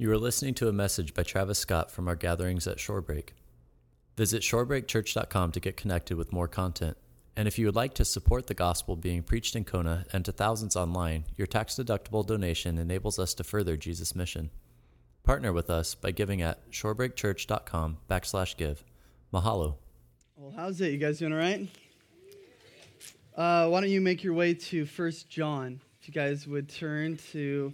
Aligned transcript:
You 0.00 0.12
are 0.12 0.16
listening 0.16 0.54
to 0.54 0.68
a 0.68 0.72
message 0.72 1.12
by 1.12 1.24
Travis 1.24 1.58
Scott 1.58 1.90
from 1.90 2.06
our 2.06 2.14
gatherings 2.14 2.68
at 2.68 2.76
Shorebreak. 2.76 3.30
Visit 4.16 4.42
shorebreakchurch.com 4.42 5.50
to 5.50 5.58
get 5.58 5.76
connected 5.76 6.16
with 6.16 6.32
more 6.32 6.46
content. 6.46 6.96
And 7.34 7.48
if 7.48 7.58
you 7.58 7.66
would 7.66 7.74
like 7.74 7.94
to 7.94 8.04
support 8.04 8.46
the 8.46 8.54
gospel 8.54 8.94
being 8.94 9.24
preached 9.24 9.56
in 9.56 9.64
Kona 9.64 10.04
and 10.12 10.24
to 10.24 10.30
thousands 10.30 10.76
online, 10.76 11.24
your 11.36 11.48
tax 11.48 11.74
deductible 11.74 12.24
donation 12.24 12.78
enables 12.78 13.18
us 13.18 13.34
to 13.34 13.42
further 13.42 13.76
Jesus' 13.76 14.14
mission. 14.14 14.50
Partner 15.24 15.52
with 15.52 15.68
us 15.68 15.96
by 15.96 16.12
giving 16.12 16.42
at 16.42 16.70
shorebreakchurch.com 16.70 17.98
backslash 18.08 18.56
give. 18.56 18.84
Mahalo. 19.34 19.78
Well, 20.36 20.52
how's 20.54 20.80
it? 20.80 20.92
You 20.92 20.98
guys 20.98 21.18
doing 21.18 21.32
all 21.32 21.40
right? 21.40 21.66
Uh, 23.36 23.66
why 23.66 23.80
don't 23.80 23.90
you 23.90 24.00
make 24.00 24.22
your 24.22 24.34
way 24.34 24.54
to 24.54 24.86
First 24.86 25.28
John? 25.28 25.80
If 26.00 26.06
you 26.06 26.14
guys 26.14 26.46
would 26.46 26.68
turn 26.68 27.16
to 27.32 27.72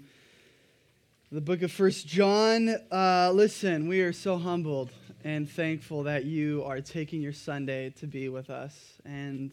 the 1.34 1.40
book 1.40 1.62
of 1.62 1.72
First 1.72 2.06
John. 2.06 2.68
Uh, 2.92 3.32
listen, 3.34 3.88
we 3.88 4.02
are 4.02 4.12
so 4.12 4.38
humbled 4.38 4.92
and 5.24 5.50
thankful 5.50 6.04
that 6.04 6.26
you 6.26 6.62
are 6.64 6.80
taking 6.80 7.20
your 7.20 7.32
Sunday 7.32 7.90
to 7.98 8.06
be 8.06 8.28
with 8.28 8.50
us. 8.50 8.78
And 9.04 9.50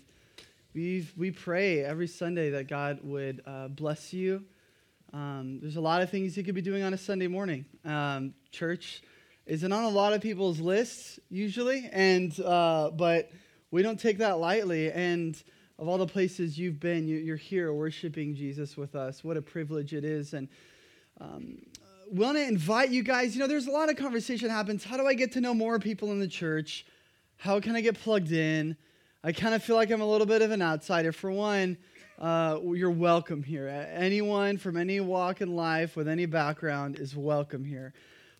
we 0.75 1.07
we 1.17 1.31
pray 1.31 1.79
every 1.83 2.05
Sunday 2.05 2.51
that 2.51 2.67
God 2.67 2.99
would 3.01 3.41
uh, 3.47 3.69
bless 3.69 4.13
you. 4.13 4.43
Um, 5.11 5.57
there's 5.59 5.75
a 5.75 5.81
lot 5.81 6.03
of 6.03 6.11
things 6.11 6.37
you 6.37 6.43
could 6.43 6.53
be 6.53 6.61
doing 6.61 6.83
on 6.83 6.93
a 6.93 6.99
Sunday 6.99 7.25
morning. 7.25 7.65
Um, 7.83 8.35
church 8.51 9.01
isn't 9.47 9.71
on 9.71 9.83
a 9.83 9.89
lot 9.89 10.13
of 10.13 10.21
people's 10.21 10.59
lists 10.59 11.19
usually, 11.31 11.89
and 11.91 12.39
uh, 12.41 12.91
but 12.91 13.31
we 13.71 13.81
don't 13.81 13.99
take 13.99 14.19
that 14.19 14.37
lightly. 14.37 14.91
And 14.91 15.35
of 15.79 15.87
all 15.87 15.97
the 15.97 16.05
places 16.05 16.59
you've 16.59 16.79
been, 16.79 17.07
you, 17.07 17.33
are 17.33 17.37
here 17.37 17.73
worshiping 17.73 18.35
Jesus 18.35 18.77
with 18.77 18.93
us. 18.95 19.23
What 19.23 19.35
a 19.35 19.41
privilege 19.41 19.95
it 19.95 20.05
is! 20.05 20.35
And 20.35 20.47
um, 21.19 21.57
want 22.11 22.37
to 22.37 22.45
invite 22.45 22.89
you 22.89 23.03
guys. 23.03 23.35
You 23.35 23.39
know, 23.39 23.47
there's 23.47 23.67
a 23.67 23.71
lot 23.71 23.89
of 23.89 23.95
conversation 23.95 24.49
happens. 24.49 24.83
How 24.83 24.97
do 24.97 25.07
I 25.07 25.13
get 25.13 25.31
to 25.33 25.41
know 25.41 25.53
more 25.53 25.79
people 25.79 26.11
in 26.11 26.19
the 26.19 26.27
church? 26.27 26.85
How 27.37 27.59
can 27.61 27.75
I 27.75 27.81
get 27.81 27.95
plugged 27.95 28.33
in? 28.33 28.75
I 29.23 29.31
kind 29.31 29.55
of 29.55 29.63
feel 29.63 29.77
like 29.77 29.91
I'm 29.91 30.01
a 30.01 30.05
little 30.05 30.27
bit 30.27 30.41
of 30.41 30.51
an 30.51 30.61
outsider. 30.61 31.13
For 31.13 31.31
one, 31.31 31.77
uh, 32.19 32.59
you're 32.63 32.91
welcome 32.91 33.41
here. 33.41 33.67
Anyone 33.93 34.57
from 34.57 34.75
any 34.75 34.99
walk 34.99 35.39
in 35.39 35.55
life 35.55 35.95
with 35.95 36.09
any 36.09 36.25
background 36.25 36.99
is 36.99 37.15
welcome 37.15 37.63
here. 37.63 37.93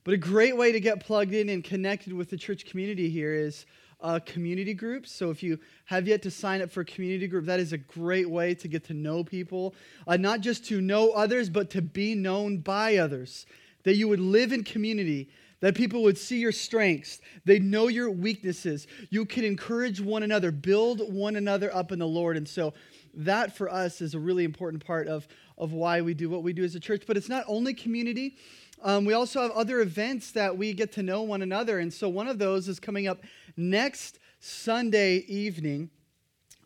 But 0.04 0.16
a 0.16 0.17
great 0.17 0.58
way 0.58 0.73
to 0.73 0.80
get 0.80 1.00
plugged 1.00 1.34
in 1.34 1.48
and 1.48 1.64
connected 1.64 2.12
with 2.12 2.30
the 2.30 2.38
church 2.38 2.66
community 2.66 3.10
here 3.10 3.34
is 3.34 3.66
uh, 4.02 4.20
community 4.26 4.73
groups. 4.73 5.12
So 5.12 5.30
if 5.30 5.44
you 5.44 5.60
have 5.86 6.08
yet 6.08 6.23
to 6.23 6.32
sign 6.32 6.62
up 6.62 6.72
for 6.72 6.82
a 6.82 6.86
community 6.86 7.28
group, 7.28 7.45
that 7.45 7.60
is 7.60 7.72
a 7.72 7.78
great 7.78 8.30
way 8.30 8.54
to 8.56 8.67
get 8.67 8.84
to 8.86 8.94
know 8.94 9.23
people, 9.23 9.76
uh, 10.08 10.17
not 10.17 10.42
just 10.42 10.66
to 10.66 10.82
know 10.82 11.12
others, 11.12 11.50
but 11.50 11.70
to 11.70 11.82
be 11.82 12.16
known 12.16 12.58
by 12.58 12.98
others 12.98 13.45
that 13.84 13.96
you 13.96 14.08
would 14.08 14.20
live 14.20 14.52
in 14.52 14.64
community, 14.64 15.30
that 15.62 15.76
people 15.76 16.02
would 16.04 16.18
see 16.18 16.40
your 16.40 16.52
strengths, 16.52 17.20
they'd 17.46 17.64
know 17.64 17.88
your 17.88 18.10
weaknesses. 18.10 18.88
You 19.10 19.26
could 19.26 19.44
encourage 19.44 20.02
one 20.02 20.23
another, 20.23 20.52
build 20.52 21.14
one 21.14 21.36
another 21.36 21.73
up 21.73 21.92
in 21.92 22.00
the 22.00 22.08
Lord. 22.08 22.36
And 22.36 22.48
so 22.48 22.73
that 23.14 23.56
for 23.56 23.72
us 23.72 24.02
is 24.02 24.16
a 24.16 24.20
really 24.20 24.44
important 24.44 24.84
part 24.86 25.08
of, 25.08 25.28
of 25.58 25.72
why 25.73 26.02
we 26.02 26.14
do 26.14 26.30
what 26.30 26.44
we 26.44 26.54
do 26.54 26.64
as 26.64 26.76
a 26.76 26.80
church. 26.80 27.04
But 27.06 27.16
it's 27.16 27.30
not 27.30 27.44
only 27.48 27.73
community. 27.73 28.38
Um, 28.82 29.06
we 29.06 29.14
also 29.14 29.42
have 29.42 29.52
other 29.52 29.82
events 29.82 30.32
that 30.32 30.58
we 30.58 30.73
get 30.73 30.92
to 30.94 31.04
know 31.04 31.22
one 31.22 31.44
another. 31.44 31.78
And 31.80 31.94
so 31.94 32.10
one 32.10 32.28
of 32.28 32.40
those 32.40 32.68
is 32.68 32.80
coming 32.80 33.08
up 33.08 33.20
next 33.56 34.18
Sunday 34.40 35.18
evening 35.28 35.92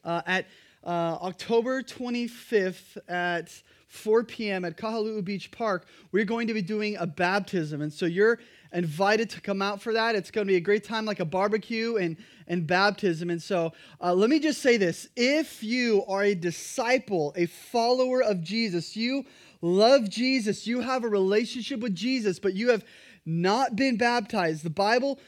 uh, 0.05 0.21
at 0.25 0.45
uh, 0.85 1.17
October 1.21 1.81
25th 1.81 2.97
at 3.09 3.51
4 3.87 4.23
p.m. 4.23 4.65
at 4.65 4.77
Kahaluu 4.77 5.23
Beach 5.23 5.51
Park, 5.51 5.87
we're 6.11 6.25
going 6.25 6.47
to 6.47 6.53
be 6.53 6.61
doing 6.61 6.95
a 6.97 7.05
baptism. 7.05 7.81
And 7.81 7.91
so 7.91 8.05
you're 8.05 8.39
invited 8.73 9.29
to 9.31 9.41
come 9.41 9.61
out 9.61 9.81
for 9.81 9.93
that. 9.93 10.15
It's 10.15 10.31
going 10.31 10.45
to 10.45 10.51
be 10.51 10.57
a 10.57 10.61
great 10.61 10.83
time, 10.83 11.05
like 11.05 11.19
a 11.19 11.25
barbecue 11.25 11.97
and, 11.97 12.17
and 12.47 12.67
baptism. 12.67 13.29
And 13.29 13.41
so 13.41 13.73
uh, 14.01 14.13
let 14.13 14.29
me 14.29 14.39
just 14.39 14.61
say 14.61 14.77
this 14.77 15.07
if 15.15 15.63
you 15.63 16.03
are 16.07 16.23
a 16.23 16.35
disciple, 16.35 17.33
a 17.35 17.45
follower 17.45 18.21
of 18.21 18.41
Jesus, 18.41 18.95
you 18.95 19.25
love 19.61 20.09
Jesus, 20.09 20.67
you 20.67 20.81
have 20.81 21.03
a 21.03 21.09
relationship 21.09 21.79
with 21.79 21.95
Jesus, 21.95 22.39
but 22.39 22.53
you 22.53 22.69
have 22.69 22.83
not 23.25 23.75
been 23.75 23.97
baptized, 23.97 24.63
the 24.63 24.69
Bible 24.69 25.19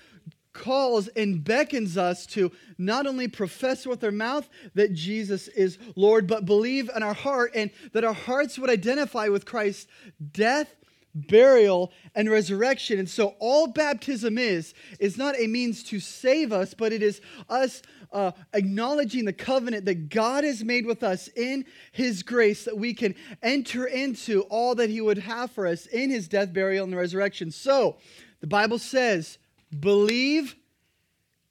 calls 0.57 1.07
and 1.09 1.43
beckons 1.43 1.97
us 1.97 2.25
to 2.25 2.51
not 2.77 3.05
only 3.07 3.27
profess 3.27 3.85
with 3.85 4.03
our 4.03 4.11
mouth 4.11 4.49
that 4.73 4.93
Jesus 4.93 5.47
is 5.49 5.77
Lord, 5.95 6.27
but 6.27 6.45
believe 6.45 6.89
in 6.93 7.03
our 7.03 7.13
heart 7.13 7.51
and 7.55 7.69
that 7.93 8.03
our 8.03 8.13
hearts 8.13 8.57
would 8.57 8.69
identify 8.69 9.27
with 9.27 9.45
Christ's 9.45 9.87
death, 10.31 10.75
burial, 11.13 11.91
and 12.15 12.29
resurrection. 12.29 12.99
And 12.99 13.09
so 13.09 13.35
all 13.39 13.67
baptism 13.67 14.37
is, 14.37 14.73
is 14.99 15.17
not 15.17 15.39
a 15.39 15.47
means 15.47 15.83
to 15.83 15.99
save 15.99 16.51
us, 16.51 16.73
but 16.73 16.91
it 16.91 17.03
is 17.03 17.21
us 17.49 17.81
uh, 18.11 18.31
acknowledging 18.53 19.25
the 19.25 19.33
covenant 19.33 19.85
that 19.85 20.09
God 20.09 20.43
has 20.43 20.63
made 20.63 20.85
with 20.85 21.03
us 21.03 21.27
in 21.35 21.65
His 21.91 22.23
grace, 22.23 22.65
that 22.65 22.77
we 22.77 22.93
can 22.93 23.15
enter 23.43 23.85
into 23.85 24.41
all 24.43 24.75
that 24.75 24.89
He 24.89 25.01
would 25.01 25.19
have 25.19 25.51
for 25.51 25.67
us 25.67 25.85
in 25.85 26.09
His 26.09 26.27
death, 26.27 26.51
burial, 26.51 26.85
and 26.85 26.95
resurrection. 26.95 27.51
So 27.51 27.97
the 28.39 28.47
Bible 28.47 28.79
says, 28.79 29.37
believe 29.79 30.55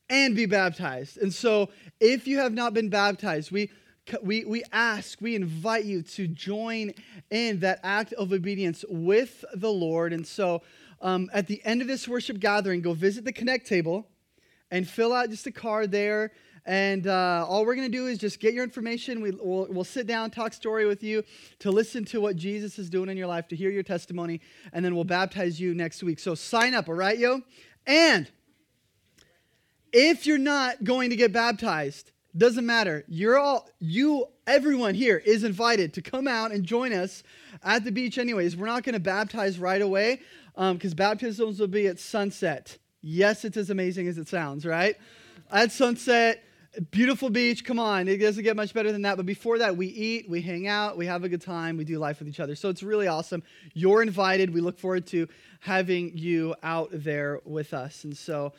and 0.09 0.37
be 0.37 0.47
baptized. 0.47 1.19
And 1.19 1.33
so, 1.33 1.71
if 2.01 2.27
you 2.27 2.39
have 2.39 2.53
not 2.53 2.75
been 2.75 2.89
baptized, 2.89 3.51
we 3.51 3.71
we, 4.23 4.45
we 4.45 4.63
ask, 4.73 5.21
we 5.21 5.35
invite 5.35 5.85
you 5.85 6.03
to 6.03 6.29
join 6.29 6.93
in 7.31 7.61
that 7.61 7.81
act 7.83 8.13
of 8.13 8.33
obedience 8.33 8.85
with 8.89 9.45
the 9.55 9.71
Lord. 9.71 10.13
And 10.13 10.27
so, 10.27 10.63
um, 11.01 11.29
at 11.33 11.47
the 11.47 11.61
end 11.65 11.83
of 11.83 11.89
this 11.89 12.07
worship 12.09 12.39
gathering, 12.39 12.83
go 12.83 12.93
visit 12.93 13.25
the 13.25 13.33
Connect 13.33 13.67
table 13.67 14.07
and 14.71 14.89
fill 14.89 15.13
out 15.13 15.31
just 15.31 15.47
a 15.47 15.53
card 15.53 15.91
there. 15.91 16.33
And 16.65 17.07
uh, 17.07 17.47
all 17.49 17.65
we're 17.65 17.77
going 17.77 17.91
to 17.91 17.97
do 17.97 18.07
is 18.07 18.19
just 18.19 18.41
get 18.41 18.53
your 18.53 18.65
information. 18.65 19.21
We, 19.21 19.31
will 19.31 19.69
we'll 19.71 19.85
sit 19.85 20.07
down, 20.07 20.31
talk 20.31 20.53
story 20.53 20.85
with 20.85 21.03
you, 21.03 21.23
to 21.61 21.71
listen 21.71 22.05
to 22.07 22.21
what 22.21 22.35
Jesus 22.35 22.79
is 22.79 22.91
doing 22.91 23.09
in 23.09 23.17
your 23.17 23.29
life, 23.29 23.47
to 23.49 23.57
hear 23.57 23.71
your 23.71 23.85
testimony, 23.85 24.41
and 24.73 24.85
then 24.85 24.95
we'll 24.97 25.05
baptize 25.05 25.61
you 25.61 25.75
next 25.75 26.03
week. 26.03 26.19
So 26.19 26.35
sign 26.35 26.75
up, 26.75 26.89
all 26.89 26.95
right, 26.95 27.19
yo? 27.19 27.43
And 27.87 28.29
if 29.93 30.27
you're 30.27 30.39
not 30.39 30.85
going 30.85 31.11
to 31.11 31.17
get 31.17 31.33
baptized, 31.33 32.11
doesn't 32.37 32.67
matter. 32.67 33.05
You're 33.09 33.39
all, 33.39 33.69
you, 33.79 34.27
everyone 34.47 34.95
here 34.95 35.17
is 35.25 35.45
invited 35.45 35.95
to 35.95 36.03
come 36.03 36.29
out 36.29 36.53
and 36.53 36.65
join 36.65 36.93
us 36.93 37.23
at 37.63 37.85
the 37.85 37.93
beach, 37.93 38.19
anyways. 38.19 38.57
We're 38.57 38.67
not 38.67 38.83
going 38.83 38.95
to 38.95 39.01
baptize 39.01 39.59
right 39.59 39.81
away 39.81 40.21
because 40.55 40.93
um, 40.93 40.97
baptisms 40.97 41.59
will 41.59 41.67
be 41.67 41.87
at 41.87 41.99
sunset. 41.99 42.77
Yes, 43.01 43.45
it's 43.45 43.57
as 43.57 43.71
amazing 43.71 44.09
as 44.09 44.19
it 44.19 44.29
sounds, 44.29 44.67
right? 44.67 44.97
At 45.51 45.73
sunset, 45.73 46.43
beautiful 46.83 47.31
beach. 47.31 47.65
Come 47.65 47.79
on, 47.79 48.09
it 48.09 48.19
doesn't 48.19 48.43
get 48.43 48.57
much 48.57 48.75
better 48.75 48.93
than 48.93 49.03
that. 49.03 49.17
But 49.17 49.27
before 49.27 49.59
that, 49.59 49.77
we 49.77 49.87
eat, 49.87 50.29
we 50.29 50.41
hang 50.41 50.67
out, 50.67 50.97
we 50.97 51.07
have 51.07 51.25
a 51.25 51.29
good 51.29 51.41
time, 51.41 51.77
we 51.77 51.85
do 51.85 51.99
life 51.99 52.19
with 52.19 52.29
each 52.29 52.41
other. 52.41 52.55
So 52.55 52.69
it's 52.69 52.83
really 52.83 53.07
awesome. 53.07 53.43
You're 53.75 54.03
invited. 54.03 54.53
We 54.53 54.61
look 54.61 54.79
forward 54.79 55.07
to 55.09 55.29
having 55.61 56.17
you 56.17 56.55
out 56.63 56.89
there 56.93 57.41
with 57.45 57.75
us. 57.75 58.05
And 58.05 58.17
so 58.17 58.53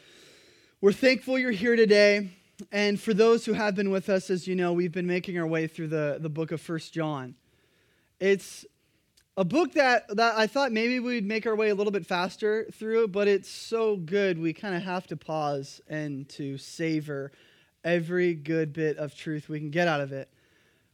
we're 0.82 0.94
thankful 0.94 1.38
you're 1.38 1.52
here 1.52 1.76
today. 1.76 2.32
And 2.72 3.00
for 3.00 3.14
those 3.14 3.46
who 3.46 3.54
have 3.54 3.76
been 3.76 3.92
with 3.92 4.10
us, 4.10 4.30
as 4.30 4.48
you 4.48 4.56
know, 4.56 4.74
we've 4.74 4.92
been 4.92 5.08
making 5.08 5.38
our 5.38 5.46
way 5.46 5.68
through 5.68 5.90
the, 5.90 6.18
the 6.20 6.30
book 6.30 6.52
of 6.52 6.60
First 6.60 6.94
John. 6.94 7.36
It's 8.20 8.66
a 9.38 9.46
book 9.46 9.74
that, 9.74 10.08
that 10.16 10.36
I 10.36 10.48
thought 10.48 10.72
maybe 10.72 11.00
we'd 11.00 11.26
make 11.26 11.46
our 11.46 11.56
way 11.56 11.70
a 11.70 11.76
little 11.76 11.92
bit 11.92 12.08
faster 12.08 12.66
through, 12.74 13.10
but 13.10 13.28
it's 13.28 13.50
so 13.50 13.96
good 13.96 14.40
we 14.40 14.54
kind 14.54 14.74
of 14.74 14.82
have 14.82 15.06
to 15.08 15.16
pause 15.16 15.80
and 15.88 16.28
to 16.30 16.58
savor 16.58 17.32
every 17.88 18.34
good 18.34 18.74
bit 18.74 18.98
of 18.98 19.16
truth 19.16 19.48
we 19.48 19.60
can 19.60 19.72
get 19.72 19.88
out 19.88 20.02
of 20.02 20.12
it. 20.12 20.30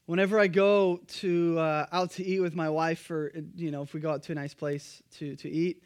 Whenever 0.05 0.39
I 0.39 0.47
go 0.47 0.99
to 1.07 1.57
uh, 1.57 1.87
out 1.91 2.11
to 2.11 2.23
eat 2.23 2.39
with 2.39 2.55
my 2.55 2.69
wife, 2.69 3.09
or 3.09 3.33
you 3.55 3.71
know, 3.71 3.81
if 3.81 3.93
we 3.93 3.99
go 3.99 4.11
out 4.11 4.23
to 4.23 4.31
a 4.31 4.35
nice 4.35 4.53
place 4.53 5.01
to 5.17 5.35
to 5.37 5.49
eat, 5.49 5.81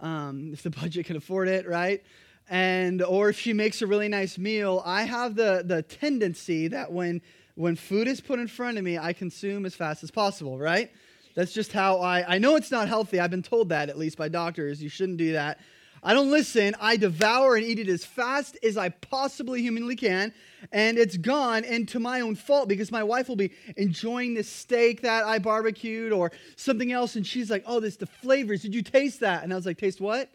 um, 0.00 0.50
if 0.52 0.62
the 0.62 0.70
budget 0.70 1.06
can 1.06 1.16
afford 1.16 1.48
it, 1.48 1.68
right? 1.68 2.02
And 2.50 3.02
or 3.02 3.28
if 3.28 3.38
she 3.38 3.52
makes 3.52 3.82
a 3.82 3.86
really 3.86 4.08
nice 4.08 4.36
meal, 4.36 4.82
I 4.84 5.04
have 5.04 5.36
the 5.36 5.62
the 5.64 5.82
tendency 5.82 6.68
that 6.68 6.92
when 6.92 7.22
when 7.54 7.76
food 7.76 8.08
is 8.08 8.20
put 8.20 8.40
in 8.40 8.48
front 8.48 8.78
of 8.78 8.84
me, 8.84 8.98
I 8.98 9.12
consume 9.12 9.64
as 9.64 9.74
fast 9.74 10.02
as 10.02 10.10
possible, 10.10 10.58
right? 10.58 10.90
That's 11.34 11.52
just 11.52 11.72
how 11.72 11.98
I 11.98 12.36
I 12.36 12.38
know 12.38 12.56
it's 12.56 12.72
not 12.72 12.88
healthy. 12.88 13.20
I've 13.20 13.30
been 13.30 13.42
told 13.42 13.68
that 13.68 13.90
at 13.90 13.98
least 13.98 14.18
by 14.18 14.28
doctors. 14.28 14.82
You 14.82 14.88
shouldn't 14.88 15.18
do 15.18 15.32
that. 15.34 15.60
I 16.02 16.14
don't 16.14 16.30
listen. 16.30 16.74
I 16.80 16.96
devour 16.96 17.56
and 17.56 17.64
eat 17.64 17.78
it 17.78 17.88
as 17.88 18.04
fast 18.04 18.56
as 18.62 18.76
I 18.76 18.90
possibly 18.90 19.62
humanly 19.62 19.96
can. 19.96 20.32
And 20.72 20.98
it's 20.98 21.16
gone 21.16 21.64
and 21.64 21.88
to 21.88 22.00
my 22.00 22.20
own 22.20 22.34
fault 22.34 22.68
because 22.68 22.90
my 22.90 23.02
wife 23.02 23.28
will 23.28 23.36
be 23.36 23.52
enjoying 23.76 24.34
this 24.34 24.48
steak 24.48 25.02
that 25.02 25.24
I 25.24 25.38
barbecued 25.38 26.12
or 26.12 26.32
something 26.56 26.92
else. 26.92 27.16
And 27.16 27.26
she's 27.26 27.50
like, 27.50 27.64
oh, 27.66 27.80
this, 27.80 27.96
the 27.96 28.06
flavors. 28.06 28.62
Did 28.62 28.74
you 28.74 28.82
taste 28.82 29.20
that? 29.20 29.42
And 29.44 29.52
I 29.52 29.56
was 29.56 29.66
like, 29.66 29.78
taste 29.78 30.00
what? 30.00 30.30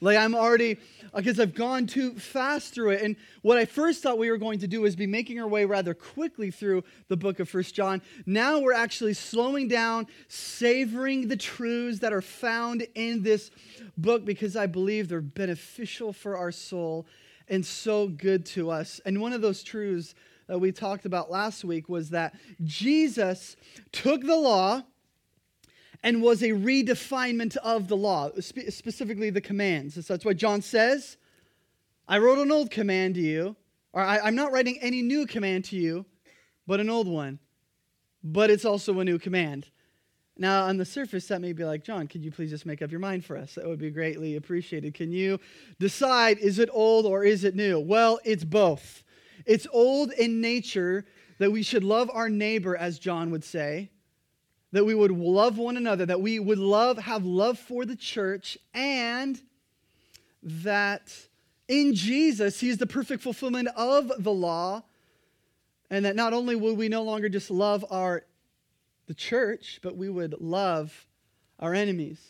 Like 0.00 0.16
I'm 0.16 0.34
already, 0.34 0.78
because 1.14 1.40
I've 1.40 1.54
gone 1.54 1.86
too 1.86 2.14
fast 2.14 2.74
through 2.74 2.90
it. 2.90 3.02
And 3.02 3.16
what 3.42 3.58
I 3.58 3.64
first 3.64 4.02
thought 4.02 4.18
we 4.18 4.30
were 4.30 4.38
going 4.38 4.60
to 4.60 4.68
do 4.68 4.84
is 4.84 4.94
be 4.94 5.06
making 5.06 5.40
our 5.40 5.48
way 5.48 5.64
rather 5.64 5.94
quickly 5.94 6.50
through 6.50 6.84
the 7.08 7.16
book 7.16 7.40
of 7.40 7.48
First 7.48 7.74
John. 7.74 8.02
Now 8.26 8.60
we're 8.60 8.72
actually 8.72 9.14
slowing 9.14 9.68
down, 9.68 10.06
savoring 10.28 11.28
the 11.28 11.36
truths 11.36 11.98
that 12.00 12.12
are 12.12 12.22
found 12.22 12.86
in 12.94 13.22
this 13.22 13.50
book 13.96 14.24
because 14.24 14.56
I 14.56 14.66
believe 14.66 15.08
they're 15.08 15.20
beneficial 15.20 16.12
for 16.12 16.36
our 16.36 16.52
soul 16.52 17.06
and 17.48 17.64
so 17.64 18.08
good 18.08 18.44
to 18.46 18.70
us. 18.70 19.00
And 19.04 19.20
one 19.20 19.32
of 19.32 19.40
those 19.40 19.62
truths 19.62 20.14
that 20.46 20.58
we 20.58 20.72
talked 20.72 21.06
about 21.06 21.30
last 21.30 21.64
week 21.64 21.88
was 21.88 22.10
that 22.10 22.34
Jesus 22.64 23.56
took 23.92 24.22
the 24.22 24.36
law 24.36 24.82
and 26.02 26.22
was 26.22 26.42
a 26.42 26.50
redefinement 26.50 27.56
of 27.58 27.88
the 27.88 27.96
law, 27.96 28.30
spe- 28.40 28.70
specifically 28.70 29.30
the 29.30 29.40
commands. 29.40 29.94
So 29.94 30.14
that's 30.14 30.24
what 30.24 30.36
John 30.36 30.62
says. 30.62 31.16
I 32.06 32.18
wrote 32.18 32.38
an 32.38 32.52
old 32.52 32.70
command 32.70 33.16
to 33.16 33.20
you, 33.20 33.56
or 33.92 34.02
I, 34.02 34.18
I'm 34.18 34.34
not 34.34 34.52
writing 34.52 34.78
any 34.80 35.02
new 35.02 35.26
command 35.26 35.64
to 35.66 35.76
you, 35.76 36.06
but 36.66 36.80
an 36.80 36.88
old 36.88 37.08
one. 37.08 37.38
But 38.22 38.50
it's 38.50 38.64
also 38.64 38.98
a 39.00 39.04
new 39.04 39.18
command. 39.18 39.70
Now, 40.36 40.66
on 40.66 40.76
the 40.76 40.84
surface, 40.84 41.26
that 41.28 41.40
may 41.40 41.52
be 41.52 41.64
like, 41.64 41.82
John, 41.82 42.06
could 42.06 42.24
you 42.24 42.30
please 42.30 42.50
just 42.50 42.64
make 42.64 42.80
up 42.80 42.92
your 42.92 43.00
mind 43.00 43.24
for 43.24 43.36
us? 43.36 43.56
That 43.56 43.66
would 43.66 43.80
be 43.80 43.90
greatly 43.90 44.36
appreciated. 44.36 44.94
Can 44.94 45.10
you 45.10 45.40
decide, 45.80 46.38
is 46.38 46.60
it 46.60 46.68
old 46.72 47.06
or 47.06 47.24
is 47.24 47.42
it 47.42 47.56
new? 47.56 47.80
Well, 47.80 48.20
it's 48.24 48.44
both. 48.44 49.02
It's 49.46 49.66
old 49.72 50.12
in 50.12 50.40
nature 50.40 51.04
that 51.38 51.50
we 51.50 51.62
should 51.62 51.82
love 51.82 52.08
our 52.12 52.28
neighbor, 52.28 52.76
as 52.76 52.98
John 52.98 53.30
would 53.30 53.44
say, 53.44 53.90
that 54.72 54.84
we 54.84 54.94
would 54.94 55.10
love 55.10 55.58
one 55.58 55.76
another, 55.76 56.06
that 56.06 56.20
we 56.20 56.38
would 56.38 56.58
love, 56.58 56.98
have 56.98 57.24
love 57.24 57.58
for 57.58 57.84
the 57.84 57.96
church, 57.96 58.58
and 58.74 59.40
that 60.42 61.14
in 61.68 61.94
Jesus, 61.94 62.60
He 62.60 62.68
is 62.68 62.78
the 62.78 62.86
perfect 62.86 63.22
fulfillment 63.22 63.68
of 63.76 64.12
the 64.18 64.32
law, 64.32 64.82
and 65.90 66.04
that 66.04 66.16
not 66.16 66.32
only 66.32 66.54
will 66.54 66.74
we 66.74 66.88
no 66.88 67.02
longer 67.02 67.28
just 67.28 67.50
love 67.50 67.84
our 67.90 68.24
the 69.06 69.14
church, 69.14 69.80
but 69.82 69.96
we 69.96 70.10
would 70.10 70.34
love 70.38 71.06
our 71.58 71.72
enemies 71.72 72.20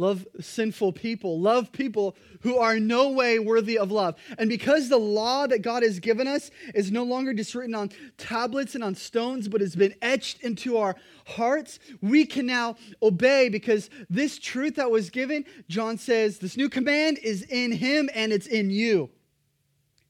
love 0.00 0.26
sinful 0.40 0.92
people, 0.92 1.38
love 1.38 1.70
people 1.70 2.16
who 2.40 2.56
are 2.56 2.80
no 2.80 3.10
way 3.10 3.38
worthy 3.38 3.78
of 3.78 3.92
love. 3.92 4.16
And 4.38 4.48
because 4.48 4.88
the 4.88 4.98
law 4.98 5.46
that 5.46 5.60
God 5.60 5.82
has 5.82 6.00
given 6.00 6.26
us 6.26 6.50
is 6.74 6.90
no 6.90 7.04
longer 7.04 7.34
just 7.34 7.54
written 7.54 7.74
on 7.74 7.90
tablets 8.16 8.74
and 8.74 8.82
on 8.82 8.94
stones, 8.94 9.46
but 9.46 9.60
has 9.60 9.76
been 9.76 9.94
etched 10.00 10.40
into 10.42 10.78
our 10.78 10.96
hearts, 11.26 11.78
we 12.00 12.24
can 12.24 12.46
now 12.46 12.76
obey 13.02 13.48
because 13.48 13.90
this 14.08 14.38
truth 14.38 14.76
that 14.76 14.90
was 14.90 15.10
given, 15.10 15.44
John 15.68 15.98
says, 15.98 16.38
this 16.38 16.56
new 16.56 16.68
command 16.68 17.18
is 17.18 17.42
in 17.42 17.70
him 17.72 18.08
and 18.14 18.32
it's 18.32 18.46
in 18.46 18.70
you. 18.70 19.10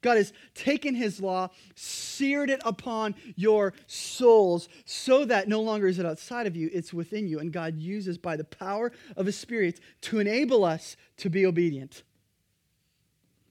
God 0.03 0.17
has 0.17 0.33
taken 0.55 0.95
his 0.95 1.21
law, 1.21 1.51
seared 1.75 2.51
it 2.51 2.63
upon 2.65 3.15
your 3.37 3.75
souls, 3.87 4.69
so 4.85 5.25
that 5.27 5.49
no 5.49 5.61
longer 5.61 5.89
is 5.89 5.99
it 5.99 6.07
outside 6.07 6.47
of 6.47 6.57
you, 6.57 6.71
it's 6.73 6.93
within 6.93 7.29
you. 7.29 7.39
And 7.39 7.53
God 7.53 7.77
uses 7.77 8.17
by 8.17 8.37
the 8.37 8.45
power 8.45 8.93
of 9.17 9.27
his 9.27 9.39
Spirit 9.39 9.81
to 10.03 10.19
enable 10.19 10.65
us 10.65 10.97
to 11.19 11.29
be 11.29 11.45
obedient. 11.45 12.03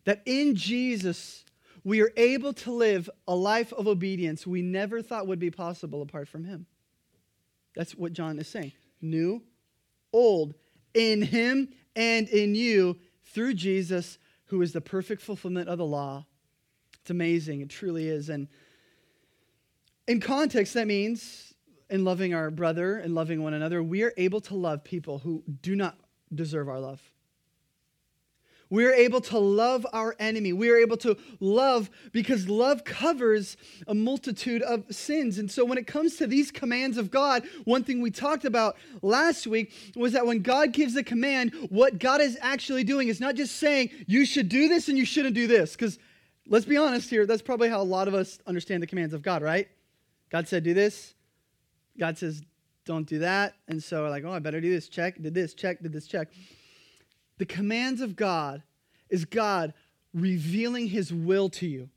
That 0.06 0.24
in 0.26 0.56
Jesus, 0.56 1.46
we 1.84 2.02
are 2.02 2.12
able 2.18 2.54
to 2.54 2.72
live 2.72 3.10
a 3.28 3.36
life 3.36 3.72
of 3.74 3.88
obedience 3.88 4.48
we 4.48 4.62
never 4.62 5.02
thought 5.02 5.28
would 5.28 5.40
be 5.40 5.52
possible 5.52 6.02
apart 6.02 6.28
from 6.28 6.46
him. 6.46 6.66
That's 7.76 7.96
what 7.96 8.14
John 8.14 8.40
is 8.40 8.48
saying. 8.48 8.72
New, 9.02 9.44
old, 10.12 10.56
in 10.96 11.22
him 11.22 11.70
and 11.96 12.28
in 12.30 12.56
you 12.56 12.98
through 13.24 13.54
Jesus, 13.54 14.18
who 14.46 14.64
is 14.64 14.74
the 14.74 14.82
perfect 14.82 15.22
fulfillment 15.22 15.70
of 15.70 15.78
the 15.78 15.86
law 15.86 16.26
it's 17.02 17.10
amazing. 17.10 17.62
It 17.62 17.70
truly 17.70 18.08
is. 18.08 18.30
And 18.30 18.48
in 20.08 20.20
context, 20.20 20.74
that 20.74 20.88
means 20.88 21.54
in 21.90 22.04
loving 22.04 22.34
our 22.34 22.52
brother 22.52 22.98
and 22.98 23.16
loving 23.16 23.44
one 23.44 23.54
another, 23.54 23.82
we 23.82 24.04
are 24.04 24.14
able 24.18 24.42
to 24.42 24.56
love 24.56 24.84
people 24.84 25.20
who 25.20 25.44
do 25.62 25.76
not 25.76 25.98
deserve 26.34 26.70
our 26.70 26.80
love. 26.80 27.02
We 28.72 28.86
are 28.86 28.94
able 28.94 29.22
to 29.22 29.40
love 29.40 29.86
our 29.94 30.16
enemy. 30.20 30.54
We 30.54 30.70
are 30.70 30.78
able 30.78 30.98
to 30.98 31.18
love 31.40 31.90
because 32.12 32.48
love 32.48 32.84
covers 32.84 33.58
a 33.88 33.96
multitude 33.96 34.62
of 34.62 34.84
sins. 34.92 35.40
And 35.40 35.50
so, 35.50 35.66
when 35.66 35.80
it 35.80 35.88
comes 35.88 36.18
to 36.18 36.28
these 36.28 36.52
commands 36.52 36.98
of 36.98 37.10
God, 37.10 37.48
one 37.64 37.84
thing 37.84 38.00
we 38.00 38.12
talked 38.12 38.46
about 38.46 38.78
last 39.02 39.48
week 39.48 39.74
was 39.96 40.14
that 40.14 40.28
when 40.28 40.44
God 40.44 40.72
gives 40.72 40.96
a 40.96 41.04
command, 41.04 41.52
what 41.70 41.98
God 41.98 42.22
is 42.22 42.38
actually 42.42 42.84
doing 42.84 43.08
is 43.08 43.20
not 43.20 43.34
just 43.34 43.56
saying, 43.56 43.90
you 44.06 44.24
should 44.24 44.50
do 44.50 44.68
this 44.68 44.88
and 44.88 45.00
you 45.00 45.06
shouldn't 45.06 45.34
do 45.34 45.48
this. 45.48 45.72
Because 45.72 45.98
Let's 46.52 46.66
be 46.66 46.78
honest 46.78 47.12
here. 47.12 47.28
That's 47.28 47.44
probably 47.44 47.70
how 47.70 47.80
a 47.80 47.84
lot 47.84 48.08
of 48.08 48.16
us 48.16 48.40
understand 48.48 48.82
the 48.82 48.88
commands 48.88 49.14
of 49.14 49.22
God, 49.22 49.44
right? 49.44 49.68
God 50.32 50.48
said, 50.48 50.64
do 50.64 50.74
this. 50.74 51.14
God 51.98 52.18
says, 52.18 52.42
don't 52.86 53.08
do 53.08 53.20
that. 53.20 53.54
And 53.68 53.82
so 53.84 54.02
we're 54.02 54.10
like, 54.10 54.24
oh, 54.24 54.32
I 54.32 54.40
better 54.40 54.60
do 54.60 54.72
this. 54.72 54.90
Check, 54.90 55.22
did 55.22 55.36
this, 55.36 55.54
check, 55.54 55.82
did 55.84 55.94
this, 55.94 56.08
check. 56.08 56.30
The 57.38 57.46
commands 57.46 58.02
of 58.02 58.16
God 58.16 58.64
is 59.10 59.26
God 59.26 59.74
revealing 60.12 60.88
his 60.88 61.14
will 61.14 61.50
to 61.50 61.68
you. 61.68 61.90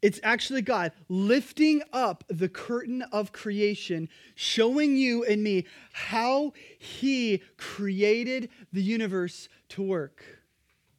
It's 0.00 0.20
actually 0.22 0.62
God 0.62 0.92
lifting 1.08 1.82
up 1.92 2.24
the 2.28 2.48
curtain 2.48 3.02
of 3.12 3.32
creation, 3.32 4.08
showing 4.34 4.96
you 4.96 5.24
and 5.24 5.42
me 5.42 5.64
how 5.92 6.52
He 6.78 7.42
created 7.56 8.50
the 8.70 8.82
universe 8.82 9.48
to 9.70 9.82
work. 9.82 10.22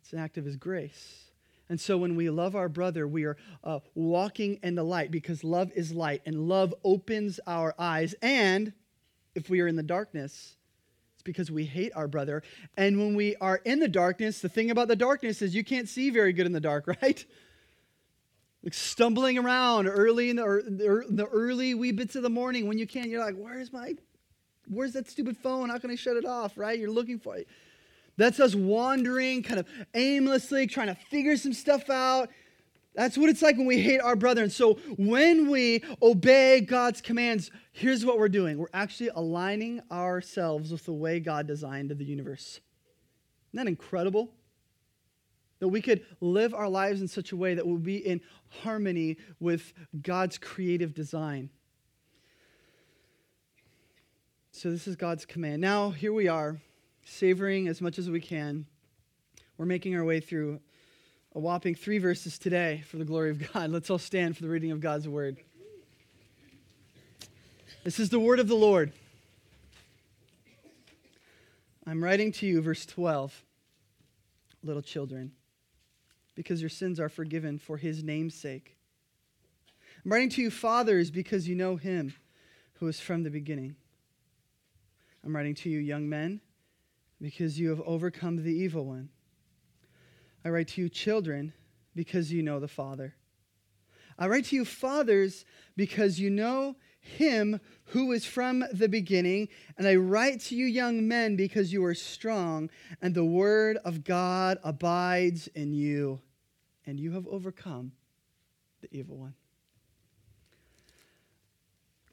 It's 0.01 0.11
an 0.11 0.17
act 0.17 0.39
of 0.39 0.45
His 0.45 0.55
grace. 0.55 1.24
And 1.69 1.79
so 1.81 1.97
when 1.97 2.15
we 2.15 2.29
love 2.29 2.55
our 2.55 2.69
brother, 2.69 3.07
we 3.07 3.23
are 3.23 3.37
uh, 3.63 3.79
walking 3.95 4.59
in 4.61 4.75
the 4.75 4.83
light 4.83 5.09
because 5.09 5.43
love 5.43 5.71
is 5.75 5.91
light 5.91 6.21
and 6.25 6.47
love 6.47 6.73
opens 6.83 7.39
our 7.47 7.73
eyes. 7.79 8.13
And 8.21 8.73
if 9.33 9.49
we 9.49 9.61
are 9.61 9.67
in 9.67 9.75
the 9.75 9.83
darkness, 9.83 10.55
it's 11.15 11.23
because 11.23 11.49
we 11.49 11.65
hate 11.65 11.91
our 11.95 12.07
brother. 12.07 12.43
And 12.77 12.99
when 12.99 13.15
we 13.15 13.35
are 13.37 13.57
in 13.65 13.79
the 13.79 13.87
darkness, 13.87 14.41
the 14.41 14.49
thing 14.49 14.69
about 14.69 14.87
the 14.87 14.95
darkness 14.95 15.41
is 15.41 15.55
you 15.55 15.63
can't 15.63 15.89
see 15.89 16.11
very 16.11 16.33
good 16.33 16.45
in 16.45 16.51
the 16.51 16.59
dark, 16.59 16.87
right? 17.01 17.25
Like 18.63 18.73
stumbling 18.73 19.37
around 19.37 19.87
early 19.87 20.29
in 20.29 20.35
the, 20.35 21.05
the 21.09 21.25
early 21.25 21.73
wee 21.73 21.91
bits 21.91 22.15
of 22.15 22.21
the 22.21 22.29
morning 22.29 22.67
when 22.67 22.77
you 22.77 22.85
can't, 22.85 23.09
you're 23.09 23.23
like, 23.23 23.35
where's 23.35 23.73
my, 23.73 23.95
where's 24.67 24.93
that 24.93 25.09
stupid 25.09 25.35
phone? 25.37 25.69
How 25.69 25.79
can 25.79 25.89
I 25.89 25.95
shut 25.95 26.15
it 26.15 26.25
off, 26.25 26.57
right? 26.57 26.77
You're 26.77 26.91
looking 26.91 27.17
for 27.17 27.35
it. 27.37 27.47
That's 28.17 28.39
us 28.39 28.55
wandering, 28.55 29.43
kind 29.43 29.59
of 29.59 29.67
aimlessly, 29.93 30.67
trying 30.67 30.87
to 30.87 30.95
figure 30.95 31.35
some 31.35 31.53
stuff 31.53 31.89
out. 31.89 32.29
That's 32.95 33.17
what 33.17 33.29
it's 33.29 33.41
like 33.41 33.57
when 33.57 33.65
we 33.65 33.81
hate 33.81 33.99
our 33.99 34.15
brethren. 34.15 34.49
So 34.49 34.75
when 34.95 35.49
we 35.49 35.83
obey 36.01 36.61
God's 36.61 37.01
commands, 37.01 37.51
here's 37.73 38.05
what 38.05 38.17
we're 38.17 38.29
doing 38.29 38.57
we're 38.57 38.67
actually 38.73 39.09
aligning 39.09 39.81
ourselves 39.91 40.71
with 40.71 40.85
the 40.85 40.93
way 40.93 41.19
God 41.19 41.45
designed 41.45 41.89
the 41.89 42.03
universe. 42.05 42.61
Isn't 43.51 43.65
that 43.65 43.67
incredible? 43.67 44.31
That 45.59 45.67
we 45.69 45.81
could 45.81 46.05
live 46.21 46.53
our 46.53 46.69
lives 46.69 47.01
in 47.01 47.07
such 47.07 47.31
a 47.31 47.35
way 47.35 47.53
that 47.53 47.65
we'll 47.65 47.77
be 47.77 47.97
in 47.97 48.21
harmony 48.63 49.17
with 49.39 49.73
God's 50.01 50.37
creative 50.37 50.93
design. 50.93 51.49
So, 54.51 54.71
this 54.71 54.87
is 54.87 54.95
God's 54.95 55.25
command. 55.25 55.61
Now, 55.61 55.89
here 55.89 56.13
we 56.13 56.29
are 56.29 56.61
savoring 57.05 57.67
as 57.67 57.81
much 57.81 57.97
as 57.97 58.09
we 58.09 58.19
can. 58.19 58.65
We're 59.57 59.65
making 59.65 59.95
our 59.95 60.03
way 60.03 60.19
through 60.19 60.59
a 61.33 61.39
whopping 61.39 61.75
three 61.75 61.99
verses 61.99 62.37
today 62.37 62.83
for 62.87 62.97
the 62.97 63.05
glory 63.05 63.29
of 63.29 63.53
God. 63.53 63.69
Let's 63.69 63.89
all 63.89 63.99
stand 63.99 64.35
for 64.35 64.43
the 64.43 64.49
reading 64.49 64.71
of 64.71 64.81
God's 64.81 65.07
word. 65.07 65.37
This 67.83 67.99
is 67.99 68.09
the 68.09 68.19
word 68.19 68.39
of 68.39 68.47
the 68.47 68.55
Lord. 68.55 68.91
I'm 71.87 72.03
writing 72.03 72.31
to 72.33 72.47
you, 72.47 72.61
verse 72.61 72.83
12, 72.85 73.43
little 74.63 74.81
children, 74.81 75.33
because 76.33 76.59
your 76.59 76.69
sins 76.69 76.99
are 76.99 77.09
forgiven 77.09 77.59
for 77.59 77.77
his 77.77 78.03
name's 78.03 78.33
sake. 78.33 78.75
I'm 80.03 80.11
writing 80.11 80.29
to 80.29 80.41
you, 80.41 80.49
fathers, 80.49 81.11
because 81.11 81.47
you 81.47 81.55
know 81.55 81.75
him 81.75 82.15
who 82.79 82.87
is 82.87 82.99
from 82.99 83.21
the 83.21 83.29
beginning. 83.29 83.75
I'm 85.23 85.35
writing 85.35 85.53
to 85.55 85.69
you, 85.69 85.77
young 85.77 86.09
men 86.09 86.41
because 87.21 87.59
you 87.59 87.69
have 87.69 87.81
overcome 87.81 88.43
the 88.43 88.53
evil 88.53 88.85
one. 88.85 89.09
I 90.43 90.49
write 90.49 90.69
to 90.69 90.81
you, 90.81 90.89
children, 90.89 91.53
because 91.95 92.31
you 92.31 92.43
know 92.43 92.59
the 92.59 92.67
Father. 92.67 93.15
I 94.17 94.27
write 94.27 94.45
to 94.45 94.55
you, 94.55 94.65
fathers, 94.65 95.45
because 95.75 96.19
you 96.19 96.29
know 96.29 96.75
him 96.99 97.59
who 97.85 98.11
is 98.11 98.25
from 98.25 98.63
the 98.71 98.87
beginning. 98.87 99.49
And 99.77 99.87
I 99.87 99.95
write 99.95 100.39
to 100.41 100.55
you, 100.55 100.65
young 100.65 101.07
men, 101.07 101.35
because 101.35 101.73
you 101.73 101.83
are 101.85 101.93
strong, 101.93 102.69
and 103.01 103.13
the 103.13 103.25
word 103.25 103.77
of 103.83 104.03
God 104.03 104.57
abides 104.63 105.47
in 105.47 105.73
you, 105.73 106.21
and 106.85 106.99
you 106.99 107.11
have 107.11 107.27
overcome 107.27 107.91
the 108.81 108.87
evil 108.91 109.17
one. 109.17 109.35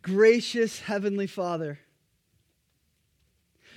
Gracious 0.03 0.81
Heavenly 0.81 1.29
Father, 1.29 1.79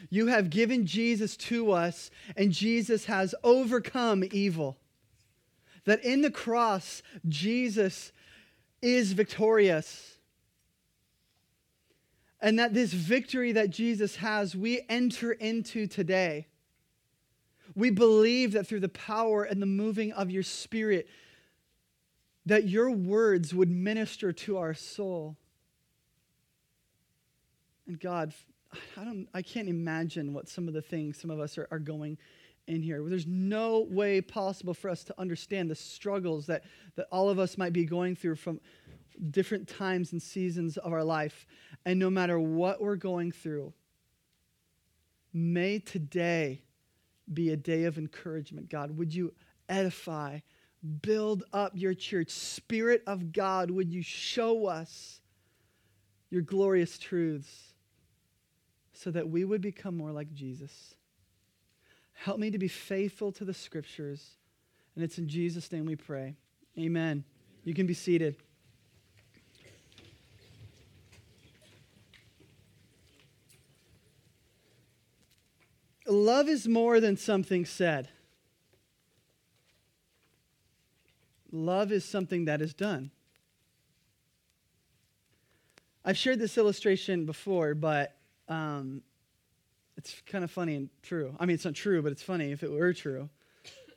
you 0.09 0.27
have 0.27 0.49
given 0.49 0.85
Jesus 0.85 1.35
to 1.37 1.71
us, 1.71 2.09
and 2.35 2.51
Jesus 2.51 3.05
has 3.05 3.35
overcome 3.43 4.23
evil. 4.31 4.77
That 5.85 6.03
in 6.03 6.21
the 6.21 6.31
cross, 6.31 7.03
Jesus 7.27 8.11
is 8.81 9.13
victorious. 9.13 10.17
And 12.41 12.59
that 12.59 12.73
this 12.73 12.93
victory 12.93 13.53
that 13.53 13.69
Jesus 13.69 14.17
has, 14.17 14.55
we 14.55 14.81
enter 14.89 15.31
into 15.31 15.87
today. 15.87 16.47
We 17.75 17.89
believe 17.89 18.53
that 18.53 18.67
through 18.67 18.81
the 18.81 18.89
power 18.89 19.43
and 19.43 19.61
the 19.61 19.65
moving 19.65 20.11
of 20.13 20.29
your 20.29 20.43
spirit, 20.43 21.07
that 22.45 22.67
your 22.67 22.91
words 22.91 23.53
would 23.53 23.69
minister 23.69 24.31
to 24.31 24.57
our 24.57 24.73
soul. 24.73 25.35
And 27.87 27.99
God, 27.99 28.33
I 28.97 29.03
don't 29.03 29.27
I 29.33 29.41
can't 29.41 29.69
imagine 29.69 30.33
what 30.33 30.47
some 30.47 30.67
of 30.67 30.73
the 30.73 30.81
things 30.81 31.19
some 31.19 31.29
of 31.29 31.39
us 31.39 31.57
are, 31.57 31.67
are 31.71 31.79
going 31.79 32.17
in 32.67 32.81
here. 32.81 33.03
There's 33.07 33.27
no 33.27 33.87
way 33.89 34.21
possible 34.21 34.73
for 34.73 34.89
us 34.89 35.03
to 35.05 35.15
understand 35.19 35.69
the 35.69 35.75
struggles 35.75 36.47
that, 36.47 36.63
that 36.95 37.07
all 37.11 37.29
of 37.29 37.39
us 37.39 37.57
might 37.57 37.73
be 37.73 37.85
going 37.85 38.15
through 38.15 38.35
from 38.35 38.59
different 39.31 39.67
times 39.67 40.11
and 40.11 40.21
seasons 40.21 40.77
of 40.77 40.91
our 40.91 41.03
life. 41.03 41.45
And 41.85 41.99
no 41.99 42.09
matter 42.09 42.39
what 42.39 42.81
we're 42.81 42.95
going 42.95 43.31
through, 43.31 43.73
may 45.33 45.79
today 45.79 46.61
be 47.31 47.51
a 47.51 47.57
day 47.57 47.83
of 47.83 47.97
encouragement. 47.97 48.69
God, 48.69 48.97
would 48.97 49.13
you 49.13 49.33
edify, 49.69 50.39
build 51.01 51.43
up 51.53 51.73
your 51.75 51.93
church? 51.93 52.29
Spirit 52.29 53.03
of 53.07 53.31
God, 53.31 53.71
would 53.71 53.91
you 53.91 54.01
show 54.01 54.67
us 54.67 55.21
your 56.29 56.41
glorious 56.41 56.97
truths 56.97 57.74
so 58.95 59.11
that 59.11 59.29
we 59.29 59.43
would 59.43 59.61
become 59.61 59.95
more 59.95 60.11
like 60.11 60.33
Jesus? 60.33 60.95
Help 62.13 62.39
me 62.39 62.49
to 62.51 62.57
be 62.57 62.67
faithful 62.67 63.31
to 63.33 63.45
the 63.45 63.53
scriptures. 63.53 64.37
And 64.95 65.03
it's 65.03 65.17
in 65.17 65.27
Jesus' 65.27 65.71
name 65.71 65.85
we 65.85 65.95
pray. 65.95 66.35
Amen. 66.79 67.23
You 67.63 67.73
can 67.73 67.85
be 67.85 67.93
seated. 67.93 68.37
Love 76.07 76.47
is 76.47 76.67
more 76.67 76.99
than 76.99 77.17
something 77.17 77.65
said. 77.65 78.09
Love 81.51 81.91
is 81.91 82.05
something 82.05 82.45
that 82.45 82.61
is 82.61 82.73
done. 82.73 83.11
I've 86.03 86.17
shared 86.17 86.37
this 86.37 86.57
illustration 86.57 87.25
before, 87.25 87.73
but 87.73 88.15
um, 88.47 89.01
it's 89.97 90.21
kind 90.25 90.43
of 90.43 90.51
funny 90.51 90.75
and 90.75 90.89
true. 91.01 91.35
I 91.39 91.45
mean, 91.45 91.55
it's 91.55 91.65
not 91.65 91.73
true, 91.73 92.01
but 92.01 92.11
it's 92.11 92.23
funny 92.23 92.51
if 92.51 92.63
it 92.63 92.71
were 92.71 92.93
true. 92.93 93.29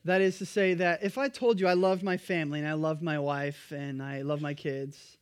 That 0.04 0.20
is 0.20 0.38
to 0.38 0.46
say, 0.46 0.74
that 0.74 1.02
if 1.02 1.18
I 1.18 1.28
told 1.28 1.60
you 1.60 1.66
I 1.66 1.74
love 1.74 2.02
my 2.02 2.16
family 2.16 2.60
and 2.60 2.68
I 2.68 2.74
love 2.74 3.02
my 3.02 3.18
wife 3.18 3.72
and 3.72 4.02
I 4.02 4.22
love 4.22 4.40
my 4.40 4.54
kids, 4.54 5.18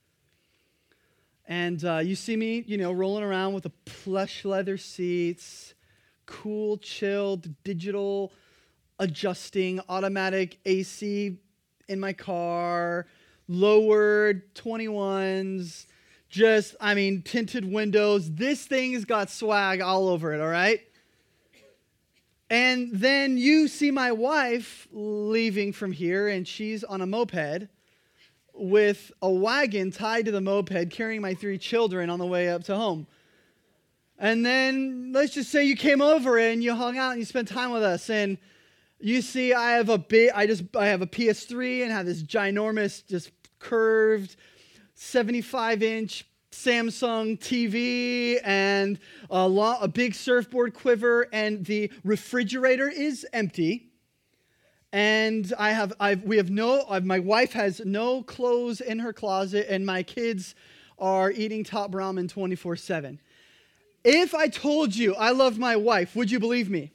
and 1.49 1.85
uh, 1.85 1.99
you 1.99 2.17
see 2.17 2.37
me, 2.37 2.65
you 2.67 2.77
know, 2.77 2.93
rolling 2.93 3.23
around 3.23 3.55
with 3.55 3.67
a 3.67 3.73
plush 3.85 4.45
leather 4.45 4.77
seats, 4.77 5.75
cool, 6.27 6.77
chilled, 6.79 7.49
digital 7.63 8.33
adjusting, 8.99 9.81
automatic 9.89 10.59
AC 10.65 11.39
in 11.89 12.01
my 12.01 12.13
car, 12.13 13.07
lowered 13.49 14.55
21s, 14.55 15.87
just, 16.37 16.77
I 16.81 16.95
mean, 16.95 17.23
tinted 17.23 17.65
windows. 17.65 18.31
This 18.31 18.67
thing's 18.67 19.07
got 19.07 19.31
swag 19.31 19.81
all 19.81 20.09
over 20.09 20.35
it, 20.35 20.41
all 20.41 20.49
right? 20.49 20.81
And 22.51 22.91
then 22.93 23.39
you 23.39 23.67
see 23.67 23.91
my 23.91 24.13
wife 24.13 24.87
leaving 24.93 25.73
from 25.73 25.93
here, 25.93 26.29
and 26.29 26.47
she's 26.47 26.85
on 26.85 27.01
a 27.01 27.07
moped 27.07 27.69
with 28.53 29.11
a 29.23 29.31
wagon 29.31 29.91
tied 29.91 30.27
to 30.27 30.31
the 30.31 30.41
moped, 30.41 30.91
carrying 30.91 31.23
my 31.23 31.35
three 31.35 31.59
children 31.59 32.11
on 32.11 32.19
the 32.19 32.27
way 32.27 32.51
up 32.51 32.65
to 32.65 32.77
home. 32.77 33.07
And 34.19 34.45
then 34.45 35.13
let's 35.13 35.35
just 35.35 35.51
say 35.51 35.65
you 35.65 35.77
came 35.77 36.01
over 36.01 36.39
and 36.39 36.63
you 36.63 36.75
hung 36.75 36.97
out 36.99 37.13
and 37.13 37.19
you 37.19 37.25
spent 37.25 37.49
time 37.49 37.71
with 37.71 37.83
us, 37.83 38.11
and 38.11 38.39
you 39.01 39.23
see 39.23 39.55
I 39.55 39.73
have 39.73 39.89
a 39.89 39.99
big, 39.99 40.31
I 40.35 40.47
just 40.47 40.65
I 40.77 40.87
have 40.87 41.03
a 41.03 41.07
PS3 41.07 41.83
and 41.83 41.93
have 41.93 42.07
this 42.07 42.23
ginormous, 42.23 43.05
just 43.07 43.31
curved 43.59 44.37
75 44.97 45.83
inch 45.83 46.27
Samsung 46.51 47.39
TV 47.39 48.41
and 48.43 48.99
a, 49.31 49.47
lo- 49.47 49.77
a 49.81 49.87
big 49.87 50.15
surfboard 50.15 50.73
quiver, 50.73 51.29
and 51.33 51.65
the 51.65 51.91
refrigerator 52.03 52.89
is 52.89 53.27
empty. 53.33 53.91
And 54.93 55.53
I 55.59 55.73
have, 55.73 55.93
I've, 56.01 56.23
we 56.23 56.39
have 56.39 56.51
no, 56.51 56.87
I've, 56.89 57.05
my 57.05 57.19
wife 57.19 57.53
has 57.53 57.83
no 57.85 58.23
clothes 58.23 58.81
in 58.81 58.99
her 59.01 59.13
closet, 59.13 59.67
and 59.69 59.85
my 59.85 60.03
kids 60.03 60.55
are 60.99 61.31
eating 61.31 61.63
top 61.63 61.91
ramen 61.91 62.29
24 62.29 62.77
7. 62.77 63.21
If 64.03 64.35
I 64.35 64.49
told 64.49 64.97
you 64.97 65.15
I 65.15 65.33
loved 65.33 65.59
my 65.59 65.77
wife, 65.77 66.17
would 66.17 66.31
you 66.31 66.41
believe 66.41 66.71
me? 66.71 66.93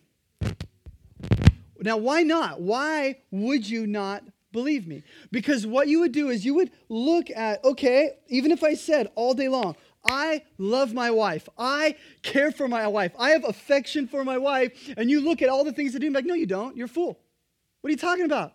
Now, 1.79 1.97
why 1.97 2.23
not? 2.23 2.61
Why 2.61 3.19
would 3.29 3.69
you 3.69 3.85
not 3.85 4.23
believe 4.51 4.87
me. 4.87 5.03
Because 5.31 5.65
what 5.65 5.87
you 5.87 5.99
would 6.01 6.11
do 6.11 6.29
is 6.29 6.45
you 6.45 6.53
would 6.55 6.71
look 6.89 7.29
at, 7.29 7.63
okay, 7.63 8.17
even 8.27 8.51
if 8.51 8.63
I 8.63 8.73
said 8.73 9.09
all 9.15 9.33
day 9.33 9.47
long, 9.47 9.75
I 10.09 10.43
love 10.57 10.93
my 10.93 11.11
wife. 11.11 11.47
I 11.57 11.95
care 12.23 12.51
for 12.51 12.67
my 12.67 12.87
wife. 12.87 13.13
I 13.19 13.31
have 13.31 13.43
affection 13.43 14.07
for 14.07 14.23
my 14.23 14.37
wife. 14.37 14.93
And 14.97 15.09
you 15.09 15.21
look 15.21 15.41
at 15.41 15.49
all 15.49 15.63
the 15.63 15.73
things 15.73 15.93
to 15.93 15.99
do 15.99 16.07
and 16.07 16.15
like, 16.15 16.25
no, 16.25 16.33
you 16.33 16.47
don't. 16.47 16.75
You're 16.75 16.85
a 16.85 16.89
fool. 16.89 17.19
What 17.81 17.89
are 17.89 17.91
you 17.91 17.97
talking 17.97 18.25
about? 18.25 18.53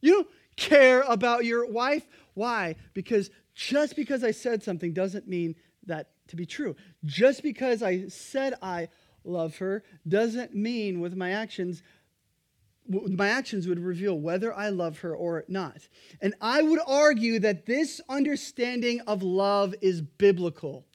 You 0.00 0.12
don't 0.12 0.28
care 0.56 1.02
about 1.02 1.44
your 1.44 1.70
wife. 1.70 2.06
Why? 2.34 2.76
Because 2.94 3.30
just 3.54 3.96
because 3.96 4.24
I 4.24 4.30
said 4.30 4.62
something 4.62 4.92
doesn't 4.92 5.28
mean 5.28 5.54
that 5.86 6.10
to 6.28 6.36
be 6.36 6.46
true. 6.46 6.76
Just 7.04 7.42
because 7.42 7.82
I 7.82 8.08
said 8.08 8.54
I 8.62 8.88
love 9.24 9.56
her 9.58 9.82
doesn't 10.06 10.54
mean 10.54 11.00
with 11.00 11.16
my 11.16 11.32
actions 11.32 11.82
my 12.88 13.28
actions 13.28 13.68
would 13.68 13.78
reveal 13.78 14.18
whether 14.18 14.52
I 14.54 14.70
love 14.70 15.00
her 15.00 15.14
or 15.14 15.44
not. 15.48 15.88
And 16.20 16.34
I 16.40 16.62
would 16.62 16.80
argue 16.86 17.38
that 17.40 17.66
this 17.66 18.00
understanding 18.08 19.00
of 19.02 19.22
love 19.22 19.74
is 19.80 20.00
biblical. 20.00 20.86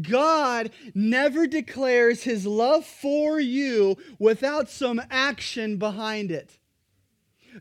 God 0.00 0.70
never 0.94 1.46
declares 1.46 2.22
his 2.22 2.46
love 2.46 2.86
for 2.86 3.40
you 3.40 3.96
without 4.18 4.70
some 4.70 5.02
action 5.10 5.76
behind 5.76 6.30
it. 6.30 6.58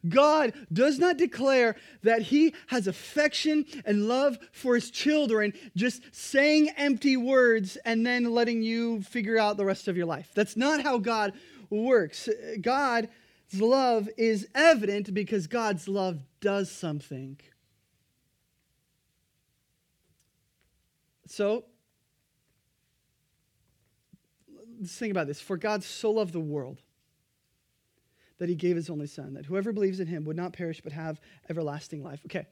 God 0.07 0.53
does 0.71 0.99
not 0.99 1.17
declare 1.17 1.75
that 2.03 2.21
he 2.21 2.53
has 2.67 2.87
affection 2.87 3.65
and 3.85 4.07
love 4.07 4.37
for 4.51 4.75
his 4.75 4.89
children, 4.89 5.53
just 5.75 6.01
saying 6.11 6.69
empty 6.77 7.17
words 7.17 7.77
and 7.83 8.05
then 8.05 8.31
letting 8.31 8.61
you 8.61 9.01
figure 9.01 9.37
out 9.37 9.57
the 9.57 9.65
rest 9.65 9.87
of 9.87 9.97
your 9.97 10.05
life. 10.05 10.31
That's 10.33 10.55
not 10.55 10.81
how 10.81 10.97
God 10.97 11.33
works. 11.71 12.29
God's 12.61 13.07
love 13.57 14.09
is 14.17 14.47
evident 14.53 15.13
because 15.13 15.47
God's 15.47 15.87
love 15.87 16.19
does 16.39 16.69
something. 16.69 17.39
So, 21.27 21.63
let's 24.79 24.95
think 24.95 25.11
about 25.11 25.27
this. 25.27 25.39
For 25.39 25.55
God 25.55 25.83
so 25.83 26.11
loved 26.11 26.33
the 26.33 26.39
world 26.39 26.81
that 28.37 28.49
he 28.49 28.55
gave 28.55 28.75
his 28.75 28.89
only 28.89 29.07
son, 29.07 29.35
that 29.35 29.45
whoever 29.45 29.71
believes 29.71 29.99
in 29.99 30.07
him 30.07 30.25
would 30.25 30.35
not 30.35 30.51
perish 30.51 30.81
but 30.81 30.91
have 30.91 31.21
everlasting 31.49 32.03
life. 32.03 32.21
Okay. 32.25 32.47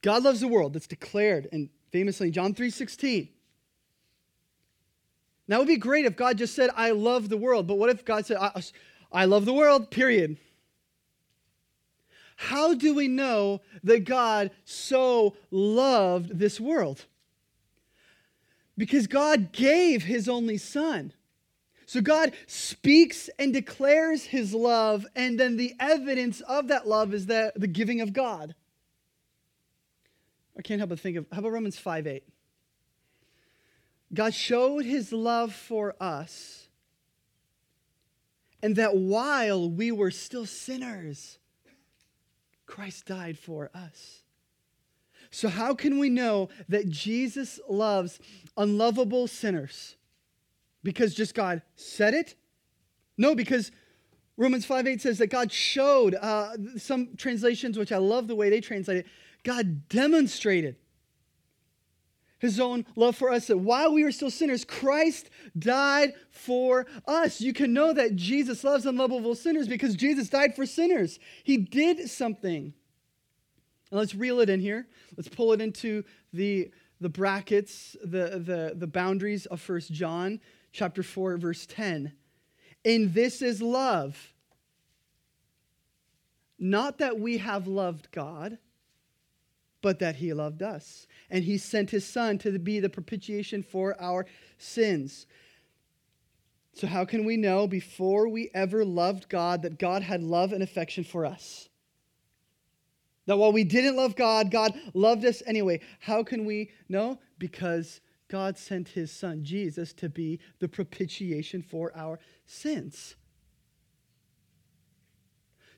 God 0.00 0.24
loves 0.24 0.40
the 0.40 0.48
world. 0.48 0.72
That's 0.72 0.86
declared 0.86 1.48
and 1.52 1.68
famously 1.90 2.28
in 2.28 2.32
John 2.32 2.54
3 2.54 2.70
16. 2.70 3.28
That 5.48 5.58
would 5.58 5.68
be 5.68 5.76
great 5.76 6.06
if 6.06 6.16
God 6.16 6.38
just 6.38 6.54
said, 6.54 6.70
I 6.76 6.92
love 6.92 7.28
the 7.28 7.36
world. 7.36 7.66
But 7.66 7.78
what 7.78 7.90
if 7.90 8.04
God 8.04 8.26
said, 8.26 8.36
I, 8.38 8.62
I 9.10 9.24
love 9.24 9.44
the 9.44 9.52
world, 9.52 9.90
period? 9.90 10.38
How 12.36 12.74
do 12.74 12.94
we 12.94 13.08
know 13.08 13.60
that 13.84 14.04
God 14.04 14.50
so 14.64 15.36
loved 15.50 16.38
this 16.38 16.58
world? 16.58 17.04
Because 18.76 19.06
God 19.06 19.52
gave 19.52 20.02
his 20.04 20.28
only 20.28 20.58
son. 20.58 21.12
So 21.86 22.00
God 22.00 22.32
speaks 22.46 23.28
and 23.38 23.52
declares 23.52 24.24
his 24.24 24.54
love, 24.54 25.06
and 25.14 25.38
then 25.38 25.56
the 25.56 25.74
evidence 25.78 26.40
of 26.40 26.68
that 26.68 26.88
love 26.88 27.12
is 27.12 27.26
that 27.26 27.58
the 27.60 27.66
giving 27.66 28.00
of 28.00 28.12
God. 28.12 28.54
I 30.56 30.62
can't 30.62 30.80
help 30.80 30.90
but 30.90 31.00
think 31.00 31.16
of 31.18 31.26
how 31.30 31.40
about 31.40 31.52
Romans 31.52 31.78
5 31.78 32.06
8? 32.06 32.24
God 34.14 34.34
showed 34.34 34.84
his 34.84 35.12
love 35.12 35.54
for 35.54 35.94
us, 36.00 36.68
and 38.62 38.76
that 38.76 38.96
while 38.96 39.70
we 39.70 39.90
were 39.90 40.10
still 40.10 40.46
sinners, 40.46 41.38
Christ 42.66 43.06
died 43.06 43.38
for 43.38 43.70
us. 43.74 44.22
So, 45.30 45.48
how 45.48 45.74
can 45.74 45.98
we 45.98 46.10
know 46.10 46.50
that 46.68 46.88
Jesus 46.88 47.58
loves 47.68 48.20
unlovable 48.56 49.26
sinners? 49.26 49.96
because 50.82 51.14
just 51.14 51.34
God 51.34 51.62
said 51.76 52.14
it? 52.14 52.34
No, 53.16 53.34
because 53.34 53.70
Romans 54.36 54.64
5 54.64 54.86
8 54.86 55.00
says 55.00 55.18
that 55.18 55.28
God 55.28 55.52
showed, 55.52 56.14
uh, 56.14 56.56
some 56.76 57.16
translations, 57.16 57.78
which 57.78 57.92
I 57.92 57.98
love 57.98 58.26
the 58.26 58.34
way 58.34 58.50
they 58.50 58.60
translate 58.60 58.98
it, 58.98 59.06
God 59.44 59.88
demonstrated 59.88 60.76
his 62.42 62.58
own 62.58 62.84
love 62.96 63.14
for 63.14 63.30
us 63.30 63.46
that 63.46 63.56
while 63.56 63.94
we 63.94 64.02
were 64.02 64.10
still 64.10 64.28
sinners, 64.28 64.64
Christ 64.64 65.30
died 65.56 66.12
for 66.32 66.86
us. 67.06 67.40
You 67.40 67.52
can 67.52 67.72
know 67.72 67.92
that 67.92 68.16
Jesus 68.16 68.64
loves 68.64 68.84
unlovable 68.84 69.36
sinners 69.36 69.68
because 69.68 69.94
Jesus 69.94 70.28
died 70.28 70.56
for 70.56 70.66
sinners. 70.66 71.20
He 71.44 71.56
did 71.56 72.10
something. 72.10 72.74
And 73.92 73.98
let's 73.98 74.16
reel 74.16 74.40
it 74.40 74.50
in 74.50 74.58
here. 74.58 74.88
Let's 75.16 75.28
pull 75.28 75.52
it 75.52 75.60
into 75.60 76.02
the, 76.32 76.72
the 77.00 77.08
brackets, 77.08 77.96
the, 78.02 78.42
the, 78.44 78.72
the 78.74 78.88
boundaries 78.88 79.46
of 79.46 79.60
First 79.60 79.92
John 79.92 80.40
chapter 80.72 81.04
4, 81.04 81.36
verse 81.36 81.64
10. 81.66 82.12
And 82.84 83.14
this 83.14 83.40
is 83.40 83.62
love. 83.62 84.32
Not 86.58 86.98
that 86.98 87.20
we 87.20 87.38
have 87.38 87.68
loved 87.68 88.10
God, 88.10 88.58
but 89.82 89.98
that 89.98 90.16
he 90.16 90.32
loved 90.32 90.62
us 90.62 91.06
and 91.28 91.44
he 91.44 91.58
sent 91.58 91.90
his 91.90 92.06
son 92.06 92.38
to 92.38 92.58
be 92.58 92.80
the 92.80 92.88
propitiation 92.88 93.62
for 93.62 94.00
our 94.00 94.24
sins. 94.56 95.26
So, 96.74 96.86
how 96.86 97.04
can 97.04 97.24
we 97.24 97.36
know 97.36 97.66
before 97.66 98.28
we 98.28 98.50
ever 98.54 98.84
loved 98.84 99.28
God 99.28 99.62
that 99.62 99.78
God 99.78 100.02
had 100.02 100.22
love 100.22 100.52
and 100.52 100.62
affection 100.62 101.04
for 101.04 101.26
us? 101.26 101.68
That 103.26 103.36
while 103.36 103.52
we 103.52 103.64
didn't 103.64 103.96
love 103.96 104.16
God, 104.16 104.50
God 104.50 104.74
loved 104.94 105.24
us 105.24 105.42
anyway. 105.46 105.80
How 106.00 106.22
can 106.22 106.44
we 106.44 106.70
know? 106.88 107.18
Because 107.38 108.00
God 108.28 108.56
sent 108.56 108.88
his 108.88 109.12
son, 109.12 109.44
Jesus, 109.44 109.92
to 109.94 110.08
be 110.08 110.40
the 110.58 110.68
propitiation 110.68 111.62
for 111.62 111.92
our 111.94 112.18
sins. 112.46 113.16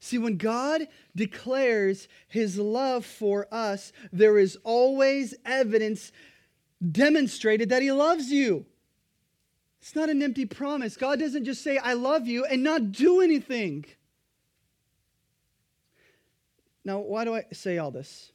See, 0.04 0.18
when 0.18 0.36
God 0.36 0.86
declares 1.16 2.08
his 2.28 2.58
love 2.58 3.06
for 3.06 3.48
us, 3.50 3.90
there 4.12 4.36
is 4.36 4.58
always 4.62 5.34
evidence 5.46 6.12
demonstrated 6.92 7.70
that 7.70 7.80
he 7.80 7.90
loves 7.90 8.30
you. 8.30 8.66
It's 9.80 9.96
not 9.96 10.10
an 10.10 10.22
empty 10.22 10.44
promise. 10.44 10.98
God 10.98 11.20
doesn't 11.20 11.46
just 11.46 11.64
say, 11.64 11.78
I 11.78 11.94
love 11.94 12.26
you, 12.26 12.44
and 12.44 12.62
not 12.62 12.92
do 12.92 13.22
anything. 13.22 13.86
Now, 16.84 16.98
why 16.98 17.24
do 17.24 17.34
I 17.34 17.46
say 17.54 17.78
all 17.78 17.90
this? 17.90 18.30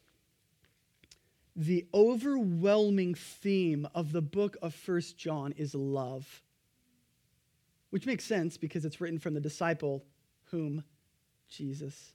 The 1.56 1.86
overwhelming 1.94 3.14
theme 3.14 3.88
of 3.94 4.12
the 4.12 4.24
book 4.24 4.58
of 4.64 4.74
First 4.74 5.20
John 5.20 5.52
is 5.52 5.76
love, 5.76 6.42
which 7.92 8.08
makes 8.08 8.26
sense 8.26 8.58
because 8.58 8.86
it's 8.86 9.00
written 9.00 9.20
from 9.20 9.36
the 9.36 9.40
disciple 9.40 10.04
whom 10.46 10.84
Jesus 11.50 12.14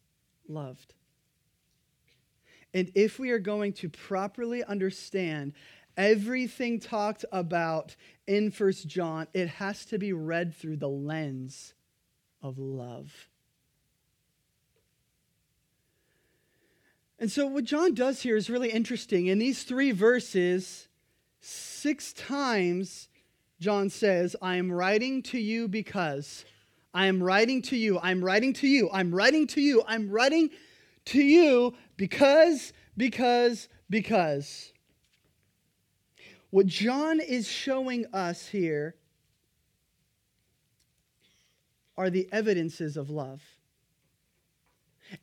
loved. 0.49 0.95
And 2.73 2.91
if 2.95 3.19
we 3.19 3.31
are 3.31 3.39
going 3.39 3.73
to 3.75 3.89
properly 3.89 4.65
understand 4.65 5.53
everything 5.97 6.81
talked 6.81 7.25
about 7.31 7.95
in 8.27 8.51
First 8.51 8.89
John, 8.89 9.29
it 9.33 9.49
has 9.49 9.85
to 9.87 9.99
be 9.99 10.13
read 10.13 10.55
through 10.55 10.77
the 10.77 10.89
lens 10.89 11.75
of 12.43 12.59
love. 12.59 13.29
And 17.19 17.31
so, 17.31 17.47
what 17.47 17.65
John 17.65 17.95
does 17.95 18.23
here 18.23 18.37
is 18.37 18.51
really 18.51 18.71
interesting. 18.71 19.27
In 19.29 19.39
these 19.39 19.63
three 19.63 19.93
verses, 19.93 20.89
six 21.41 22.13
times 22.13 23.09
John 23.61 23.89
says, 23.89 24.35
I 24.43 24.57
am 24.57 24.71
writing 24.71 25.23
to 25.23 25.39
you 25.39 25.69
because. 25.69 26.45
I 26.95 27.07
am 27.07 27.21
writing 27.21 27.61
to 27.63 27.77
you. 27.77 27.99
I'm 28.01 28.25
writing 28.25 28.53
to 28.55 28.69
you. 28.69 28.89
I'm 28.93 29.13
writing 29.13 29.49
to 29.49 29.61
you. 29.61 29.83
I'm 29.87 30.09
writing 30.09 30.51
to 31.07 31.21
you 31.21 31.75
because, 31.97 32.73
because, 32.97 33.69
because. 33.91 34.73
What 36.51 36.67
John 36.67 37.19
is 37.19 37.49
showing 37.49 38.07
us 38.13 38.47
here 38.47 38.95
are 41.97 42.11
the 42.11 42.29
evidences 42.31 42.97
of 42.97 43.11
love. 43.11 43.43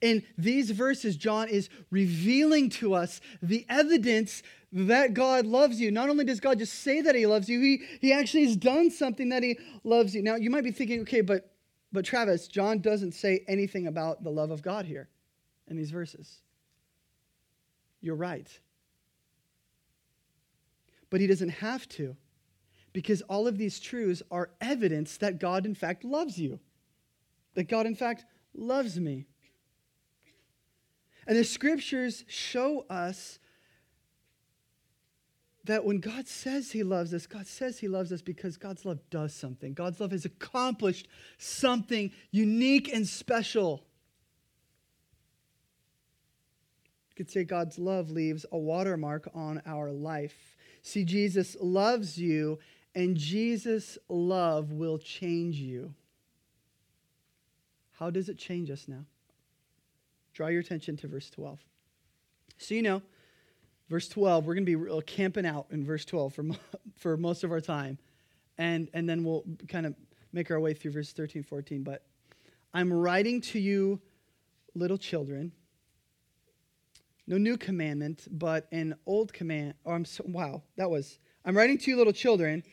In 0.01 0.23
these 0.37 0.71
verses, 0.71 1.15
John 1.15 1.47
is 1.47 1.69
revealing 1.89 2.69
to 2.71 2.93
us 2.93 3.21
the 3.41 3.65
evidence 3.69 4.43
that 4.73 5.13
God 5.13 5.45
loves 5.45 5.81
you. 5.81 5.91
Not 5.91 6.09
only 6.09 6.23
does 6.23 6.39
God 6.39 6.59
just 6.59 6.75
say 6.75 7.01
that 7.01 7.15
he 7.15 7.25
loves 7.25 7.49
you, 7.49 7.59
he, 7.59 7.81
he 7.99 8.13
actually 8.13 8.45
has 8.45 8.55
done 8.55 8.91
something 8.91 9.29
that 9.29 9.41
he 9.41 9.57
loves 9.83 10.13
you. 10.13 10.21
Now, 10.21 10.35
you 10.35 10.49
might 10.49 10.63
be 10.63 10.71
thinking, 10.71 11.01
okay, 11.01 11.21
but 11.21 11.50
but 11.91 12.05
Travis, 12.05 12.47
John 12.47 12.79
doesn't 12.79 13.13
say 13.13 13.43
anything 13.47 13.87
about 13.87 14.23
the 14.23 14.29
love 14.29 14.51
of 14.51 14.61
God 14.61 14.85
here 14.85 15.09
in 15.67 15.75
these 15.75 15.91
verses. 15.91 16.41
You're 17.99 18.15
right. 18.15 18.47
But 21.09 21.19
he 21.19 21.27
doesn't 21.27 21.49
have 21.49 21.87
to, 21.89 22.15
because 22.93 23.21
all 23.23 23.47
of 23.47 23.57
these 23.57 23.79
truths 23.79 24.23
are 24.31 24.51
evidence 24.61 25.17
that 25.17 25.39
God, 25.39 25.65
in 25.65 25.75
fact, 25.75 26.03
loves 26.03 26.37
you, 26.37 26.59
that 27.55 27.67
God, 27.67 27.85
in 27.85 27.95
fact, 27.95 28.25
loves 28.53 28.99
me. 28.99 29.25
And 31.27 31.37
the 31.37 31.43
scriptures 31.43 32.23
show 32.27 32.85
us 32.89 33.39
that 35.65 35.85
when 35.85 35.99
God 35.99 36.27
says 36.27 36.71
He 36.71 36.83
loves 36.83 37.13
us, 37.13 37.27
God 37.27 37.47
says 37.47 37.79
He 37.79 37.87
loves 37.87 38.11
us 38.11 38.21
because 38.21 38.57
God's 38.57 38.85
love 38.85 38.99
does 39.09 39.33
something. 39.33 39.73
God's 39.73 39.99
love 39.99 40.11
has 40.11 40.25
accomplished 40.25 41.07
something 41.37 42.11
unique 42.31 42.91
and 42.91 43.07
special. 43.07 43.83
You 47.09 47.15
could 47.15 47.29
say 47.29 47.43
God's 47.43 47.77
love 47.77 48.09
leaves 48.09 48.45
a 48.51 48.57
watermark 48.57 49.29
on 49.35 49.61
our 49.65 49.91
life. 49.91 50.57
See, 50.81 51.05
Jesus 51.05 51.55
loves 51.61 52.17
you, 52.17 52.57
and 52.95 53.15
Jesus' 53.15 53.97
love 54.09 54.71
will 54.71 54.97
change 54.97 55.57
you. 55.57 55.93
How 57.99 58.09
does 58.09 58.29
it 58.29 58.37
change 58.39 58.71
us 58.71 58.87
now? 58.87 59.05
Draw 60.33 60.47
your 60.47 60.61
attention 60.61 60.97
to 60.97 61.07
verse 61.07 61.29
12. 61.29 61.59
So, 62.57 62.73
you 62.73 62.81
know, 62.81 63.01
verse 63.91 64.07
12, 64.07 64.45
we're 64.45 64.53
going 64.55 64.65
to 64.65 64.77
be 64.77 65.01
camping 65.05 65.45
out 65.45 65.67
in 65.69 65.83
verse 65.83 66.05
12 66.05 66.33
for, 66.33 66.45
for 66.95 67.17
most 67.17 67.43
of 67.43 67.51
our 67.51 67.59
time. 67.59 67.97
And, 68.57 68.89
and 68.93 69.07
then 69.07 69.25
we'll 69.25 69.43
kind 69.67 69.85
of 69.85 69.93
make 70.31 70.49
our 70.49 70.61
way 70.61 70.73
through 70.73 70.93
verse 70.93 71.11
13, 71.11 71.43
14. 71.43 71.83
But 71.83 72.01
I'm 72.73 72.91
writing 72.91 73.41
to 73.41 73.59
you, 73.59 73.99
little 74.73 74.97
children, 74.97 75.51
no 77.27 77.37
new 77.37 77.57
commandment, 77.57 78.29
but 78.31 78.67
an 78.71 78.95
old 79.05 79.33
command. 79.33 79.73
Oh, 79.85 79.91
I'm 79.91 80.05
so, 80.05 80.23
wow, 80.25 80.63
that 80.77 80.89
was. 80.89 81.19
I'm 81.43 81.57
writing 81.57 81.77
to 81.79 81.91
you, 81.91 81.97
little 81.97 82.13
children, 82.13 82.63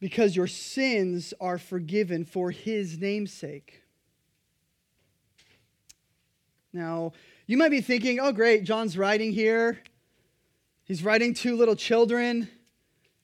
because 0.00 0.34
your 0.34 0.46
sins 0.46 1.34
are 1.42 1.58
forgiven 1.58 2.24
for 2.24 2.50
his 2.50 2.98
name's 2.98 3.34
sake. 3.34 3.82
Now, 6.72 7.12
you 7.46 7.56
might 7.56 7.70
be 7.70 7.80
thinking, 7.80 8.20
oh, 8.20 8.32
great, 8.32 8.62
John's 8.62 8.96
writing 8.96 9.32
here. 9.32 9.80
He's 10.84 11.02
writing 11.02 11.34
to 11.34 11.56
little 11.56 11.74
children. 11.74 12.48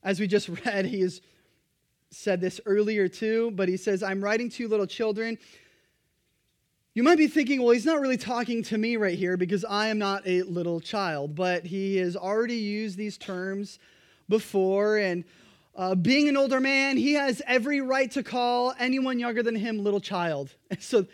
As 0.03 0.19
we 0.19 0.27
just 0.27 0.49
read, 0.65 0.87
he 0.87 1.01
has 1.01 1.21
said 2.11 2.41
this 2.41 2.61
earlier 2.67 3.09
too, 3.09 3.53
but 3.53 3.69
he 3.69 3.77
says, 3.77 4.03
I'm 4.03 4.23
writing 4.23 4.51
to 4.51 4.69
little 4.69 4.87
children. 4.87 5.39
You 6.95 7.03
might 7.03 7.19
be 7.19 7.29
thinking, 7.29 7.63
well, 7.63 7.73
he's 7.73 7.85
not 7.85 8.01
really 8.01 8.17
talking 8.17 8.63
to 8.65 8.79
me 8.79 8.97
right 8.97 9.19
here 9.19 9.37
because 9.37 9.65
I 9.65 9.89
am 9.89 9.99
not 9.99 10.27
a 10.27 10.43
little 10.43 10.81
child, 10.81 11.35
but 11.35 11.67
he 11.67 11.99
has 11.99 12.17
already 12.17 12.57
used 12.57 12.97
these 12.97 13.19
terms 13.19 13.79
before. 14.29 14.97
And 14.97 15.25
uh, 15.77 15.95
being 15.95 16.29
an 16.29 16.37
older 16.37 16.59
man, 16.59 16.97
he 16.97 17.13
has 17.13 17.43
every 17.47 17.81
right 17.81 18.11
to 18.13 18.23
call 18.23 18.75
anyone 18.79 19.19
younger 19.19 19.43
than 19.43 19.55
him 19.55 19.85
little 19.85 20.01
child. 20.01 20.55
So 20.81 21.07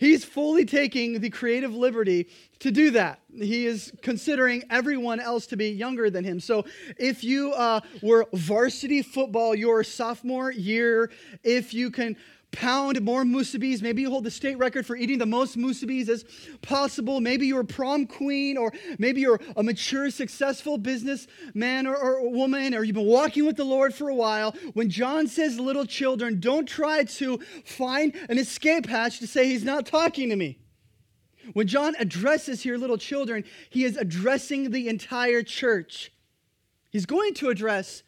He's 0.00 0.24
fully 0.24 0.64
taking 0.64 1.20
the 1.20 1.28
creative 1.28 1.74
liberty 1.74 2.26
to 2.60 2.70
do 2.70 2.90
that. 2.92 3.20
He 3.36 3.66
is 3.66 3.92
considering 4.00 4.64
everyone 4.70 5.20
else 5.20 5.46
to 5.48 5.58
be 5.58 5.68
younger 5.68 6.08
than 6.08 6.24
him. 6.24 6.40
So 6.40 6.64
if 6.98 7.22
you 7.22 7.52
uh, 7.52 7.80
were 8.00 8.26
varsity 8.32 9.02
football 9.02 9.54
your 9.54 9.84
sophomore 9.84 10.50
year, 10.50 11.10
if 11.44 11.74
you 11.74 11.90
can 11.90 12.16
pound 12.52 13.00
more 13.02 13.24
musubis. 13.24 13.82
Maybe 13.82 14.02
you 14.02 14.10
hold 14.10 14.24
the 14.24 14.30
state 14.30 14.58
record 14.58 14.86
for 14.86 14.96
eating 14.96 15.18
the 15.18 15.26
most 15.26 15.56
musubis 15.56 16.08
as 16.08 16.24
possible. 16.62 17.20
Maybe 17.20 17.46
you're 17.46 17.60
a 17.60 17.64
prom 17.64 18.06
queen, 18.06 18.56
or 18.56 18.72
maybe 18.98 19.20
you're 19.20 19.40
a 19.56 19.62
mature, 19.62 20.10
successful 20.10 20.78
businessman 20.78 21.86
or, 21.86 21.96
or 21.96 22.30
woman, 22.30 22.74
or 22.74 22.84
you've 22.84 22.96
been 22.96 23.06
walking 23.06 23.46
with 23.46 23.56
the 23.56 23.64
Lord 23.64 23.94
for 23.94 24.08
a 24.08 24.14
while. 24.14 24.54
When 24.74 24.90
John 24.90 25.26
says 25.26 25.58
little 25.58 25.86
children, 25.86 26.40
don't 26.40 26.66
try 26.66 27.04
to 27.04 27.38
find 27.64 28.14
an 28.28 28.38
escape 28.38 28.86
hatch 28.86 29.18
to 29.20 29.26
say 29.26 29.46
he's 29.46 29.64
not 29.64 29.86
talking 29.86 30.30
to 30.30 30.36
me. 30.36 30.58
When 31.52 31.66
John 31.66 31.94
addresses 31.98 32.62
here 32.62 32.76
little 32.76 32.98
children, 32.98 33.44
he 33.70 33.84
is 33.84 33.96
addressing 33.96 34.70
the 34.70 34.88
entire 34.88 35.42
church. 35.42 36.12
He's 36.90 37.06
going 37.06 37.34
to 37.34 37.48
address 37.48 38.02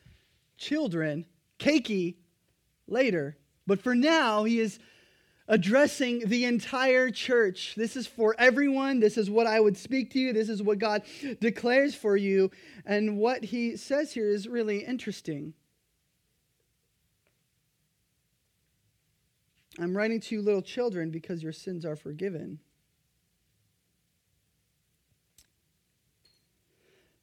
children 0.58 1.26
cakey 1.58 2.16
later. 2.86 3.36
But 3.66 3.80
for 3.80 3.94
now, 3.94 4.44
he 4.44 4.58
is 4.58 4.78
addressing 5.48 6.28
the 6.28 6.44
entire 6.44 7.10
church. 7.10 7.74
This 7.76 7.96
is 7.96 8.06
for 8.06 8.34
everyone. 8.38 9.00
This 9.00 9.16
is 9.16 9.28
what 9.28 9.46
I 9.46 9.60
would 9.60 9.76
speak 9.76 10.10
to 10.12 10.18
you. 10.18 10.32
This 10.32 10.48
is 10.48 10.62
what 10.62 10.78
God 10.78 11.02
declares 11.40 11.94
for 11.94 12.16
you. 12.16 12.50
And 12.86 13.18
what 13.18 13.44
he 13.44 13.76
says 13.76 14.12
here 14.12 14.28
is 14.28 14.48
really 14.48 14.84
interesting. 14.84 15.54
I'm 19.78 19.96
writing 19.96 20.20
to 20.20 20.34
you, 20.34 20.42
little 20.42 20.62
children, 20.62 21.10
because 21.10 21.42
your 21.42 21.52
sins 21.52 21.84
are 21.84 21.96
forgiven. 21.96 22.58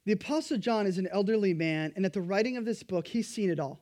The 0.04 0.12
Apostle 0.12 0.58
John 0.58 0.86
is 0.86 0.98
an 0.98 1.06
elderly 1.12 1.54
man, 1.54 1.92
and 1.94 2.04
at 2.04 2.12
the 2.12 2.22
writing 2.22 2.56
of 2.56 2.64
this 2.64 2.82
book, 2.82 3.06
he's 3.06 3.28
seen 3.28 3.50
it 3.50 3.60
all. 3.60 3.80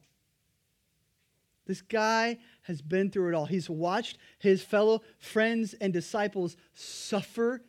This 1.68 1.82
guy 1.82 2.38
has 2.62 2.80
been 2.80 3.10
through 3.10 3.28
it 3.28 3.34
all. 3.34 3.44
He's 3.44 3.68
watched 3.68 4.16
his 4.38 4.62
fellow 4.62 5.02
friends 5.18 5.74
and 5.74 5.92
disciples 5.92 6.56
suffer, 6.72 7.62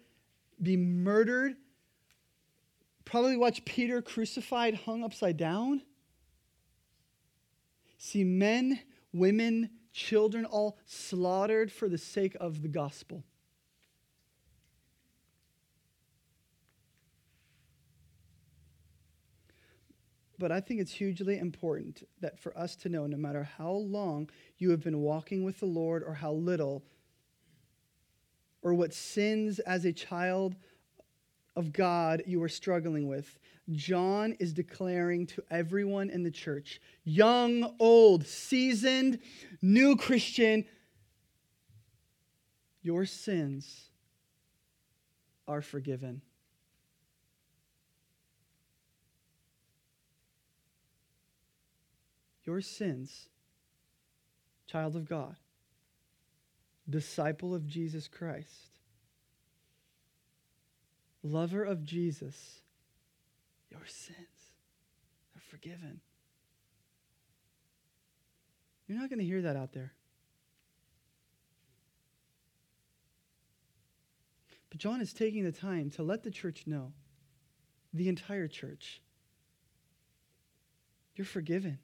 be 0.64 0.78
murdered, 0.78 1.58
probably 3.04 3.36
watched 3.36 3.66
Peter 3.66 4.02
crucified, 4.02 4.74
hung 4.74 5.04
upside 5.04 5.36
down. 5.36 5.82
See 7.98 8.24
men, 8.24 8.80
women, 9.12 9.70
children 9.92 10.46
all 10.46 10.78
slaughtered 10.86 11.70
for 11.70 11.90
the 11.90 11.98
sake 11.98 12.38
of 12.40 12.62
the 12.62 12.70
gospel. 12.70 13.26
But 20.39 20.54
I 20.54 20.62
think 20.62 20.80
it's 20.80 20.93
hugely 20.93 21.38
important 21.38 22.08
that 22.21 22.39
for 22.39 22.58
us 22.58 22.78
to 22.78 22.89
know 22.89 23.06
no 23.06 23.17
matter 23.17 23.43
how 23.43 23.71
long 23.71 24.30
you 24.58 24.71
have 24.71 24.82
been 24.82 25.02
walking 25.02 25.43
with 25.43 25.60
the 25.60 25.65
Lord 25.65 26.02
or 26.02 26.13
how 26.13 26.32
little, 26.32 26.82
or 28.62 28.73
what 28.73 28.93
sins 28.93 29.60
as 29.60 29.84
a 29.84 29.91
child 29.91 30.56
of 31.58 31.73
God 31.73 32.23
you 32.25 32.41
are 32.41 32.49
struggling 32.49 33.10
with, 33.10 33.38
John 33.71 34.38
is 34.39 34.54
declaring 34.54 35.28
to 35.28 35.43
everyone 35.52 36.10
in 36.10 36.23
the 36.23 36.32
church, 36.32 36.80
young, 37.04 37.75
old, 37.78 38.25
seasoned, 38.25 39.19
new 39.62 39.97
Christian, 39.97 40.63
your 42.82 43.06
sins 43.06 43.89
are 45.49 45.62
forgiven. 45.62 46.21
Your 52.50 52.62
sins, 52.62 53.30
child 54.66 54.96
of 54.96 55.08
God, 55.08 55.36
disciple 56.90 57.54
of 57.54 57.68
Jesus 57.68 58.08
Christ, 58.08 58.80
lover 61.22 61.64
of 61.64 61.84
Jesus, 61.84 62.62
your 63.70 63.86
sins 63.86 64.18
are 65.36 65.42
forgiven. 65.48 66.02
You're 68.88 69.00
not 69.00 69.12
going 69.12 69.20
to 69.20 69.26
hear 69.26 69.44
that 69.44 69.56
out 69.56 69.74
there. 69.74 69.94
But 74.72 74.80
John 74.80 75.02
is 75.02 75.14
taking 75.14 75.44
the 75.44 75.52
time 75.52 75.92
to 75.92 76.02
let 76.02 76.24
the 76.24 76.32
church 76.32 76.64
know, 76.66 76.94
the 77.94 78.10
entire 78.10 78.48
church, 78.48 79.04
you're 81.16 81.26
forgiven. 81.26 81.78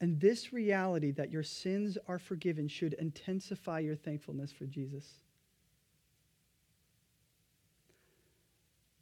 And 0.00 0.20
this 0.20 0.52
reality 0.52 1.10
that 1.12 1.30
your 1.30 1.42
sins 1.42 1.96
are 2.06 2.18
forgiven 2.18 2.68
should 2.68 2.92
intensify 2.94 3.80
your 3.80 3.96
thankfulness 3.96 4.52
for 4.52 4.66
Jesus. 4.66 5.20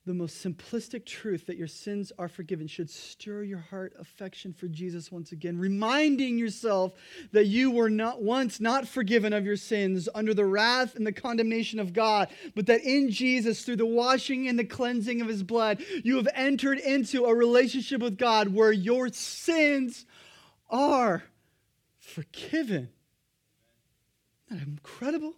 the 0.07 0.14
most 0.14 0.44
simplistic 0.44 1.07
truth 1.07 1.46
that 1.46 1.57
your 1.57 1.66
sins 1.66 2.12
are 2.18 2.28
forgiven 2.28 2.66
should 2.66 2.90
stir 2.90 3.42
your 3.42 3.59
heart 3.59 3.94
affection 3.98 4.52
for 4.52 4.68
Jesus 4.68 5.11
once 5.11 5.33
again, 5.33 5.59
reminding 5.59 6.37
yourself 6.37 6.92
that 7.33 7.46
you 7.46 7.70
were 7.70 7.88
not 7.88 8.22
once 8.22 8.61
not 8.61 8.87
forgiven 8.87 9.33
of 9.33 9.46
your 9.46 9.57
sins 9.57 10.07
under 10.14 10.35
the 10.35 10.44
wrath 10.44 10.94
and 10.94 11.07
the 11.07 11.12
condemnation 11.12 11.78
of 11.78 11.94
God, 11.94 12.28
but 12.54 12.66
that 12.66 12.83
in 12.83 13.11
Jesus, 13.11 13.64
through 13.64 13.76
the 13.76 13.87
washing 13.87 14.46
and 14.46 14.59
the 14.59 14.64
cleansing 14.64 15.22
of 15.22 15.28
his 15.28 15.42
blood, 15.42 15.83
you 16.02 16.16
have 16.16 16.28
entered 16.35 16.78
into 16.78 17.24
a 17.24 17.35
relationship 17.35 18.02
with 18.02 18.18
God 18.18 18.48
where 18.48 18.72
your 18.72 19.09
sins 19.09 20.04
are 20.74 21.22
forgiven. 22.00 22.90
Isn't 24.50 24.58
that 24.58 24.68
incredible? 24.68 25.34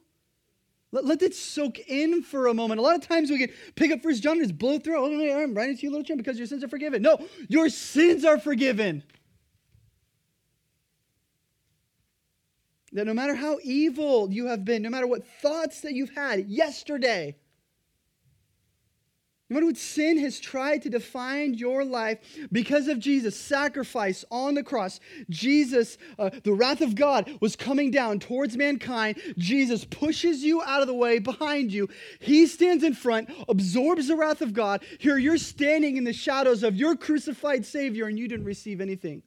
Let, 0.92 1.04
let 1.04 1.22
it 1.22 1.34
soak 1.34 1.78
in 1.78 2.22
for 2.22 2.46
a 2.46 2.54
moment. 2.54 2.80
A 2.80 2.82
lot 2.82 2.96
of 2.96 3.06
times 3.06 3.30
we 3.30 3.38
can 3.38 3.50
pick 3.74 3.92
up 3.92 4.02
First 4.02 4.22
John 4.22 4.38
and 4.38 4.42
just 4.46 4.58
blow 4.58 4.78
through. 4.78 4.96
Oh, 4.96 5.42
I'm 5.42 5.54
writing 5.54 5.76
to 5.76 5.82
you, 5.82 5.90
little 5.90 6.04
children, 6.04 6.24
because 6.24 6.38
your 6.38 6.46
sins 6.46 6.64
are 6.64 6.68
forgiven. 6.68 7.02
No, 7.02 7.18
your 7.48 7.68
sins 7.68 8.24
are 8.24 8.38
forgiven. 8.38 9.04
That 12.92 13.04
no 13.04 13.12
matter 13.12 13.34
how 13.34 13.58
evil 13.62 14.32
you 14.32 14.46
have 14.46 14.64
been, 14.64 14.80
no 14.80 14.88
matter 14.88 15.06
what 15.06 15.26
thoughts 15.42 15.82
that 15.82 15.92
you've 15.92 16.14
had 16.14 16.48
yesterday, 16.48 17.36
no 19.48 19.54
matter 19.54 19.66
what 19.66 19.76
sin 19.76 20.18
has 20.18 20.40
tried 20.40 20.82
to 20.82 20.90
define 20.90 21.54
your 21.54 21.84
life, 21.84 22.18
because 22.50 22.88
of 22.88 22.98
Jesus' 22.98 23.36
sacrifice 23.36 24.24
on 24.30 24.54
the 24.54 24.62
cross, 24.62 24.98
Jesus, 25.30 25.98
uh, 26.18 26.30
the 26.42 26.52
wrath 26.52 26.80
of 26.80 26.96
God 26.96 27.30
was 27.40 27.54
coming 27.54 27.92
down 27.92 28.18
towards 28.18 28.56
mankind. 28.56 29.20
Jesus 29.38 29.84
pushes 29.84 30.42
you 30.42 30.62
out 30.62 30.80
of 30.80 30.88
the 30.88 30.94
way 30.94 31.20
behind 31.20 31.72
you. 31.72 31.88
He 32.18 32.46
stands 32.46 32.82
in 32.82 32.94
front, 32.94 33.30
absorbs 33.48 34.08
the 34.08 34.16
wrath 34.16 34.42
of 34.42 34.52
God. 34.52 34.82
Here 34.98 35.18
you're 35.18 35.38
standing 35.38 35.96
in 35.96 36.04
the 36.04 36.12
shadows 36.12 36.64
of 36.64 36.74
your 36.74 36.96
crucified 36.96 37.64
Savior, 37.64 38.06
and 38.06 38.18
you 38.18 38.26
didn't 38.26 38.46
receive 38.46 38.80
anything 38.80 39.22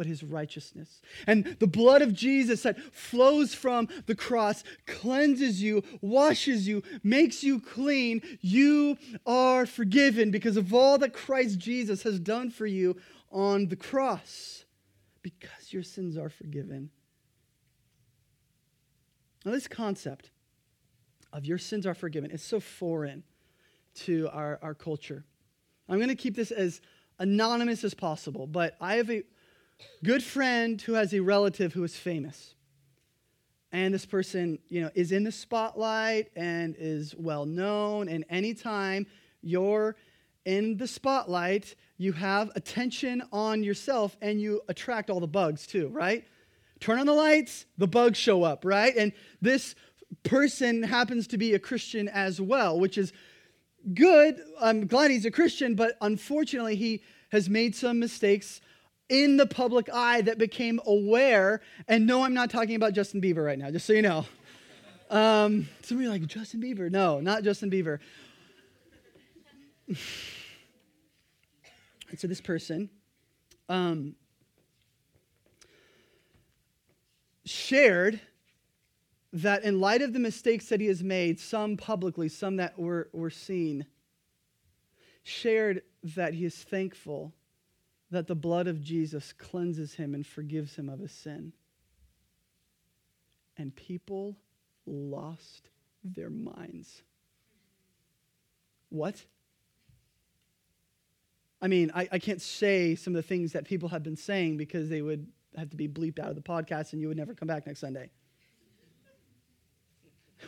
but 0.00 0.06
his 0.06 0.22
righteousness. 0.22 1.02
And 1.26 1.58
the 1.60 1.66
blood 1.66 2.00
of 2.00 2.14
Jesus 2.14 2.62
that 2.62 2.80
flows 2.90 3.52
from 3.54 3.86
the 4.06 4.14
cross 4.14 4.64
cleanses 4.86 5.62
you, 5.62 5.82
washes 6.00 6.66
you, 6.66 6.82
makes 7.02 7.44
you 7.44 7.60
clean. 7.60 8.22
You 8.40 8.96
are 9.26 9.66
forgiven 9.66 10.30
because 10.30 10.56
of 10.56 10.72
all 10.72 10.96
that 10.96 11.12
Christ 11.12 11.58
Jesus 11.58 12.02
has 12.04 12.18
done 12.18 12.48
for 12.48 12.64
you 12.64 12.96
on 13.30 13.68
the 13.68 13.76
cross, 13.76 14.64
because 15.20 15.70
your 15.70 15.82
sins 15.82 16.16
are 16.16 16.30
forgiven. 16.30 16.88
Now, 19.44 19.52
this 19.52 19.68
concept 19.68 20.30
of 21.30 21.44
your 21.44 21.58
sins 21.58 21.86
are 21.86 21.92
forgiven 21.92 22.30
is 22.30 22.42
so 22.42 22.58
foreign 22.58 23.22
to 23.96 24.30
our, 24.32 24.58
our 24.62 24.72
culture. 24.72 25.26
I'm 25.90 25.98
going 25.98 26.08
to 26.08 26.14
keep 26.14 26.36
this 26.36 26.52
as 26.52 26.80
anonymous 27.18 27.84
as 27.84 27.92
possible, 27.92 28.46
but 28.46 28.78
I 28.80 28.94
have 28.94 29.10
a 29.10 29.24
good 30.04 30.22
friend 30.22 30.80
who 30.80 30.94
has 30.94 31.12
a 31.12 31.20
relative 31.20 31.72
who 31.72 31.84
is 31.84 31.96
famous. 31.96 32.54
And 33.72 33.94
this 33.94 34.06
person, 34.06 34.58
you 34.68 34.80
know, 34.80 34.90
is 34.94 35.12
in 35.12 35.24
the 35.24 35.32
spotlight 35.32 36.30
and 36.34 36.74
is 36.78 37.14
well 37.16 37.46
known. 37.46 38.08
And 38.08 38.24
anytime 38.28 39.06
you're 39.42 39.96
in 40.44 40.76
the 40.76 40.88
spotlight, 40.88 41.76
you 41.96 42.12
have 42.12 42.50
attention 42.56 43.22
on 43.32 43.62
yourself 43.62 44.16
and 44.20 44.40
you 44.40 44.62
attract 44.68 45.10
all 45.10 45.20
the 45.20 45.28
bugs 45.28 45.66
too, 45.66 45.88
right? 45.88 46.26
Turn 46.80 46.98
on 46.98 47.06
the 47.06 47.12
lights, 47.12 47.66
the 47.78 47.86
bugs 47.86 48.18
show 48.18 48.42
up, 48.42 48.64
right? 48.64 48.96
And 48.96 49.12
this 49.40 49.74
person 50.24 50.82
happens 50.82 51.26
to 51.28 51.38
be 51.38 51.54
a 51.54 51.58
Christian 51.58 52.08
as 52.08 52.40
well, 52.40 52.80
which 52.80 52.98
is 52.98 53.12
good. 53.94 54.40
I'm 54.60 54.86
glad 54.86 55.10
he's 55.10 55.26
a 55.26 55.30
Christian, 55.30 55.74
but 55.74 55.96
unfortunately, 56.00 56.76
he 56.76 57.02
has 57.30 57.48
made 57.48 57.76
some 57.76 57.98
mistakes 57.98 58.60
in 59.10 59.36
the 59.36 59.44
public 59.44 59.90
eye 59.92 60.22
that 60.22 60.38
became 60.38 60.80
aware. 60.86 61.60
And 61.88 62.06
no, 62.06 62.22
I'm 62.22 62.32
not 62.32 62.48
talking 62.48 62.76
about 62.76 62.94
Justin 62.94 63.20
Bieber 63.20 63.44
right 63.44 63.58
now, 63.58 63.70
just 63.70 63.84
so 63.84 63.92
you 63.92 64.00
know. 64.02 64.24
Um, 65.10 65.68
somebody 65.82 66.08
like 66.08 66.24
Justin 66.26 66.62
Bieber. 66.62 66.90
No, 66.90 67.20
not 67.20 67.42
Justin 67.42 67.70
Bieber. 67.70 67.98
and 69.88 69.98
so 72.16 72.28
this 72.28 72.40
person 72.40 72.88
um, 73.68 74.14
shared 77.44 78.20
that 79.32 79.64
in 79.64 79.80
light 79.80 80.02
of 80.02 80.12
the 80.12 80.20
mistakes 80.20 80.66
that 80.66 80.80
he 80.80 80.86
has 80.86 81.02
made, 81.02 81.40
some 81.40 81.76
publicly, 81.76 82.28
some 82.28 82.56
that 82.56 82.78
were, 82.78 83.08
were 83.12 83.30
seen, 83.30 83.86
shared 85.24 85.82
that 86.02 86.34
he 86.34 86.44
is 86.44 86.54
thankful 86.54 87.32
that 88.10 88.26
the 88.26 88.34
blood 88.34 88.66
of 88.66 88.80
Jesus 88.80 89.32
cleanses 89.32 89.94
him 89.94 90.14
and 90.14 90.26
forgives 90.26 90.76
him 90.76 90.88
of 90.88 90.98
his 90.98 91.12
sin. 91.12 91.52
And 93.56 93.74
people 93.74 94.36
lost 94.86 95.70
their 96.02 96.30
minds. 96.30 97.02
What? 98.88 99.24
I 101.62 101.68
mean, 101.68 101.92
I, 101.94 102.08
I 102.10 102.18
can't 102.18 102.40
say 102.40 102.94
some 102.94 103.14
of 103.14 103.22
the 103.22 103.28
things 103.28 103.52
that 103.52 103.64
people 103.64 103.90
have 103.90 104.02
been 104.02 104.16
saying 104.16 104.56
because 104.56 104.88
they 104.88 105.02
would 105.02 105.26
have 105.56 105.70
to 105.70 105.76
be 105.76 105.88
bleeped 105.88 106.18
out 106.18 106.30
of 106.30 106.36
the 106.36 106.42
podcast 106.42 106.92
and 106.92 107.02
you 107.02 107.08
would 107.08 107.16
never 107.16 107.34
come 107.34 107.48
back 107.48 107.66
next 107.66 107.80
Sunday. 107.80 108.10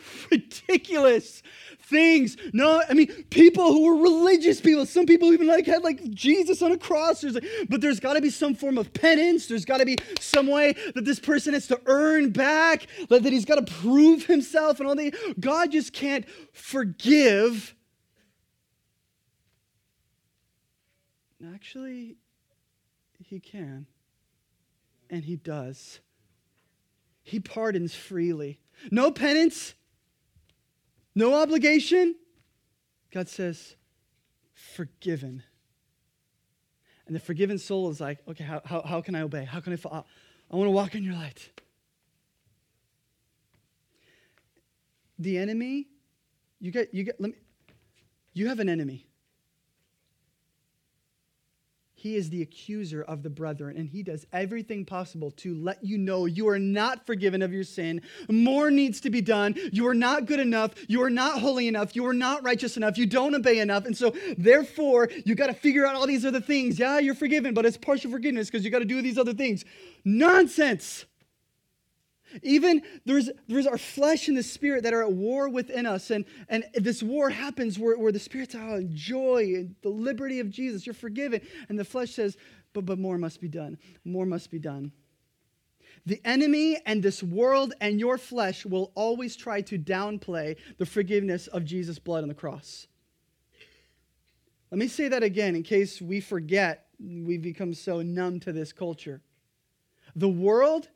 Ridiculous 0.31 1.43
things. 1.81 2.37
No, 2.53 2.83
I 2.89 2.95
mean, 2.95 3.09
people 3.31 3.73
who 3.73 3.85
were 3.85 4.03
religious 4.03 4.61
people, 4.61 4.87
some 4.87 5.07
people 5.07 5.33
even 5.33 5.47
like 5.47 5.67
had 5.67 5.83
like 5.83 6.03
Jesus 6.11 6.63
on 6.63 6.73
a 6.73 6.79
cross. 6.79 7.21
There's 7.21 7.35
like, 7.35 7.47
but 7.69 7.81
there's 7.81 8.01
got 8.01 8.15
to 8.15 8.21
be 8.21 8.31
some 8.31 8.55
form 8.55 8.79
of 8.79 8.93
penance. 8.95 9.47
There's 9.47 9.65
got 9.65 9.79
to 9.79 9.85
be 9.85 9.97
some 10.21 10.47
way 10.47 10.75
that 10.95 11.05
this 11.05 11.19
person 11.19 11.55
has 11.55 11.67
to 11.69 11.81
earn 11.87 12.31
back, 12.31 12.87
that, 13.09 13.25
he's 13.25 13.45
got 13.45 13.65
to 13.67 13.73
prove 13.81 14.27
himself 14.27 14.81
and 14.81 14.89
all 14.89 14.95
that. 14.95 15.41
God 15.41 15.73
just 15.73 15.93
can't 15.93 16.25
forgive 16.53 17.75
Actually, 21.55 22.17
he 23.19 23.41
can. 23.41 23.87
And 25.11 25.25
he 25.25 25.37
does. 25.37 26.01
He 27.23 27.41
pardons 27.41 27.95
freely. 27.95 28.61
No 28.91 29.11
penance, 29.11 29.75
no 31.15 31.35
obligation. 31.35 32.15
God 33.13 33.29
says, 33.29 33.77
forgiven. 34.55 35.43
And 37.07 37.15
the 37.15 37.21
forgiven 37.21 37.59
soul 37.59 37.91
is 37.91 38.01
like, 38.01 38.19
okay, 38.29 38.45
how, 38.45 38.63
how, 38.65 38.83
how 38.83 39.01
can 39.01 39.15
I 39.15 39.23
obey? 39.23 39.45
How 39.45 39.61
can 39.61 39.73
I 39.73 39.77
follow? 39.77 40.05
I 40.51 40.57
want 40.57 40.67
to 40.67 40.73
walk 40.73 40.95
in 40.95 41.03
your 41.03 41.15
light. 41.15 41.51
The 45.19 45.39
enemy, 45.39 45.89
you 46.61 46.71
get, 46.71 46.93
you 46.95 47.05
get, 47.05 47.21
let 47.21 47.31
me, 47.31 47.37
you 48.33 48.49
have 48.49 48.61
an 48.61 48.69
enemy. 48.69 49.07
He 52.03 52.17
is 52.17 52.31
the 52.31 52.43
accuser 52.43 53.03
of 53.03 53.23
the 53.23 53.31
brethren, 53.31 53.77
and 53.77 53.89
he 53.89 54.03
does 54.03 54.27
everything 54.33 54.85
possible 54.85 55.31
to 55.37 55.55
let 55.55 55.85
you 55.85 55.97
know 55.97 56.27
you 56.27 56.49
are 56.49 56.59
not 56.59 57.07
forgiven 57.07 57.43
of 57.43 57.53
your 57.53 57.63
sin. 57.63 58.03
More 58.29 58.73
needs 58.73 59.01
to 59.03 59.11
be 59.11 59.21
done. 59.21 59.55
You 59.73 59.87
are 59.87 59.95
not 59.95 60.27
good 60.27 60.41
enough. 60.41 60.73
You 60.89 61.01
are 61.05 61.11
not 61.11 61.39
holy 61.39 61.69
enough. 61.69 61.95
You 61.95 62.05
are 62.07 62.13
not 62.13 62.43
righteous 62.43 62.77
enough. 62.77 62.99
You 62.99 63.07
don't 63.07 63.37
obey 63.37 63.61
enough. 63.61 63.87
And 63.87 63.97
so, 63.97 64.17
therefore, 64.37 65.11
you 65.25 65.37
got 65.37 65.47
to 65.47 65.55
figure 65.55 65.87
out 65.87 65.95
all 65.95 66.09
these 66.09 66.27
other 66.27 66.41
things. 66.41 66.77
Yeah, 66.77 66.99
you're 66.99 67.15
forgiven, 67.15 67.55
but 67.55 67.65
it's 67.65 67.77
partial 67.77 68.11
forgiveness 68.11 68.51
because 68.51 68.65
you 68.65 68.73
got 68.73 68.81
to 68.81 68.85
do 68.85 69.01
these 69.01 69.17
other 69.17 69.33
things. 69.33 69.65
Nonsense. 70.05 71.05
Even 72.43 72.83
there's, 73.05 73.31
there's 73.49 73.67
our 73.67 73.79
flesh 73.79 74.29
and 74.29 74.37
the 74.37 74.43
spirit 74.43 74.83
that 74.85 74.95
are 74.95 75.03
at 75.03 75.13
war 75.13 75.49
within 75.49 75.87
us. 75.87 76.11
And, 76.11 76.25
and 76.49 76.65
this 76.75 77.03
war 77.03 77.31
happens 77.31 77.79
where, 77.79 77.99
where 77.99 78.13
the 78.13 78.19
spirit's 78.19 78.55
out 78.55 78.71
oh, 78.71 78.83
joy 78.93 79.55
and 79.57 79.75
the 79.83 79.89
liberty 79.89 80.41
of 80.41 80.51
Jesus. 80.51 80.87
You're 80.87 80.95
forgiven. 80.95 81.41
And 81.69 81.79
the 81.79 81.85
flesh 81.85 82.13
says, 82.13 82.37
but, 82.73 82.87
but 82.87 82.99
more 82.99 83.19
must 83.19 83.41
be 83.41 83.49
done. 83.49 83.79
More 84.05 84.27
must 84.27 84.51
be 84.51 84.59
done. 84.59 84.93
The 86.05 86.21
enemy 86.25 86.79
and 86.85 87.03
this 87.03 87.23
world 87.23 87.75
and 87.81 88.01
your 88.01 88.19
flesh 88.19 88.67
will 88.67 88.91
always 88.95 89.37
try 89.37 89.61
to 89.63 89.79
downplay 89.79 90.57
the 90.79 90.87
forgiveness 90.87 91.47
of 91.47 91.65
Jesus' 91.65 91.99
blood 91.99 92.23
on 92.23 92.29
the 92.29 92.35
cross. 92.35 92.89
Let 94.71 94.79
me 94.79 94.89
say 94.89 95.09
that 95.09 95.23
again 95.23 95.55
in 95.55 95.63
case 95.63 96.01
we 96.01 96.21
forget, 96.21 96.87
we've 96.99 97.43
become 97.43 97.75
so 97.75 98.03
numb 98.03 98.41
to 98.41 98.53
this 98.53 98.73
culture. 98.73 99.21
The 100.17 100.29
world 100.29 100.89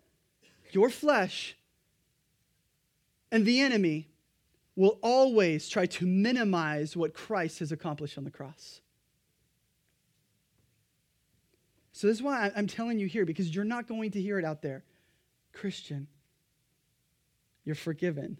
your 0.77 0.91
flesh 0.91 1.57
and 3.33 3.47
the 3.47 3.61
enemy 3.61 4.11
will 4.77 4.99
always 5.03 5.71
try 5.71 5.87
to 5.87 6.05
minimize 6.05 6.95
what 6.95 7.15
Christ 7.15 7.61
has 7.61 7.73
accomplished 7.73 8.19
on 8.19 8.25
the 8.25 8.31
cross. 8.31 8.83
So, 11.93 12.09
this 12.09 12.19
is 12.19 12.23
why 12.23 12.53
I'm 12.55 12.67
telling 12.67 12.99
you 12.99 13.07
here, 13.07 13.25
because 13.25 13.55
you're 13.55 13.65
not 13.65 13.89
going 13.89 14.11
to 14.11 14.21
hear 14.21 14.39
it 14.39 14.45
out 14.45 14.61
there. 14.61 14.85
Christian, 15.55 16.09
you're 17.65 17.75
forgiven. 17.75 18.37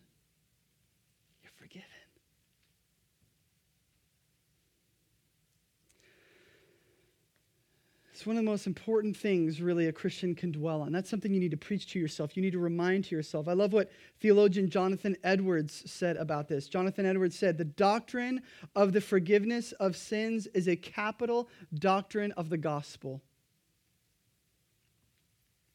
It's 8.17 8.25
one 8.25 8.39
of 8.39 8.45
the 8.45 8.51
most 8.51 8.67
important 8.67 9.15
things, 9.15 9.61
really, 9.61 9.89
a 9.89 9.93
Christian 9.93 10.35
can 10.35 10.51
dwell 10.51 10.81
on. 10.81 10.91
That's 10.91 11.11
something 11.11 11.35
you 11.35 11.39
need 11.39 11.51
to 11.51 11.59
preach 11.59 11.87
to 11.89 11.99
yourself. 11.99 12.35
You 12.35 12.43
need 12.43 12.53
to 12.53 12.59
remind 12.59 13.05
to 13.05 13.15
yourself. 13.15 13.47
I 13.47 13.53
love 13.53 13.75
what 13.75 13.91
theologian 14.21 14.71
Jonathan 14.71 15.19
Edwards 15.23 15.83
said 15.85 16.17
about 16.17 16.49
this. 16.49 16.67
Jonathan 16.67 17.05
Edwards 17.05 17.39
said, 17.39 17.59
The 17.59 17.67
doctrine 17.67 18.41
of 18.75 18.95
the 18.95 19.03
forgiveness 19.03 19.73
of 19.73 19.99
sins 19.99 20.47
is 20.55 20.67
a 20.67 20.77
capital 20.77 21.51
doctrine 21.75 22.33
of 22.33 22.49
the 22.49 22.57
gospel. 22.57 23.21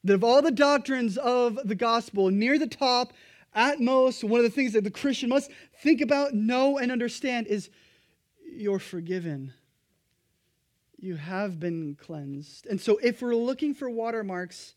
That 0.02 0.14
of 0.14 0.24
all 0.24 0.42
the 0.42 0.50
doctrines 0.50 1.18
of 1.18 1.60
the 1.64 1.76
gospel, 1.76 2.32
near 2.32 2.58
the 2.58 2.66
top, 2.66 3.12
at 3.54 3.78
most, 3.78 4.24
one 4.24 4.40
of 4.40 4.44
the 4.44 4.50
things 4.50 4.72
that 4.72 4.82
the 4.82 4.90
Christian 4.90 5.28
must 5.28 5.48
think 5.80 6.00
about, 6.00 6.34
know, 6.34 6.78
and 6.78 6.90
understand 6.90 7.46
is 7.46 7.70
you're 8.44 8.80
forgiven 8.80 9.54
you 11.02 11.16
have 11.16 11.58
been 11.58 11.96
cleansed. 12.00 12.66
And 12.66 12.80
so, 12.80 12.98
if 13.02 13.20
we're 13.20 13.34
looking 13.34 13.74
for 13.74 13.90
watermarks, 13.90 14.74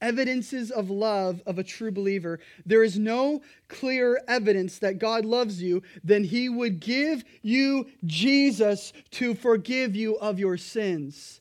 evidences 0.00 0.70
of 0.70 0.88
love 0.88 1.42
of 1.46 1.58
a 1.58 1.64
true 1.64 1.90
believer, 1.90 2.38
there 2.64 2.82
is 2.82 2.98
no 2.98 3.42
clearer 3.68 4.20
evidence 4.28 4.78
that 4.78 4.98
God 4.98 5.24
loves 5.24 5.60
you, 5.60 5.82
than 6.04 6.24
He 6.24 6.48
would 6.48 6.80
give 6.80 7.24
you 7.42 7.86
Jesus 8.04 8.92
to 9.12 9.34
forgive 9.34 9.96
you 9.96 10.16
of 10.18 10.38
your 10.38 10.56
sins. 10.56 11.40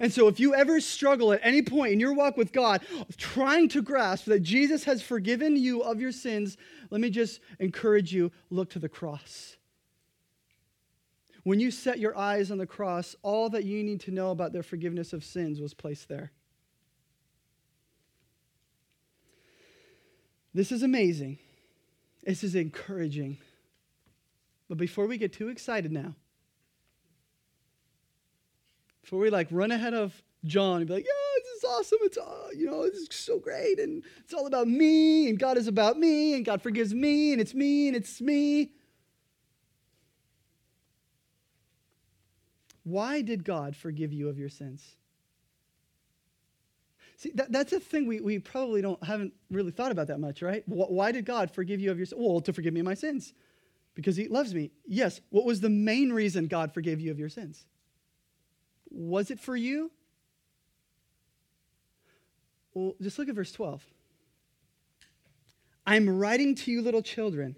And 0.00 0.12
so, 0.12 0.28
if 0.28 0.38
you 0.38 0.54
ever 0.54 0.80
struggle 0.80 1.32
at 1.32 1.40
any 1.42 1.62
point 1.62 1.92
in 1.92 2.00
your 2.00 2.12
walk 2.12 2.36
with 2.36 2.52
God, 2.52 2.82
trying 3.16 3.68
to 3.70 3.80
grasp 3.80 4.26
that 4.26 4.40
Jesus 4.40 4.84
has 4.84 5.02
forgiven 5.02 5.56
you 5.56 5.82
of 5.82 6.00
your 6.00 6.12
sins, 6.12 6.58
let 6.90 7.00
me 7.00 7.08
just 7.08 7.40
encourage 7.58 8.12
you 8.12 8.32
look 8.50 8.70
to 8.70 8.78
the 8.78 8.88
cross. 8.88 9.56
When 11.44 11.60
you 11.60 11.70
set 11.70 11.98
your 11.98 12.16
eyes 12.16 12.50
on 12.50 12.58
the 12.58 12.66
cross, 12.66 13.14
all 13.22 13.50
that 13.50 13.64
you 13.64 13.84
need 13.84 14.00
to 14.00 14.10
know 14.10 14.30
about 14.30 14.52
their 14.52 14.62
forgiveness 14.62 15.12
of 15.12 15.22
sins 15.22 15.60
was 15.60 15.74
placed 15.74 16.08
there. 16.08 16.32
This 20.54 20.72
is 20.72 20.82
amazing. 20.82 21.38
This 22.24 22.44
is 22.44 22.54
encouraging. 22.54 23.38
But 24.68 24.78
before 24.78 25.06
we 25.06 25.18
get 25.18 25.32
too 25.32 25.48
excited 25.48 25.92
now, 25.92 26.14
before 29.02 29.18
we 29.18 29.28
like 29.28 29.48
run 29.50 29.70
ahead 29.70 29.92
of 29.92 30.22
John 30.46 30.78
and 30.78 30.86
be 30.86 30.94
like, 30.94 31.04
yeah, 31.04 31.42
this 31.42 31.58
is 31.58 31.64
awesome. 31.64 31.98
It's, 32.02 32.16
all, 32.16 32.48
you 32.54 32.64
know, 32.64 32.84
this 32.84 33.00
is 33.00 33.08
so 33.10 33.38
great. 33.38 33.78
And 33.78 34.02
it's 34.24 34.32
all 34.32 34.46
about 34.46 34.66
me. 34.66 35.28
And 35.28 35.38
God 35.38 35.58
is 35.58 35.66
about 35.66 35.98
me. 35.98 36.34
And 36.34 36.44
God 36.44 36.62
forgives 36.62 36.94
me. 36.94 37.32
And 37.32 37.40
it's 37.40 37.52
me. 37.52 37.88
And 37.88 37.96
it's 37.96 38.22
me. 38.22 38.70
Why 42.84 43.22
did 43.22 43.44
God 43.44 43.74
forgive 43.74 44.12
you 44.12 44.28
of 44.28 44.38
your 44.38 44.48
sins? 44.48 44.96
See, 47.16 47.30
that, 47.34 47.50
that's 47.50 47.72
a 47.72 47.80
thing 47.80 48.06
we, 48.06 48.20
we 48.20 48.38
probably 48.38 48.82
don't 48.82 49.02
haven't 49.02 49.32
really 49.50 49.70
thought 49.70 49.92
about 49.92 50.08
that 50.08 50.18
much, 50.18 50.42
right? 50.42 50.62
Why 50.66 51.12
did 51.12 51.24
God 51.24 51.50
forgive 51.50 51.80
you 51.80 51.90
of 51.90 51.96
your 51.96 52.06
sins? 52.06 52.20
Well, 52.22 52.40
to 52.40 52.52
forgive 52.52 52.74
me 52.74 52.82
my 52.82 52.94
sins. 52.94 53.32
Because 53.94 54.16
he 54.16 54.26
loves 54.28 54.52
me. 54.52 54.72
Yes. 54.86 55.20
What 55.30 55.44
was 55.44 55.60
the 55.60 55.70
main 55.70 56.12
reason 56.12 56.48
God 56.48 56.74
forgave 56.74 57.00
you 57.00 57.10
of 57.10 57.18
your 57.18 57.28
sins? 57.28 57.64
Was 58.90 59.30
it 59.30 59.38
for 59.38 59.56
you? 59.56 59.90
Well, 62.74 62.94
just 63.00 63.18
look 63.18 63.28
at 63.28 63.36
verse 63.36 63.52
12. 63.52 63.84
I'm 65.86 66.08
writing 66.08 66.54
to 66.56 66.72
you, 66.72 66.82
little 66.82 67.02
children, 67.02 67.56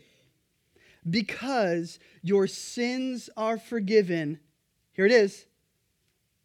because 1.08 1.98
your 2.22 2.46
sins 2.46 3.30
are 3.36 3.56
forgiven 3.56 4.40
here 4.96 5.04
it 5.04 5.12
is. 5.12 5.44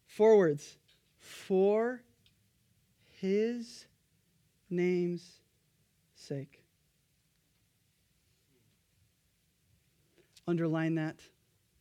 Four 0.06 0.36
words. 0.36 0.76
For 1.18 2.02
his 3.18 3.86
name's 4.68 5.40
sake. 6.14 6.62
Underline 10.46 10.96
that, 10.96 11.16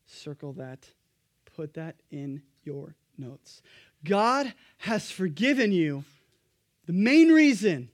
circle 0.05 0.53
that, 0.53 0.88
put 1.55 1.73
that 1.73 1.97
in 2.10 2.41
your 2.63 2.95
notes. 3.17 3.62
God 4.05 4.53
has 4.77 5.12
forgiven 5.12 5.73
you. 5.73 6.05
The 6.86 6.93
main 6.93 7.34
reason 7.34 7.89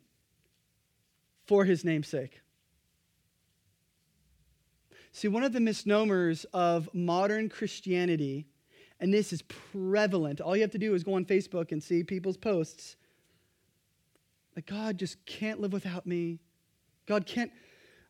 for 1.47 1.65
his 1.65 1.83
name's 1.83 2.09
sake. 2.09 2.41
See, 5.11 5.27
one 5.27 5.43
of 5.43 5.53
the 5.53 5.59
misnomers 5.59 6.45
of 6.53 6.93
modern 6.93 7.49
Christianity 7.49 8.45
and 8.99 9.13
this 9.13 9.31
is 9.31 9.41
prevalent. 9.43 10.41
All 10.41 10.55
you 10.55 10.62
have 10.62 10.71
to 10.71 10.77
do 10.77 10.93
is 10.93 11.03
go 11.03 11.13
on 11.13 11.25
Facebook 11.25 11.71
and 11.71 11.81
see 11.81 12.03
people's 12.03 12.38
posts. 12.38 12.95
Like, 14.55 14.65
God 14.65 14.97
just 14.97 15.23
can't 15.25 15.60
live 15.60 15.73
without 15.73 16.07
me. 16.07 16.39
God 17.05 17.25
can't, 17.25 17.51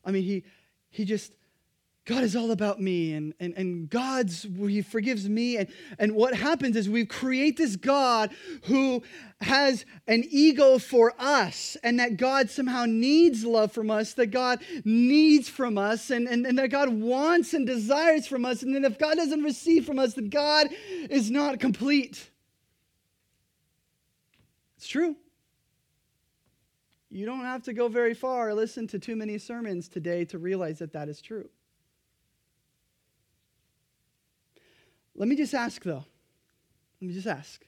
I 0.06 0.12
mean, 0.12 0.24
he, 0.24 0.46
he 0.90 1.04
just, 1.04 1.34
God 2.08 2.24
is 2.24 2.38
all 2.38 2.52
about 2.52 2.80
me 2.80 3.14
and, 3.14 3.34
and, 3.38 3.54
and 3.58 3.90
God's, 3.90 4.44
He 4.44 4.82
forgives 4.82 5.28
me. 5.28 5.58
And, 5.58 5.68
and 6.00 6.16
what 6.16 6.34
happens 6.34 6.78
is 6.78 6.90
we 6.90 7.06
create 7.06 7.58
this 7.58 7.76
God 7.76 8.32
who 8.64 9.04
has 9.42 9.86
an 10.08 10.24
ego 10.30 10.78
for 10.78 11.14
us 11.20 11.76
and 11.84 12.00
that 12.00 12.16
God 12.16 12.50
somehow 12.50 12.86
needs 12.86 13.44
love 13.44 13.74
from 13.74 13.92
us, 13.92 14.14
that 14.14 14.28
God 14.28 14.64
needs 14.86 15.50
from 15.50 15.78
us, 15.78 16.10
and, 16.10 16.30
and, 16.30 16.46
and 16.48 16.58
that 16.58 16.70
God 16.70 16.88
wants 16.88 17.54
and 17.54 17.68
desires 17.68 18.26
from 18.26 18.46
us. 18.46 18.64
And 18.64 18.74
then 18.74 18.86
if 18.86 18.98
God 18.98 19.18
doesn't 19.18 19.44
receive 19.44 19.86
from 19.86 20.00
us, 20.00 20.14
that 20.14 20.30
God 20.30 20.70
is 21.10 21.30
not 21.30 21.60
complete. 21.60 22.32
It's 24.78 24.88
true. 24.88 25.18
You 27.10 27.26
don't 27.26 27.44
have 27.44 27.64
to 27.64 27.74
go 27.74 27.90
very 27.90 28.14
far 28.14 28.48
or 28.48 28.54
listen 28.54 28.88
to 28.88 29.00
too 29.00 29.18
many 29.18 29.38
sermons 29.38 29.90
today 29.90 30.24
to 30.26 30.38
realize 30.38 30.80
that 30.80 30.94
that 30.94 31.10
is 31.10 31.22
true. 31.22 31.50
Let 35.18 35.28
me 35.28 35.36
just 35.36 35.54
ask, 35.54 35.84
though. 35.84 36.06
Let 37.02 37.08
me 37.08 37.14
just 37.14 37.28
ask 37.28 37.66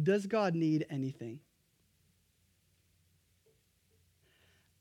Does 0.00 0.26
God 0.26 0.54
need 0.54 0.86
anything? 0.88 1.40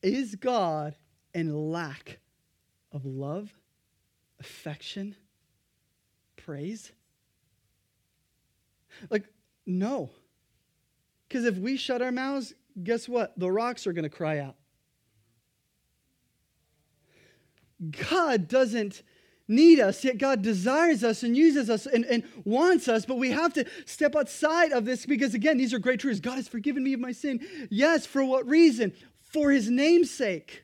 Is 0.04 0.36
God 0.36 0.96
in 1.34 1.72
lack 1.72 2.20
of 2.92 3.06
love, 3.06 3.54
affection, 4.40 5.16
praise? 6.36 6.92
Like, 9.10 9.26
no. 9.66 10.10
Because 11.28 11.46
if 11.46 11.58
we 11.58 11.78
shut 11.78 12.02
our 12.02 12.12
mouths, 12.12 12.54
guess 12.84 13.08
what? 13.08 13.38
The 13.40 13.50
rocks 13.50 13.88
are 13.88 13.94
going 13.94 14.04
to 14.04 14.10
cry 14.10 14.40
out. 14.40 14.56
God 18.10 18.48
doesn't 18.48 19.02
need 19.52 19.80
us, 19.80 20.04
yet 20.04 20.18
God 20.18 20.42
desires 20.42 21.04
us 21.04 21.22
and 21.22 21.38
uses 21.38 21.70
us 21.70 21.86
and, 21.86 22.06
and 22.06 22.24
wants 22.46 22.88
us, 22.88 23.06
but 23.06 23.18
we 23.18 23.32
have 23.32 23.54
to 23.54 23.66
step 23.86 24.16
outside 24.16 24.72
of 24.72 24.86
this 24.86 25.06
because, 25.06 25.34
again, 25.34 25.58
these 25.58 25.74
are 25.74 25.80
great 25.80 26.00
truths. 26.00 26.20
God 26.20 26.38
has 26.38 26.48
forgiven 26.48 26.84
me 26.84 26.94
of 26.94 27.00
my 27.00 27.12
sin. 27.12 27.46
Yes, 27.70 28.06
for 28.06 28.24
what 28.24 28.48
reason? 28.48 28.94
For 29.20 29.52
his 29.52 29.70
name's 29.70 30.10
sake. 30.10 30.64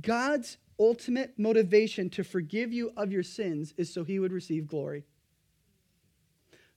God's 0.00 0.56
ultimate 0.78 1.38
motivation 1.38 2.10
to 2.10 2.24
forgive 2.24 2.72
you 2.72 2.92
of 2.96 3.12
your 3.12 3.22
sins 3.22 3.72
is 3.76 3.92
so 3.92 4.02
he 4.04 4.18
would 4.18 4.32
receive 4.32 4.66
glory. 4.66 5.04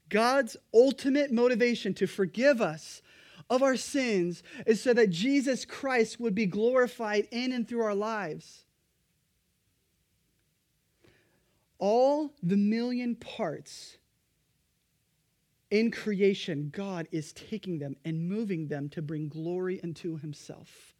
God's 0.10 0.58
ultimate 0.74 1.32
motivation 1.32 1.94
to 1.96 2.08
forgive 2.08 2.62
us 2.62 3.02
of 3.50 3.64
our 3.64 3.76
sins 3.76 4.44
is 4.66 4.82
so 4.82 4.94
that 4.94 5.10
Jesus 5.10 5.66
Christ 5.66 6.20
would 6.20 6.36
be 6.36 6.46
glorified 6.46 7.28
in 7.32 7.52
and 7.52 7.68
through 7.68 7.82
our 7.82 7.96
lives 7.96 8.66
all 11.80 12.34
the 12.44 12.58
million 12.58 13.16
parts 13.16 13.98
in 15.72 15.92
creation, 15.92 16.72
God 16.74 17.08
is 17.12 17.32
taking 17.34 17.80
them 17.80 17.96
and 18.04 18.28
moving 18.28 18.68
them 18.68 18.90
to 18.90 19.02
bring 19.02 19.30
glory 19.30 19.82
unto 19.84 20.18
himself. 20.18 20.96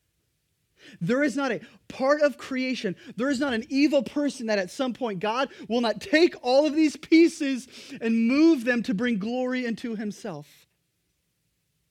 There 1.02 1.24
is 1.24 1.36
not 1.36 1.52
a 1.52 1.60
part 1.90 2.22
of 2.22 2.38
creation, 2.38 2.96
there 3.18 3.30
is 3.30 3.40
not 3.40 3.54
an 3.54 3.66
evil 3.70 4.04
person 4.04 4.48
that 4.48 4.60
at 4.60 4.72
some 4.72 4.94
point 4.94 5.20
God 5.20 5.50
will 5.68 5.82
not 5.82 6.00
take 6.00 6.36
all 6.42 6.66
of 6.66 6.76
these 6.76 6.96
pieces 6.96 7.68
and 8.00 8.28
move 8.28 8.64
them 8.64 8.82
to 8.84 8.94
bring 8.94 9.18
glory 9.18 9.68
unto 9.68 9.96
himself. 9.96 10.68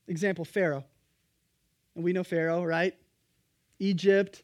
Example 0.07 0.45
Pharaoh. 0.45 0.85
And 1.95 2.05
we 2.05 2.13
know 2.13 2.25
Pharaoh, 2.25 2.65
right? 2.65 2.95
Egypt, 3.79 4.43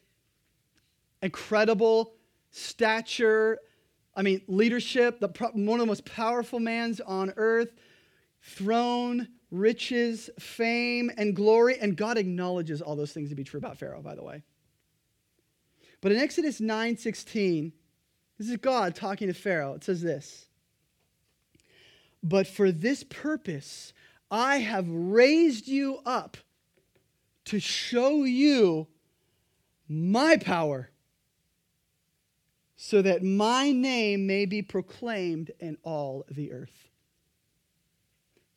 incredible 1.23 2.13
stature 2.51 3.59
I 4.15 4.21
mean, 4.21 4.41
leadership, 4.47 5.19
the, 5.19 5.27
one 5.53 5.79
of 5.79 5.85
the 5.85 5.89
most 5.89 6.05
powerful 6.05 6.59
mans 6.59 7.01
on 7.01 7.33
earth, 7.35 7.69
throne, 8.41 9.27
riches, 9.51 10.29
fame, 10.39 11.11
and 11.17 11.35
glory. 11.35 11.77
And 11.79 11.97
God 11.97 12.17
acknowledges 12.17 12.81
all 12.81 12.95
those 12.95 13.11
things 13.11 13.29
to 13.29 13.35
be 13.35 13.43
true 13.43 13.57
about 13.57 13.77
Pharaoh, 13.77 14.01
by 14.01 14.15
the 14.15 14.23
way. 14.23 14.43
But 16.01 16.11
in 16.11 16.19
Exodus 16.19 16.61
9 16.61 16.97
16, 16.97 17.73
this 18.37 18.49
is 18.49 18.57
God 18.57 18.95
talking 18.95 19.27
to 19.27 19.33
Pharaoh. 19.33 19.73
It 19.73 19.83
says 19.83 20.01
this 20.01 20.45
But 22.23 22.47
for 22.47 22.71
this 22.71 23.03
purpose, 23.03 23.93
I 24.29 24.57
have 24.57 24.87
raised 24.87 25.67
you 25.67 25.99
up 26.05 26.37
to 27.45 27.59
show 27.59 28.23
you 28.23 28.87
my 29.87 30.37
power 30.37 30.89
so 32.75 33.01
that 33.01 33.23
my 33.23 33.71
name 33.71 34.27
may 34.27 34.45
be 34.45 34.61
proclaimed 34.61 35.51
in 35.59 35.77
all 35.83 36.25
the 36.29 36.51
earth. 36.51 36.89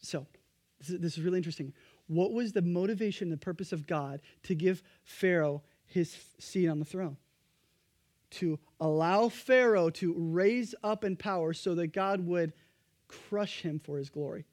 So, 0.01 0.27
this 0.81 1.19
is, 1.19 1.21
really 1.21 1.39
interesting. 1.39 1.73
What 2.07 2.33
was 2.33 2.53
the 2.53 2.63
motivation, 2.63 3.31
the 3.31 3.37
purpose 3.37 3.73
of 3.73 3.87
God 3.87 4.21
to 4.45 4.55
give 4.55 4.83
Pharaoh 5.05 5.63
his 5.87 6.17
seat 6.39 6.69
on 6.69 6.79
the 6.79 6.85
throne? 6.85 7.17
To 8.33 8.59
allow 8.81 9.29
Pharaoh 9.29 9.91
to 9.91 10.15
raise 10.17 10.75
up 10.83 11.05
in 11.05 11.17
power 11.17 11.53
so 11.53 11.75
that 11.75 11.89
God 11.89 12.27
would 12.27 12.53
crush 13.09 13.63
him 13.63 13.79
for 13.79 13.99
his 13.99 14.09
glory. 14.09 14.45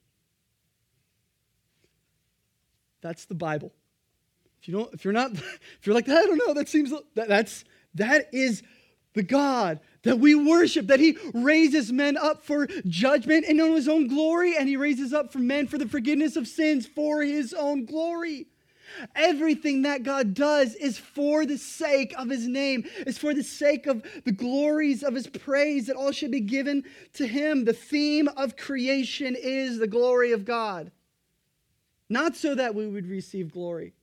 That's 3.02 3.26
the 3.26 3.36
Bible. 3.36 3.72
If 4.62 4.68
you 4.68 4.74
don't, 4.74 4.94
if 4.94 5.04
you're 5.04 5.14
not, 5.14 5.32
if 5.34 5.80
you're 5.84 5.94
like, 5.94 6.08
that, 6.08 6.24
I 6.24 6.26
don't 6.26 6.42
know, 6.48 6.54
that 6.56 6.68
seems 6.68 6.92
that, 6.92 7.28
that's 7.28 7.66
that 7.96 8.30
is 8.34 8.64
the 9.16 9.24
God 9.24 9.80
that 10.04 10.20
we 10.20 10.36
worship, 10.36 10.88
that 10.88 11.00
He 11.00 11.18
raises 11.34 11.92
men 11.92 12.16
up 12.16 12.46
for 12.46 12.68
judgment 12.88 13.46
and 13.48 13.60
on 13.60 13.72
His 13.72 13.88
own 13.88 14.08
glory, 14.08 14.56
and 14.56 14.70
He 14.70 14.78
raises 14.78 15.14
up 15.14 15.34
for 15.34 15.40
men 15.40 15.68
for 15.68 15.78
the 15.78 15.88
forgiveness 15.88 16.36
of 16.36 16.48
sins 16.48 16.86
for 16.86 17.24
His 17.24 17.54
own 17.54 17.86
glory. 17.86 18.48
Everything 19.16 19.82
that 19.82 20.04
God 20.04 20.36
does 20.36 20.76
is 20.76 20.98
for 20.98 21.46
the 21.46 21.58
sake 21.58 22.14
of 22.18 22.30
His 22.30 22.48
name, 22.48 22.86
is 23.08 23.18
for 23.18 23.34
the 23.34 23.44
sake 23.44 23.88
of 23.88 24.06
the 24.26 24.32
glories 24.32 25.02
of 25.02 25.16
His 25.16 25.28
praise, 25.28 25.88
that 25.88 25.96
all 25.96 26.12
should 26.12 26.32
be 26.32 26.42
given 26.42 26.84
to 27.14 27.26
Him. 27.26 27.66
The 27.66 27.74
theme 27.74 28.28
of 28.38 28.58
creation 28.58 29.36
is 29.36 29.80
the 29.80 29.88
glory 29.88 30.34
of 30.34 30.46
God, 30.46 30.92
not 32.10 32.36
so 32.36 32.54
that 32.54 32.76
we 32.76 32.86
would 32.86 33.08
receive 33.08 33.52
glory 33.52 33.94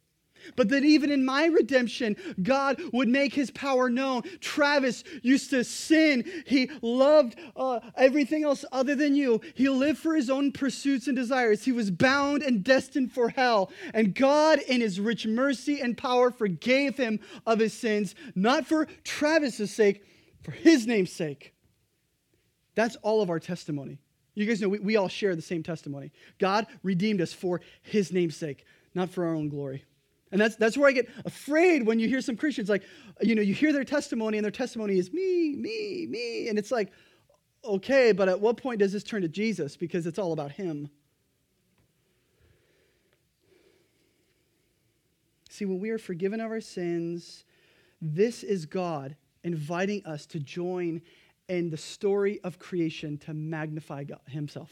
but 0.57 0.68
that 0.68 0.85
even 0.85 1.11
in 1.11 1.24
my 1.24 1.46
redemption, 1.46 2.16
God 2.42 2.81
would 2.92 3.09
make 3.09 3.35
his 3.35 3.50
power 3.50 3.88
known. 3.88 4.22
Travis 4.40 5.05
used 5.22 5.50
to 5.50 5.64
sin. 5.64 6.31
He 6.46 6.70
loved 6.81 7.38
uh, 7.57 7.81
everything 7.96 8.44
else 8.44 8.64
other 8.72 8.94
than 8.94 9.14
you. 9.14 9.40
He 9.55 9.68
lived 9.68 9.98
for 9.98 10.14
his 10.14 10.31
own 10.31 10.52
pursuits 10.52 11.07
and 11.07 11.16
desires. 11.16 11.64
He 11.64 11.72
was 11.72 11.90
bound 11.90 12.42
and 12.42 12.64
destined 12.64 13.12
for 13.12 13.28
hell. 13.28 13.70
And 13.94 14.14
God, 14.14 14.61
in 14.61 14.81
his 14.81 15.00
rich 15.00 15.26
mercy 15.26 15.81
and 15.81 15.96
power, 15.96 16.31
forgave 16.31 16.96
him 16.96 17.20
of 17.46 17.59
his 17.59 17.72
sins, 17.72 18.14
not 18.35 18.66
for 18.66 18.87
Travis's 19.05 19.70
sake, 19.70 20.05
for 20.42 20.52
his 20.52 20.87
name's 20.87 21.12
sake. 21.12 21.55
That's 22.74 22.96
all 22.96 23.22
of 23.22 23.31
our 23.31 23.40
testimony. 23.40 23.98
You 24.35 24.46
guys 24.46 24.61
know 24.61 24.68
we, 24.68 24.78
we 24.78 24.96
all 24.96 25.09
share 25.09 25.37
the 25.37 25.42
same 25.42 25.62
testimony. 25.62 26.11
God 26.38 26.66
redeemed 26.83 27.20
us 27.20 27.33
for 27.33 27.61
his 27.83 28.12
name's 28.12 28.37
sake, 28.37 28.64
not 28.94 29.11
for 29.11 29.26
our 29.26 29.35
own 29.35 29.48
glory. 29.48 29.85
And 30.33 30.40
that's, 30.40 30.57
that's 30.57 30.79
where 30.79 30.88
I 30.88 30.92
get 30.92 31.09
afraid 31.25 31.87
when 31.87 31.99
you 31.99 32.09
hear 32.09 32.23
some 32.23 32.37
Christians, 32.37 32.68
like, 32.68 32.83
you 33.21 33.35
know, 33.35 33.42
you 33.42 33.55
hear 33.55 33.73
their 33.73 33.85
testimony 33.85 34.38
and 34.38 34.45
their 34.45 34.51
testimony 34.51 34.99
is 34.99 35.12
me, 35.12 35.55
me, 35.55 36.07
me. 36.09 36.49
And 36.49 36.59
it's 36.59 36.73
like, 36.73 36.90
okay, 37.64 38.12
but 38.12 38.29
at 38.29 38.40
what 38.40 38.57
point 38.57 38.79
does 38.79 38.92
this 38.92 39.05
turn 39.05 39.23
to 39.23 39.29
Jesus? 39.29 39.77
Because 39.77 40.07
it's 40.07 40.18
all 40.18 40.33
about 40.33 40.51
him. 40.51 40.88
See, 45.51 45.66
when 45.66 45.81
we 45.81 45.90
are 45.90 45.99
forgiven 45.99 46.40
of 46.40 46.51
our 46.51 46.62
sins, 46.62 47.45
this 48.01 48.42
is 48.42 48.64
God 48.64 49.16
inviting 49.45 50.05
us 50.07 50.25
to 50.27 50.40
join 50.40 51.03
in 51.49 51.68
the 51.68 51.77
story 51.77 52.40
of 52.42 52.59
creation 52.59 53.18
to 53.18 53.35
magnify 53.35 54.05
God, 54.05 54.21
Himself. 54.27 54.71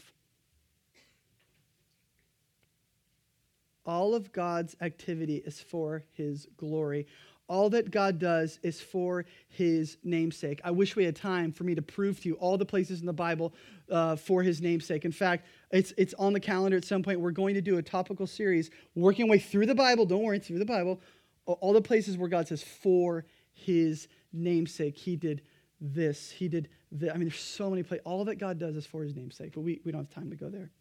All 3.91 4.15
of 4.15 4.31
God's 4.31 4.73
activity 4.79 5.43
is 5.45 5.59
for 5.59 6.05
his 6.13 6.47
glory. 6.55 7.07
All 7.49 7.69
that 7.71 7.91
God 7.91 8.19
does 8.19 8.57
is 8.63 8.79
for 8.79 9.25
his 9.49 9.97
namesake. 10.01 10.61
I 10.63 10.71
wish 10.71 10.95
we 10.95 11.03
had 11.03 11.13
time 11.13 11.51
for 11.51 11.65
me 11.65 11.75
to 11.75 11.81
prove 11.81 12.21
to 12.21 12.29
you 12.29 12.35
all 12.35 12.57
the 12.57 12.65
places 12.65 13.01
in 13.01 13.05
the 13.05 13.11
Bible 13.11 13.53
uh, 13.91 14.15
for 14.15 14.43
his 14.43 14.61
namesake. 14.61 15.03
In 15.03 15.11
fact, 15.11 15.45
it's, 15.71 15.93
it's 15.97 16.13
on 16.13 16.31
the 16.31 16.39
calendar 16.39 16.77
at 16.77 16.85
some 16.85 17.03
point. 17.03 17.19
We're 17.19 17.31
going 17.31 17.53
to 17.55 17.61
do 17.61 17.79
a 17.79 17.81
topical 17.81 18.25
series 18.27 18.69
working 18.95 19.27
way 19.27 19.39
through 19.39 19.65
the 19.65 19.75
Bible. 19.75 20.05
Don't 20.05 20.23
worry, 20.23 20.39
through 20.39 20.59
the 20.59 20.65
Bible. 20.65 21.01
All 21.45 21.73
the 21.73 21.81
places 21.81 22.17
where 22.17 22.29
God 22.29 22.47
says 22.47 22.63
for 22.63 23.25
his 23.51 24.07
namesake. 24.31 24.97
He 24.97 25.17
did 25.17 25.41
this. 25.81 26.31
He 26.31 26.47
did 26.47 26.69
this. 26.93 27.11
I 27.13 27.17
mean, 27.17 27.27
there's 27.27 27.41
so 27.41 27.69
many 27.69 27.83
places. 27.83 28.03
All 28.05 28.23
that 28.23 28.35
God 28.35 28.57
does 28.57 28.77
is 28.77 28.85
for 28.85 29.03
his 29.03 29.17
namesake, 29.17 29.51
but 29.53 29.61
we, 29.61 29.81
we 29.83 29.91
don't 29.91 30.05
have 30.05 30.15
time 30.15 30.29
to 30.29 30.37
go 30.37 30.47
there. 30.47 30.71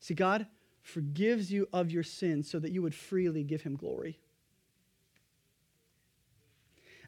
See, 0.00 0.14
God 0.14 0.46
forgives 0.84 1.50
you 1.50 1.66
of 1.72 1.90
your 1.90 2.02
sins 2.02 2.48
so 2.48 2.58
that 2.60 2.70
you 2.70 2.82
would 2.82 2.94
freely 2.94 3.42
give 3.42 3.62
him 3.62 3.74
glory. 3.74 4.20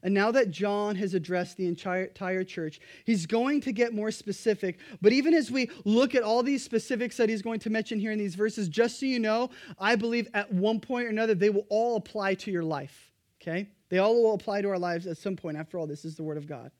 And 0.02 0.14
now 0.14 0.30
that 0.30 0.50
John 0.50 0.96
has 0.96 1.14
addressed 1.14 1.56
the 1.56 1.66
entire, 1.66 2.44
church, 2.44 2.80
he's 3.04 3.26
going 3.26 3.60
to 3.62 3.72
get 3.72 3.92
more 3.92 4.10
specific. 4.10 4.78
But 5.02 5.12
even 5.12 5.34
as 5.34 5.50
we 5.50 5.70
look 5.84 6.14
at 6.14 6.22
all 6.22 6.42
these 6.42 6.64
specifics 6.64 7.16
that 7.16 7.28
he's 7.28 7.42
going 7.42 7.60
to 7.60 7.70
mention 7.70 7.98
here 7.98 8.12
in 8.12 8.18
these 8.18 8.34
verses, 8.34 8.68
just 8.68 9.00
so 9.00 9.06
you 9.06 9.18
know, 9.18 9.50
I 9.78 9.96
believe 9.96 10.28
at 10.32 10.52
one 10.52 10.80
point 10.80 11.06
or 11.06 11.10
another, 11.10 11.34
they 11.34 11.50
will 11.50 11.66
all 11.68 11.96
apply 11.96 12.34
to 12.34 12.50
your 12.50 12.64
life. 12.64 13.12
Okay? 13.42 13.68
They 13.88 13.98
all 13.98 14.22
will 14.22 14.34
apply 14.34 14.62
to 14.62 14.68
our 14.68 14.78
lives 14.78 15.06
at 15.06 15.18
some 15.18 15.36
point. 15.36 15.56
After 15.56 15.78
all, 15.78 15.86
this 15.86 16.04
is 16.04 16.16
the 16.16 16.22
Word 16.22 16.38
of 16.38 16.46
God. 16.46 16.70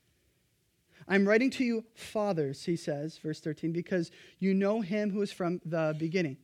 I'm 1.09 1.26
writing 1.28 1.51
to 1.51 1.64
you, 1.64 1.84
fathers, 1.94 2.64
he 2.64 2.76
says, 2.76 3.18
verse 3.18 3.40
13, 3.40 3.72
because 3.72 4.11
you 4.38 4.55
know 4.55 4.80
him 4.80 5.11
who 5.11 5.22
is 5.22 5.30
from 5.30 5.61
the 5.64 5.94
beginning. 5.99 6.36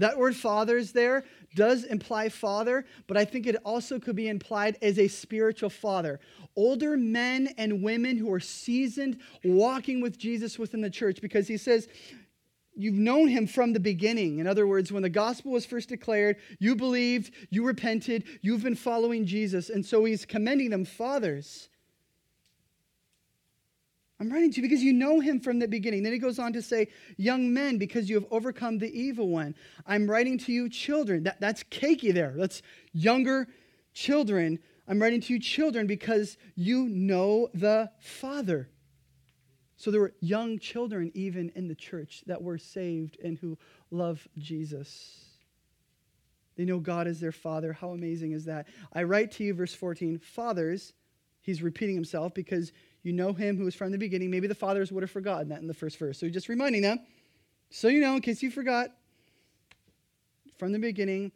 That 0.00 0.16
word 0.16 0.34
fathers 0.34 0.92
there 0.92 1.24
does 1.54 1.84
imply 1.84 2.30
father, 2.30 2.86
but 3.06 3.18
I 3.18 3.26
think 3.26 3.46
it 3.46 3.56
also 3.66 3.98
could 3.98 4.16
be 4.16 4.28
implied 4.28 4.78
as 4.80 4.98
a 4.98 5.08
spiritual 5.08 5.68
father. 5.68 6.20
Older 6.56 6.96
men 6.96 7.52
and 7.58 7.82
women 7.82 8.16
who 8.16 8.32
are 8.32 8.40
seasoned 8.40 9.18
walking 9.44 10.00
with 10.00 10.18
Jesus 10.18 10.58
within 10.58 10.80
the 10.80 10.88
church, 10.88 11.20
because 11.20 11.46
he 11.46 11.56
says, 11.56 11.86
You've 12.76 12.94
known 12.94 13.28
him 13.28 13.46
from 13.46 13.74
the 13.74 13.80
beginning. 13.80 14.38
In 14.38 14.46
other 14.46 14.66
words, 14.66 14.90
when 14.90 15.02
the 15.02 15.10
gospel 15.10 15.52
was 15.52 15.66
first 15.66 15.90
declared, 15.90 16.36
you 16.60 16.74
believed, 16.74 17.34
you 17.50 17.66
repented, 17.66 18.24
you've 18.40 18.62
been 18.62 18.76
following 18.76 19.26
Jesus. 19.26 19.68
And 19.68 19.84
so 19.84 20.04
he's 20.04 20.24
commending 20.24 20.70
them, 20.70 20.86
fathers. 20.86 21.68
I'm 24.20 24.30
writing 24.30 24.52
to 24.52 24.56
you 24.56 24.62
because 24.62 24.82
you 24.82 24.92
know 24.92 25.18
him 25.18 25.40
from 25.40 25.58
the 25.58 25.66
beginning. 25.66 26.02
Then 26.02 26.12
he 26.12 26.18
goes 26.18 26.38
on 26.38 26.52
to 26.52 26.60
say, 26.60 26.88
Young 27.16 27.52
men, 27.54 27.78
because 27.78 28.10
you 28.10 28.16
have 28.16 28.26
overcome 28.30 28.78
the 28.78 28.92
evil 28.92 29.28
one. 29.28 29.54
I'm 29.86 30.08
writing 30.08 30.36
to 30.38 30.52
you, 30.52 30.68
children. 30.68 31.22
That, 31.22 31.40
that's 31.40 31.64
cakey 31.64 32.12
there. 32.12 32.34
That's 32.36 32.60
younger 32.92 33.48
children. 33.94 34.58
I'm 34.86 35.00
writing 35.00 35.22
to 35.22 35.32
you, 35.32 35.40
children, 35.40 35.86
because 35.86 36.36
you 36.54 36.88
know 36.90 37.48
the 37.54 37.90
Father. 37.98 38.68
So 39.78 39.90
there 39.90 40.02
were 40.02 40.12
young 40.20 40.58
children 40.58 41.10
even 41.14 41.50
in 41.54 41.66
the 41.66 41.74
church 41.74 42.22
that 42.26 42.42
were 42.42 42.58
saved 42.58 43.18
and 43.24 43.38
who 43.38 43.56
love 43.90 44.28
Jesus. 44.36 45.24
They 46.56 46.66
know 46.66 46.78
God 46.78 47.06
is 47.06 47.20
their 47.20 47.32
Father. 47.32 47.72
How 47.72 47.92
amazing 47.92 48.32
is 48.32 48.44
that? 48.44 48.66
I 48.92 49.04
write 49.04 49.30
to 49.32 49.44
you, 49.44 49.54
verse 49.54 49.72
14, 49.72 50.18
Fathers, 50.18 50.92
he's 51.40 51.62
repeating 51.62 51.94
himself 51.94 52.34
because 52.34 52.72
you 53.02 53.12
know 53.12 53.32
him 53.32 53.56
who 53.56 53.64
was 53.64 53.74
from 53.74 53.92
the 53.92 53.98
beginning. 53.98 54.30
Maybe 54.30 54.46
the 54.46 54.54
fathers 54.54 54.92
would 54.92 55.02
have 55.02 55.10
forgotten 55.10 55.48
that 55.48 55.60
in 55.60 55.66
the 55.66 55.74
first 55.74 55.98
verse. 55.98 56.18
So 56.18 56.28
just 56.28 56.48
reminding 56.48 56.82
them. 56.82 57.00
So 57.70 57.88
you 57.88 58.00
know, 58.00 58.14
in 58.16 58.20
case 58.20 58.42
you 58.42 58.50
forgot, 58.50 58.90
from 60.58 60.72
the 60.72 60.78
beginning, 60.78 61.32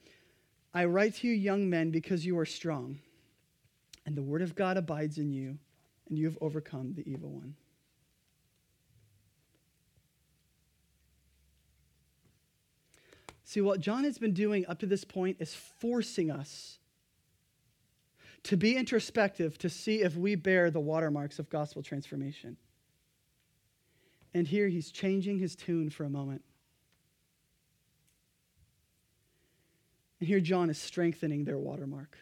I 0.75 0.85
write 0.85 1.15
to 1.17 1.29
you, 1.29 1.35
young 1.35 1.71
men, 1.71 1.91
because 1.91 2.27
you 2.27 2.39
are 2.39 2.45
strong, 2.45 2.99
and 4.05 4.17
the 4.17 4.23
word 4.23 4.43
of 4.43 4.55
God 4.55 4.77
abides 4.77 5.19
in 5.19 5.33
you, 5.33 5.57
and 6.09 6.19
you 6.19 6.27
have 6.27 6.37
overcome 6.41 6.95
the 6.95 7.09
evil 7.09 7.31
one. 7.31 7.55
See, 13.45 13.61
what 13.61 13.81
John 13.81 14.05
has 14.05 14.19
been 14.19 14.35
doing 14.35 14.67
up 14.67 14.81
to 14.81 14.87
this 14.87 15.05
point 15.05 15.37
is 15.39 15.55
forcing 15.55 16.31
us 16.31 16.79
to 18.45 18.57
be 18.57 18.77
introspective 18.77 19.59
to 19.59 19.69
see 19.69 20.03
if 20.03 20.17
we 20.17 20.35
bear 20.35 20.71
the 20.71 20.81
watermarks 20.81 21.39
of 21.39 21.49
gospel 21.51 21.83
transformation. 21.83 22.57
And 24.35 24.47
here 24.47 24.69
he's 24.69 24.91
changing 24.91 25.39
his 25.39 25.57
tune 25.57 25.91
for 25.91 26.05
a 26.05 26.11
moment. 26.11 26.43
And 30.21 30.29
here 30.29 30.41
John 30.41 30.71
is 30.71 30.79
strengthening 30.79 31.45
their 31.45 31.59
watermark. 31.59 32.19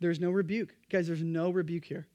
There's 0.00 0.20
no 0.20 0.30
rebuke. 0.30 0.74
Guys, 0.90 1.06
there's 1.06 1.22
no 1.22 1.50
rebuke 1.50 1.84
here. 1.86 2.06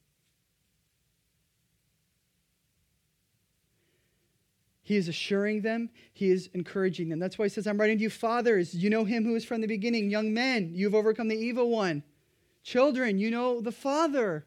He 4.91 4.97
is 4.97 5.07
assuring 5.07 5.61
them, 5.61 5.89
he 6.11 6.31
is 6.31 6.49
encouraging 6.53 7.07
them. 7.07 7.17
That's 7.17 7.39
why 7.39 7.45
he 7.45 7.49
says, 7.49 7.65
I'm 7.65 7.79
writing 7.79 7.99
to 7.99 8.03
you, 8.03 8.09
fathers. 8.09 8.75
You 8.75 8.89
know 8.89 9.05
him 9.05 9.23
who 9.23 9.35
is 9.35 9.45
from 9.45 9.61
the 9.61 9.67
beginning. 9.67 10.09
Young 10.09 10.33
men, 10.33 10.71
you've 10.73 10.93
overcome 10.93 11.29
the 11.29 11.37
evil 11.37 11.69
one. 11.69 12.03
Children, 12.61 13.17
you 13.17 13.31
know 13.31 13.61
the 13.61 13.71
Father. 13.71 14.45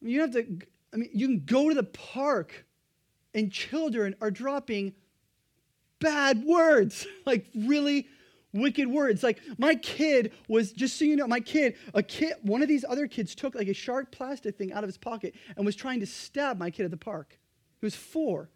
I 0.00 0.04
mean, 0.04 0.14
you 0.14 0.20
have 0.20 0.30
to, 0.30 0.46
I 0.94 0.96
mean, 0.96 1.10
you 1.12 1.26
can 1.26 1.42
go 1.44 1.68
to 1.68 1.74
the 1.74 1.82
park 1.82 2.64
and 3.34 3.50
children 3.50 4.14
are 4.20 4.30
dropping 4.30 4.94
bad 5.98 6.44
words, 6.44 7.04
like 7.26 7.46
really 7.52 8.06
wicked 8.52 8.88
words. 8.88 9.22
Like 9.22 9.40
my 9.58 9.74
kid 9.74 10.32
was, 10.48 10.72
just 10.72 10.98
so 10.98 11.04
you 11.04 11.16
know, 11.16 11.26
my 11.26 11.40
kid, 11.40 11.76
a 11.94 12.02
kid, 12.02 12.34
one 12.42 12.62
of 12.62 12.68
these 12.68 12.84
other 12.88 13.06
kids 13.06 13.34
took 13.34 13.54
like 13.54 13.68
a 13.68 13.74
sharp 13.74 14.10
plastic 14.10 14.56
thing 14.56 14.72
out 14.72 14.84
of 14.84 14.88
his 14.88 14.98
pocket 14.98 15.34
and 15.56 15.66
was 15.66 15.76
trying 15.76 16.00
to 16.00 16.06
stab 16.06 16.58
my 16.58 16.70
kid 16.70 16.84
at 16.84 16.90
the 16.90 16.96
park. 16.96 17.38
He 17.80 17.86
was 17.86 17.94
four. 17.94 18.50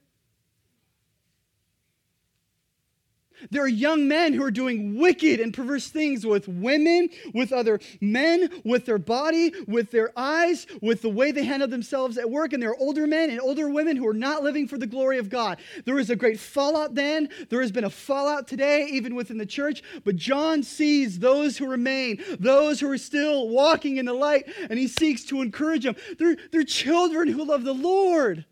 There 3.51 3.63
are 3.63 3.69
young 3.69 4.09
men 4.09 4.33
who 4.33 4.43
are 4.45 4.51
doing 4.51 4.99
wicked 4.99 5.41
and 5.41 5.53
perverse 5.53 5.89
things 5.89 6.25
with 6.25 6.49
women, 6.49 7.09
with 7.35 7.53
other 7.53 7.81
men, 8.01 8.51
with 8.65 8.87
their 8.87 8.99
body, 8.99 9.53
with 9.67 9.91
their 9.91 10.13
eyes, 10.17 10.67
with 10.81 11.03
the 11.03 11.09
way 11.09 11.33
they 11.33 11.45
handle 11.45 11.69
themselves 11.69 12.19
at 12.19 12.31
work. 12.31 12.53
And 12.53 12.63
there 12.63 12.71
are 12.71 12.79
older 12.79 13.07
men 13.07 13.31
and 13.31 13.41
older 13.41 13.69
women 13.69 13.97
who 13.97 14.07
are 14.07 14.15
not 14.15 14.43
living 14.43 14.69
for 14.69 14.79
the 14.79 14.87
glory 14.87 15.19
of 15.19 15.29
God. 15.29 15.59
There 15.85 15.95
was 15.95 16.11
a 16.11 16.17
great 16.17 16.39
fallout 16.39 16.95
then. 16.95 17.29
There 17.49 17.61
has 17.61 17.73
been 17.73 17.85
a 17.85 17.91
fallout 17.91 18.47
today, 18.49 18.87
even 18.91 19.15
within 19.15 19.39
the 19.39 19.47
church. 19.47 19.83
But 20.05 20.17
John 20.17 20.63
sees 20.63 21.19
those 21.19 21.57
who 21.57 21.67
remain, 21.67 22.23
those 22.39 22.81
who 22.81 22.91
are 22.91 22.99
still 22.99 23.49
walking 23.49 23.97
in 23.97 24.07
the 24.07 24.13
light, 24.13 24.49
and 24.69 24.79
he 24.79 24.89
seeks 24.89 25.25
to 25.25 25.43
encourage 25.43 25.85
them. 25.85 25.97
They're, 26.19 26.37
they're 26.51 26.65
children 26.65 27.29
who 27.29 27.45
love 27.45 27.65
the 27.65 27.75
Lord. 27.75 28.45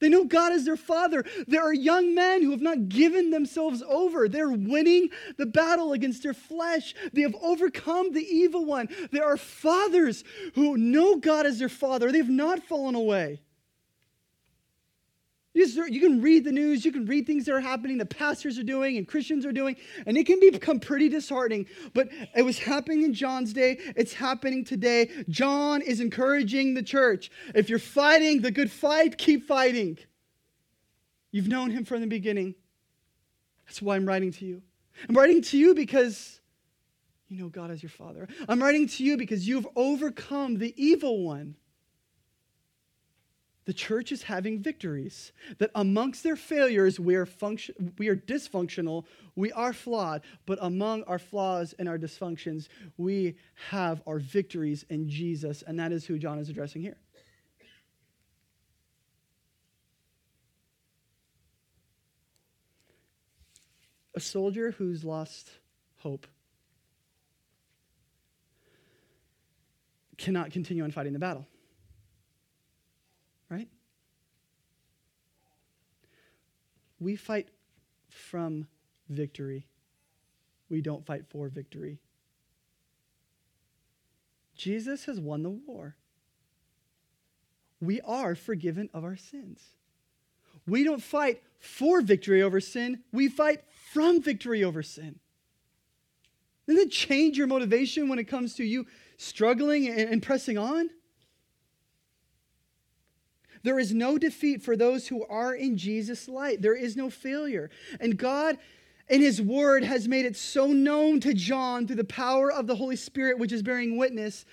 They 0.00 0.08
know 0.08 0.24
God 0.24 0.52
is 0.52 0.64
their 0.64 0.76
father. 0.76 1.24
There 1.46 1.62
are 1.62 1.72
young 1.72 2.14
men 2.14 2.42
who 2.42 2.50
have 2.50 2.60
not 2.60 2.88
given 2.88 3.30
themselves 3.30 3.82
over. 3.88 4.28
They're 4.28 4.50
winning 4.50 5.10
the 5.38 5.46
battle 5.46 5.92
against 5.92 6.22
their 6.22 6.34
flesh. 6.34 6.94
They 7.12 7.22
have 7.22 7.34
overcome 7.40 8.12
the 8.12 8.24
evil 8.24 8.64
one. 8.64 8.88
There 9.12 9.24
are 9.24 9.36
fathers 9.36 10.24
who 10.54 10.76
know 10.76 11.16
God 11.16 11.46
as 11.46 11.58
their 11.58 11.68
father. 11.68 12.10
They've 12.10 12.28
not 12.28 12.64
fallen 12.64 12.94
away. 12.94 13.40
You 15.54 16.00
can 16.00 16.20
read 16.20 16.44
the 16.44 16.50
news, 16.50 16.84
you 16.84 16.90
can 16.90 17.06
read 17.06 17.26
things 17.28 17.44
that 17.44 17.54
are 17.54 17.60
happening, 17.60 17.96
the 17.96 18.06
pastors 18.06 18.58
are 18.58 18.64
doing 18.64 18.96
and 18.96 19.06
Christians 19.06 19.46
are 19.46 19.52
doing, 19.52 19.76
and 20.04 20.16
it 20.16 20.26
can 20.26 20.40
become 20.40 20.80
pretty 20.80 21.08
disheartening. 21.08 21.66
But 21.92 22.08
it 22.34 22.42
was 22.42 22.58
happening 22.58 23.04
in 23.04 23.14
John's 23.14 23.52
day, 23.52 23.78
it's 23.94 24.12
happening 24.12 24.64
today. 24.64 25.10
John 25.28 25.80
is 25.80 26.00
encouraging 26.00 26.74
the 26.74 26.82
church. 26.82 27.30
If 27.54 27.68
you're 27.68 27.78
fighting 27.78 28.42
the 28.42 28.50
good 28.50 28.70
fight, 28.70 29.16
keep 29.16 29.46
fighting. 29.46 29.98
You've 31.30 31.48
known 31.48 31.70
him 31.70 31.84
from 31.84 32.00
the 32.00 32.08
beginning. 32.08 32.56
That's 33.66 33.80
why 33.80 33.94
I'm 33.94 34.06
writing 34.06 34.32
to 34.32 34.44
you. 34.44 34.62
I'm 35.08 35.16
writing 35.16 35.40
to 35.42 35.58
you 35.58 35.74
because 35.74 36.40
you 37.28 37.38
know 37.38 37.48
God 37.48 37.70
as 37.70 37.82
your 37.82 37.90
father. 37.90 38.28
I'm 38.48 38.60
writing 38.60 38.88
to 38.88 39.04
you 39.04 39.16
because 39.16 39.46
you've 39.46 39.66
overcome 39.76 40.58
the 40.58 40.74
evil 40.76 41.24
one 41.24 41.56
the 43.64 43.72
church 43.72 44.12
is 44.12 44.22
having 44.22 44.60
victories. 44.60 45.32
That 45.58 45.70
amongst 45.74 46.22
their 46.22 46.36
failures, 46.36 47.00
we 47.00 47.14
are, 47.14 47.26
function, 47.26 47.94
we 47.98 48.08
are 48.08 48.16
dysfunctional, 48.16 49.04
we 49.36 49.52
are 49.52 49.72
flawed, 49.72 50.22
but 50.46 50.58
among 50.60 51.02
our 51.04 51.18
flaws 51.18 51.74
and 51.78 51.88
our 51.88 51.98
dysfunctions, 51.98 52.68
we 52.96 53.36
have 53.70 54.02
our 54.06 54.18
victories 54.18 54.84
in 54.90 55.08
Jesus, 55.08 55.62
and 55.62 55.78
that 55.78 55.92
is 55.92 56.04
who 56.04 56.18
John 56.18 56.38
is 56.38 56.48
addressing 56.48 56.82
here. 56.82 56.96
A 64.16 64.20
soldier 64.20 64.70
who's 64.70 65.02
lost 65.02 65.50
hope 65.98 66.26
cannot 70.16 70.52
continue 70.52 70.84
on 70.84 70.92
fighting 70.92 71.12
the 71.12 71.18
battle. 71.18 71.46
Right? 73.48 73.68
We 77.00 77.16
fight 77.16 77.48
from 78.08 78.66
victory. 79.08 79.66
We 80.68 80.80
don't 80.80 81.04
fight 81.04 81.26
for 81.28 81.48
victory. 81.48 81.98
Jesus 84.56 85.04
has 85.04 85.20
won 85.20 85.42
the 85.42 85.50
war. 85.50 85.96
We 87.80 88.00
are 88.02 88.34
forgiven 88.34 88.88
of 88.94 89.04
our 89.04 89.16
sins. 89.16 89.60
We 90.66 90.84
don't 90.84 91.02
fight 91.02 91.42
for 91.58 92.00
victory 92.00 92.42
over 92.42 92.60
sin, 92.60 93.02
we 93.12 93.28
fight 93.28 93.60
from 93.92 94.20
victory 94.20 94.64
over 94.64 94.82
sin. 94.82 95.18
Doesn't 96.66 96.88
it 96.88 96.90
change 96.90 97.36
your 97.36 97.46
motivation 97.46 98.08
when 98.08 98.18
it 98.18 98.24
comes 98.24 98.54
to 98.54 98.64
you 98.64 98.86
struggling 99.16 99.88
and, 99.88 100.22
pressing 100.22 100.56
on? 100.56 100.90
There 103.64 103.78
is 103.78 103.94
no 103.94 104.18
defeat 104.18 104.62
for 104.62 104.76
those 104.76 105.08
who 105.08 105.24
are 105.24 105.54
in 105.54 105.76
Jesus' 105.78 106.28
light. 106.28 106.60
There 106.60 106.76
is 106.76 106.96
no 106.96 107.08
failure. 107.08 107.70
And 107.98 108.16
God, 108.16 108.58
and 109.08 109.22
his 109.22 109.40
word 109.40 109.82
has 109.82 110.06
made 110.06 110.26
it 110.26 110.36
so 110.36 110.66
known 110.66 111.18
to 111.20 111.32
John 111.32 111.86
through 111.86 111.96
the 111.96 112.04
power 112.04 112.52
of 112.52 112.66
the 112.66 112.76
Holy 112.76 112.96
Spirit, 112.96 113.38
which 113.38 113.52
is 113.52 113.62
bearing 113.62 113.96
witness. 113.96 114.44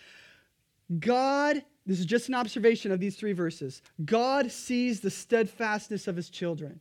God, 0.99 1.61
this 1.85 1.99
is 1.99 2.05
just 2.05 2.29
an 2.29 2.35
observation 2.35 2.93
of 2.93 3.01
these 3.01 3.17
three 3.17 3.33
verses. 3.33 3.81
God 4.05 4.49
sees 4.49 5.01
the 5.01 5.11
steadfastness 5.11 6.07
of 6.07 6.15
his 6.15 6.29
children. 6.29 6.79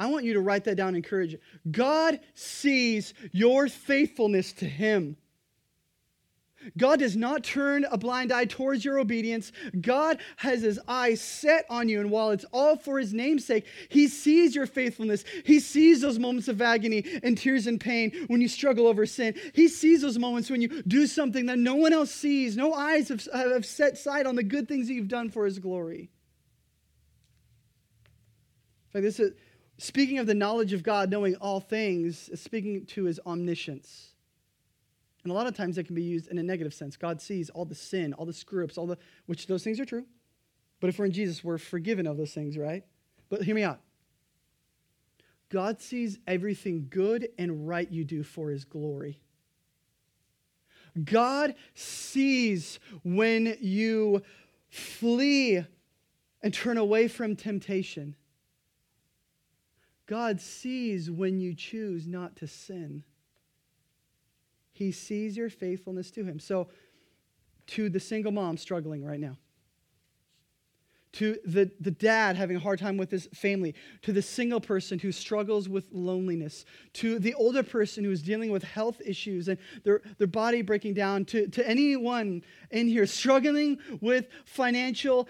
I 0.00 0.06
want 0.06 0.24
you 0.24 0.32
to 0.32 0.40
write 0.40 0.64
that 0.64 0.76
down 0.76 0.88
and 0.88 0.96
encourage 0.96 1.34
it. 1.34 1.42
God 1.70 2.18
sees 2.34 3.14
your 3.30 3.68
faithfulness 3.68 4.52
to 4.54 4.64
him. 4.64 5.16
God 6.76 6.98
does 6.98 7.16
not 7.16 7.42
turn 7.42 7.86
a 7.90 7.96
blind 7.96 8.32
eye 8.32 8.44
towards 8.44 8.84
your 8.84 8.98
obedience. 8.98 9.52
God 9.80 10.20
has 10.36 10.62
his 10.62 10.78
eyes 10.86 11.20
set 11.20 11.64
on 11.70 11.88
you, 11.88 12.00
and 12.00 12.10
while 12.10 12.30
it's 12.30 12.44
all 12.52 12.76
for 12.76 12.98
his 12.98 13.14
namesake, 13.14 13.66
he 13.88 14.08
sees 14.08 14.54
your 14.54 14.66
faithfulness. 14.66 15.24
He 15.44 15.60
sees 15.60 16.00
those 16.00 16.18
moments 16.18 16.48
of 16.48 16.60
agony 16.60 17.04
and 17.22 17.36
tears 17.36 17.66
and 17.66 17.80
pain 17.80 18.26
when 18.28 18.40
you 18.40 18.48
struggle 18.48 18.86
over 18.86 19.06
sin. 19.06 19.34
He 19.54 19.68
sees 19.68 20.02
those 20.02 20.18
moments 20.18 20.50
when 20.50 20.60
you 20.60 20.82
do 20.82 21.06
something 21.06 21.46
that 21.46 21.58
no 21.58 21.76
one 21.76 21.92
else 21.92 22.10
sees. 22.10 22.56
No 22.56 22.74
eyes 22.74 23.08
have, 23.08 23.26
have 23.32 23.64
set 23.64 23.96
sight 23.96 24.26
on 24.26 24.36
the 24.36 24.42
good 24.42 24.68
things 24.68 24.88
that 24.88 24.94
you've 24.94 25.08
done 25.08 25.30
for 25.30 25.44
his 25.46 25.58
glory. 25.58 26.10
In 28.88 28.92
fact, 28.92 29.04
this 29.04 29.20
is 29.20 29.32
speaking 29.78 30.18
of 30.18 30.26
the 30.26 30.34
knowledge 30.34 30.72
of 30.72 30.82
God, 30.82 31.10
knowing 31.10 31.36
all 31.36 31.60
things, 31.60 32.28
speaking 32.38 32.84
to 32.86 33.04
his 33.04 33.18
omniscience. 33.24 34.09
And 35.22 35.30
a 35.30 35.34
lot 35.34 35.46
of 35.46 35.56
times 35.56 35.76
that 35.76 35.86
can 35.86 35.94
be 35.94 36.02
used 36.02 36.28
in 36.28 36.38
a 36.38 36.42
negative 36.42 36.72
sense. 36.72 36.96
God 36.96 37.20
sees 37.20 37.50
all 37.50 37.64
the 37.64 37.74
sin, 37.74 38.14
all 38.14 38.24
the 38.24 38.32
screw 38.32 38.64
ups, 38.64 38.78
all 38.78 38.86
the, 38.86 38.98
which 39.26 39.46
those 39.46 39.62
things 39.62 39.78
are 39.78 39.84
true. 39.84 40.06
But 40.80 40.88
if 40.88 40.98
we're 40.98 41.06
in 41.06 41.12
Jesus, 41.12 41.44
we're 41.44 41.58
forgiven 41.58 42.06
of 42.06 42.16
those 42.16 42.32
things, 42.32 42.56
right? 42.56 42.84
But 43.28 43.42
hear 43.42 43.54
me 43.54 43.62
out. 43.62 43.80
God 45.50 45.80
sees 45.80 46.18
everything 46.26 46.86
good 46.88 47.28
and 47.38 47.68
right 47.68 47.90
you 47.90 48.04
do 48.04 48.22
for 48.22 48.50
his 48.50 48.64
glory. 48.64 49.20
God 51.04 51.54
sees 51.74 52.78
when 53.02 53.56
you 53.60 54.22
flee 54.68 55.64
and 56.42 56.54
turn 56.54 56.78
away 56.78 57.08
from 57.08 57.36
temptation. 57.36 58.16
God 60.06 60.40
sees 60.40 61.10
when 61.10 61.38
you 61.38 61.54
choose 61.54 62.06
not 62.06 62.36
to 62.36 62.46
sin. 62.46 63.04
He 64.80 64.92
sees 64.92 65.36
your 65.36 65.50
faithfulness 65.50 66.10
to 66.12 66.24
him. 66.24 66.40
So, 66.40 66.68
to 67.66 67.90
the 67.90 68.00
single 68.00 68.32
mom 68.32 68.56
struggling 68.56 69.04
right 69.04 69.20
now, 69.20 69.36
to 71.12 71.36
the, 71.44 71.70
the 71.80 71.90
dad 71.90 72.36
having 72.36 72.56
a 72.56 72.60
hard 72.60 72.78
time 72.78 72.96
with 72.96 73.10
his 73.10 73.28
family, 73.34 73.74
to 74.02 74.12
the 74.12 74.22
single 74.22 74.60
person 74.60 74.98
who 74.98 75.10
struggles 75.10 75.68
with 75.68 75.84
loneliness, 75.90 76.64
to 76.94 77.18
the 77.18 77.34
older 77.34 77.62
person 77.62 78.04
who 78.04 78.10
is 78.12 78.22
dealing 78.22 78.50
with 78.50 78.62
health 78.62 79.00
issues 79.04 79.48
and 79.48 79.58
their, 79.82 80.02
their 80.18 80.28
body 80.28 80.62
breaking 80.62 80.94
down, 80.94 81.24
to, 81.24 81.48
to 81.48 81.68
anyone 81.68 82.42
in 82.70 82.86
here 82.86 83.06
struggling 83.06 83.78
with 84.00 84.28
financial 84.44 85.26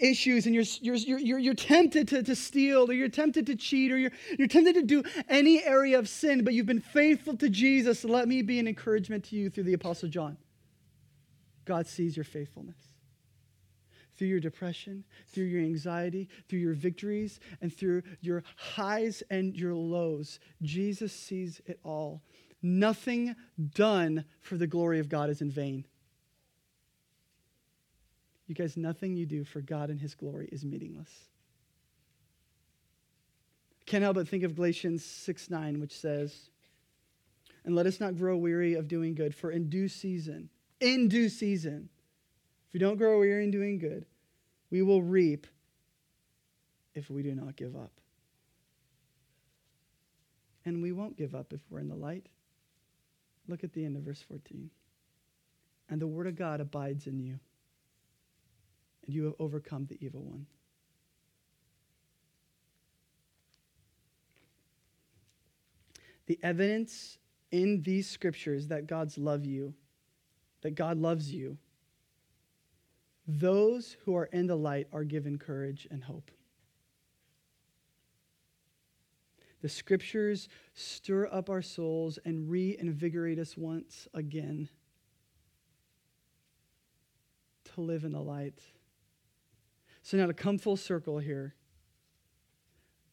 issues 0.00 0.44
and 0.44 0.54
you're, 0.54 0.64
you're, 0.80 1.18
you're, 1.18 1.38
you're 1.38 1.54
tempted 1.54 2.08
to, 2.08 2.22
to 2.22 2.36
steal 2.36 2.90
or 2.90 2.92
you're 2.92 3.08
tempted 3.08 3.46
to 3.46 3.56
cheat 3.56 3.92
or 3.92 3.96
you're, 3.96 4.12
you're 4.38 4.48
tempted 4.48 4.74
to 4.74 4.82
do 4.82 5.02
any 5.28 5.64
area 5.64 5.98
of 5.98 6.08
sin, 6.08 6.44
but 6.44 6.52
you've 6.52 6.66
been 6.66 6.80
faithful 6.80 7.36
to 7.36 7.48
Jesus, 7.48 8.04
let 8.04 8.28
me 8.28 8.42
be 8.42 8.58
an 8.58 8.68
encouragement 8.68 9.24
to 9.24 9.36
you 9.36 9.48
through 9.48 9.64
the 9.64 9.72
Apostle 9.72 10.08
John. 10.08 10.36
God 11.64 11.86
sees 11.86 12.14
your 12.14 12.24
faithfulness. 12.24 12.93
Through 14.16 14.28
your 14.28 14.40
depression, 14.40 15.04
through 15.28 15.44
your 15.44 15.62
anxiety, 15.62 16.28
through 16.48 16.60
your 16.60 16.74
victories, 16.74 17.40
and 17.60 17.74
through 17.74 18.02
your 18.20 18.44
highs 18.56 19.22
and 19.30 19.56
your 19.56 19.74
lows, 19.74 20.38
Jesus 20.62 21.12
sees 21.12 21.60
it 21.66 21.80
all. 21.84 22.22
Nothing 22.62 23.34
done 23.74 24.24
for 24.40 24.56
the 24.56 24.66
glory 24.66 25.00
of 25.00 25.08
God 25.08 25.30
is 25.30 25.42
in 25.42 25.50
vain. 25.50 25.84
You 28.46 28.54
guys, 28.54 28.76
nothing 28.76 29.16
you 29.16 29.26
do 29.26 29.44
for 29.44 29.60
God 29.60 29.90
and 29.90 30.00
His 30.00 30.14
glory 30.14 30.48
is 30.52 30.64
meaningless. 30.64 31.10
Can't 33.86 34.02
help 34.02 34.16
but 34.16 34.28
think 34.28 34.44
of 34.44 34.54
Galatians 34.54 35.04
6 35.04 35.50
9, 35.50 35.80
which 35.80 35.98
says, 35.98 36.50
And 37.64 37.74
let 37.74 37.86
us 37.86 38.00
not 38.00 38.16
grow 38.16 38.36
weary 38.36 38.74
of 38.74 38.88
doing 38.88 39.14
good, 39.14 39.34
for 39.34 39.50
in 39.50 39.68
due 39.68 39.88
season, 39.88 40.48
in 40.80 41.08
due 41.08 41.28
season, 41.28 41.88
if 42.74 42.80
we 42.80 42.80
don't 42.80 42.96
grow 42.96 43.20
weary 43.20 43.44
in 43.44 43.52
doing 43.52 43.78
good, 43.78 44.04
we 44.68 44.82
will 44.82 45.00
reap 45.00 45.46
if 46.96 47.08
we 47.08 47.22
do 47.22 47.32
not 47.32 47.54
give 47.54 47.76
up. 47.76 47.92
And 50.64 50.82
we 50.82 50.90
won't 50.90 51.16
give 51.16 51.36
up 51.36 51.52
if 51.52 51.60
we're 51.70 51.78
in 51.78 51.88
the 51.88 51.94
light. 51.94 52.26
Look 53.46 53.62
at 53.62 53.72
the 53.74 53.84
end 53.84 53.96
of 53.96 54.02
verse 54.02 54.20
14. 54.22 54.70
And 55.88 56.02
the 56.02 56.08
word 56.08 56.26
of 56.26 56.34
God 56.34 56.60
abides 56.60 57.06
in 57.06 57.20
you 57.20 57.38
and 59.06 59.14
you 59.14 59.22
have 59.26 59.34
overcome 59.38 59.86
the 59.86 60.04
evil 60.04 60.22
one. 60.22 60.46
The 66.26 66.40
evidence 66.42 67.18
in 67.52 67.82
these 67.82 68.10
scriptures 68.10 68.66
that 68.66 68.88
God's 68.88 69.16
love 69.16 69.46
you, 69.46 69.74
that 70.62 70.74
God 70.74 70.98
loves 70.98 71.32
you, 71.32 71.56
those 73.26 73.96
who 74.04 74.16
are 74.16 74.26
in 74.26 74.46
the 74.46 74.56
light 74.56 74.86
are 74.92 75.04
given 75.04 75.38
courage 75.38 75.86
and 75.90 76.04
hope. 76.04 76.30
The 79.62 79.68
scriptures 79.70 80.48
stir 80.74 81.26
up 81.32 81.48
our 81.48 81.62
souls 81.62 82.18
and 82.26 82.50
reinvigorate 82.50 83.38
us 83.38 83.56
once 83.56 84.06
again 84.12 84.68
to 87.74 87.80
live 87.80 88.04
in 88.04 88.12
the 88.12 88.20
light. 88.20 88.58
So 90.02 90.18
now 90.18 90.26
to 90.26 90.34
come 90.34 90.58
full 90.58 90.76
circle 90.76 91.18
here, 91.18 91.54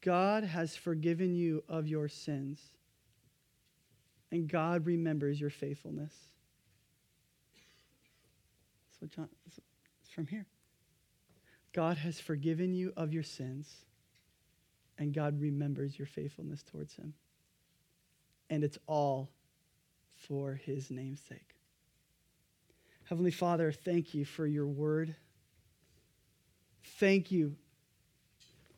God 0.02 0.44
has 0.44 0.76
forgiven 0.76 1.36
you 1.36 1.64
of 1.70 1.88
your 1.88 2.10
sins, 2.10 2.60
and 4.30 4.50
God 4.50 4.86
remembers 4.86 5.40
your 5.40 5.52
faithfulness. 5.52 6.14
So 9.00 9.08
John, 9.08 9.30
it's 9.48 9.60
from 10.12 10.28
here. 10.28 10.46
God 11.74 11.98
has 11.98 12.20
forgiven 12.20 12.74
you 12.74 12.94
of 12.98 13.14
your 13.14 13.24
sins, 13.24 13.86
and 14.98 15.14
God 15.14 15.40
remembers 15.40 15.98
your 15.98 16.06
faithfulness 16.06 16.64
towards 16.64 16.96
Him. 16.96 17.14
And 18.50 18.64
it's 18.64 18.78
all 18.88 19.30
for 20.16 20.54
His 20.54 20.92
name's 20.92 21.22
sake. 21.22 21.56
Heavenly 23.06 23.32
Father, 23.32 23.72
thank 23.72 24.14
you 24.14 24.26
for 24.26 24.46
your 24.46 24.68
word. 24.68 25.16
Thank 26.84 27.32
you 27.32 27.56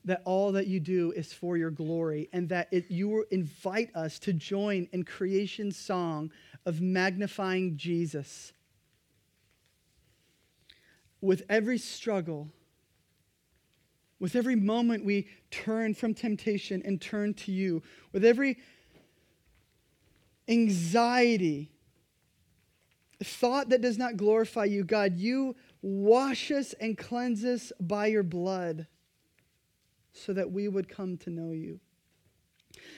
that 0.06 0.22
all 0.26 0.52
that 0.52 0.68
you 0.68 0.80
do 0.80 1.12
is 1.12 1.32
for 1.32 1.56
your 1.58 1.72
glory 1.72 2.30
and 2.34 2.50
that 2.50 2.68
it, 2.72 2.92
you 2.92 3.26
invite 3.32 3.96
us 3.96 4.20
to 4.20 4.34
join 4.34 4.88
in 4.92 5.04
creation's 5.04 5.78
song 5.78 6.32
of 6.66 6.82
magnifying 6.82 7.78
Jesus. 7.78 8.52
With 11.24 11.44
every 11.50 11.78
struggle, 11.78 12.50
with 14.20 14.36
every 14.36 14.56
moment 14.56 15.06
we 15.06 15.28
turn 15.52 15.94
from 15.94 16.14
temptation 16.14 16.82
and 16.86 17.02
turn 17.02 17.34
to 17.36 17.52
you, 17.52 17.82
with 18.12 18.24
every 18.24 18.58
anxiety, 20.48 21.72
thought 23.24 23.70
that 23.70 23.82
does 23.82 23.98
not 23.98 24.18
glorify 24.18 24.66
you, 24.66 24.84
God, 24.84 25.18
you 25.18 25.56
Wash 25.84 26.50
us 26.50 26.72
and 26.80 26.98
cleanse 26.98 27.44
us 27.44 27.74
by 27.78 28.06
your 28.08 28.24
blood 28.24 28.88
so 30.14 30.32
that 30.32 30.50
we 30.50 30.70
would 30.70 30.88
come 30.88 31.18
to 31.18 31.30
know 31.30 31.52
you. 31.52 31.82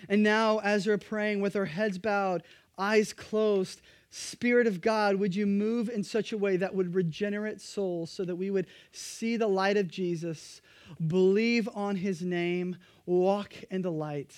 And 0.07 0.21
now, 0.21 0.59
as 0.59 0.85
we're 0.85 0.99
praying 0.99 1.41
with 1.41 1.55
our 1.55 1.65
heads 1.65 1.97
bowed, 1.97 2.43
eyes 2.77 3.11
closed, 3.11 3.81
Spirit 4.09 4.67
of 4.67 4.81
God, 4.81 5.15
would 5.15 5.35
you 5.35 5.45
move 5.45 5.89
in 5.89 6.03
such 6.03 6.31
a 6.31 6.37
way 6.37 6.57
that 6.57 6.73
would 6.73 6.95
regenerate 6.95 7.59
souls 7.59 8.11
so 8.11 8.23
that 8.23 8.35
we 8.35 8.49
would 8.49 8.67
see 8.91 9.35
the 9.35 9.47
light 9.47 9.77
of 9.77 9.87
Jesus, 9.87 10.61
believe 11.07 11.67
on 11.73 11.95
his 11.95 12.21
name, 12.21 12.77
walk 13.05 13.53
in 13.69 13.81
the 13.81 13.91
light? 13.91 14.33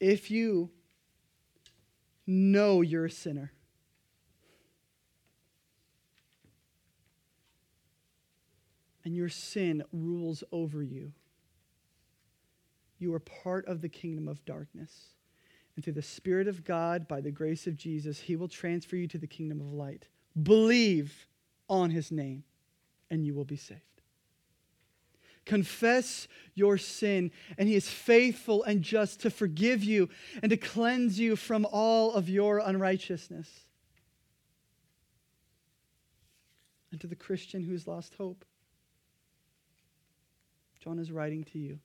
If 0.00 0.30
you 0.30 0.70
know 2.26 2.80
you're 2.80 3.06
a 3.06 3.10
sinner, 3.10 3.52
and 9.06 9.14
your 9.14 9.28
sin 9.28 9.84
rules 9.92 10.42
over 10.50 10.82
you. 10.82 11.12
You 12.98 13.14
are 13.14 13.20
part 13.20 13.64
of 13.66 13.80
the 13.80 13.88
kingdom 13.88 14.26
of 14.26 14.44
darkness. 14.44 15.10
And 15.76 15.84
through 15.84 15.94
the 15.94 16.02
Spirit 16.02 16.48
of 16.48 16.64
God, 16.64 17.06
by 17.06 17.20
the 17.20 17.30
grace 17.30 17.66
of 17.66 17.76
Jesus, 17.76 18.20
He 18.20 18.34
will 18.34 18.48
transfer 18.48 18.96
you 18.96 19.06
to 19.08 19.18
the 19.18 19.26
kingdom 19.26 19.60
of 19.60 19.72
light. 19.72 20.08
Believe 20.42 21.28
on 21.68 21.90
His 21.90 22.10
name, 22.10 22.44
and 23.10 23.24
you 23.24 23.34
will 23.34 23.44
be 23.44 23.56
saved. 23.56 23.82
Confess 25.46 26.26
your 26.54 26.76
sin, 26.76 27.30
and 27.56 27.68
he 27.68 27.76
is 27.76 27.88
faithful 27.88 28.64
and 28.64 28.82
just 28.82 29.20
to 29.20 29.30
forgive 29.30 29.84
you 29.84 30.10
and 30.42 30.50
to 30.50 30.56
cleanse 30.56 31.20
you 31.20 31.36
from 31.36 31.64
all 31.70 32.12
of 32.12 32.28
your 32.28 32.58
unrighteousness. 32.58 33.48
And 36.90 37.00
to 37.00 37.06
the 37.06 37.14
Christian 37.14 37.62
who's 37.62 37.86
lost 37.86 38.16
hope, 38.16 38.44
John 40.80 40.98
is 40.98 41.12
writing 41.12 41.44
to 41.44 41.58
you 41.60 41.78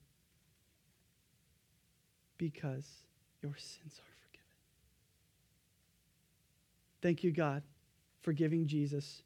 because 2.36 2.86
your 3.42 3.56
sins 3.56 3.98
are 3.98 4.14
forgiven. 4.26 4.46
Thank 7.00 7.24
you, 7.24 7.32
God, 7.32 7.62
for 8.20 8.32
giving 8.32 8.66
Jesus, 8.66 9.22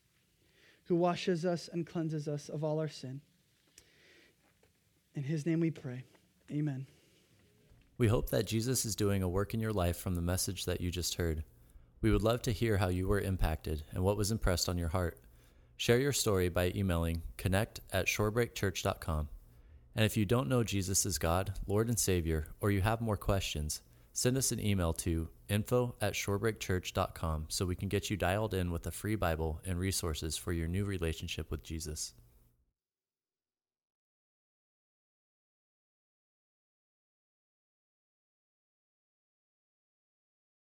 who 0.85 0.97
washes 0.97 1.45
us 1.45 1.69
and 1.73 1.87
cleanses 1.87 2.27
us 2.29 2.49
of 2.49 2.65
all 2.65 2.79
our 2.79 2.89
sin. 2.89 3.21
In 5.15 5.23
his 5.23 5.47
name 5.47 5.61
we 5.61 5.71
pray. 5.71 6.05
Amen. 6.51 6.87
We 7.99 8.09
hope 8.09 8.31
that 8.31 8.47
Jesus 8.47 8.85
is 8.85 8.95
doing 8.95 9.23
a 9.23 9.29
work 9.29 9.55
in 9.55 9.61
your 9.61 9.73
life 9.73 9.97
from 9.97 10.15
the 10.15 10.21
message 10.21 10.67
that 10.67 10.81
you 10.81 10.91
just 10.91 11.15
heard. 11.15 11.45
We 12.03 12.11
would 12.11 12.23
love 12.23 12.43
to 12.43 12.53
hear 12.53 12.77
how 12.77 12.89
you 12.89 13.09
were 13.09 13.21
impacted 13.21 13.83
and 13.93 14.05
what 14.05 14.19
was 14.19 14.31
impressed 14.31 14.69
on 14.69 14.77
your 14.77 14.91
heart. 14.91 15.19
Share 15.79 15.99
your 15.99 16.13
story 16.13 16.49
by 16.51 16.73
emailing 16.75 17.23
connect 17.37 17.81
at 17.93 18.07
shorebreakchurch.com. 18.07 19.29
And 19.95 20.05
if 20.05 20.17
you 20.17 20.27
don't 20.27 20.49
know 20.49 20.63
Jesus 20.63 21.07
as 21.07 21.17
God, 21.17 21.55
Lord, 21.67 21.89
and 21.89 21.99
Savior, 21.99 22.49
or 22.61 22.71
you 22.71 22.83
have 22.83 23.01
more 23.01 23.17
questions, 23.17 23.81
send 24.17 24.39
us 24.39 24.51
an 24.51 24.59
email 24.65 24.95
to 24.95 25.29
info 25.51 25.95
at 26.01 26.15
shorebreakchurch.com 26.15 27.45
so 27.49 27.67
we 27.67 27.77
can 27.77 27.87
get 27.87 28.09
you 28.09 28.17
dialed 28.17 28.55
in 28.55 28.71
with 28.71 28.87
a 28.87 28.91
free 28.91 29.15
Bible 29.15 29.61
and 29.67 29.79
resources 29.79 30.39
for 30.39 30.55
your 30.55 30.67
new 30.67 30.87
relationship 30.87 31.51
with 31.51 31.63
Jesus. 31.63 32.15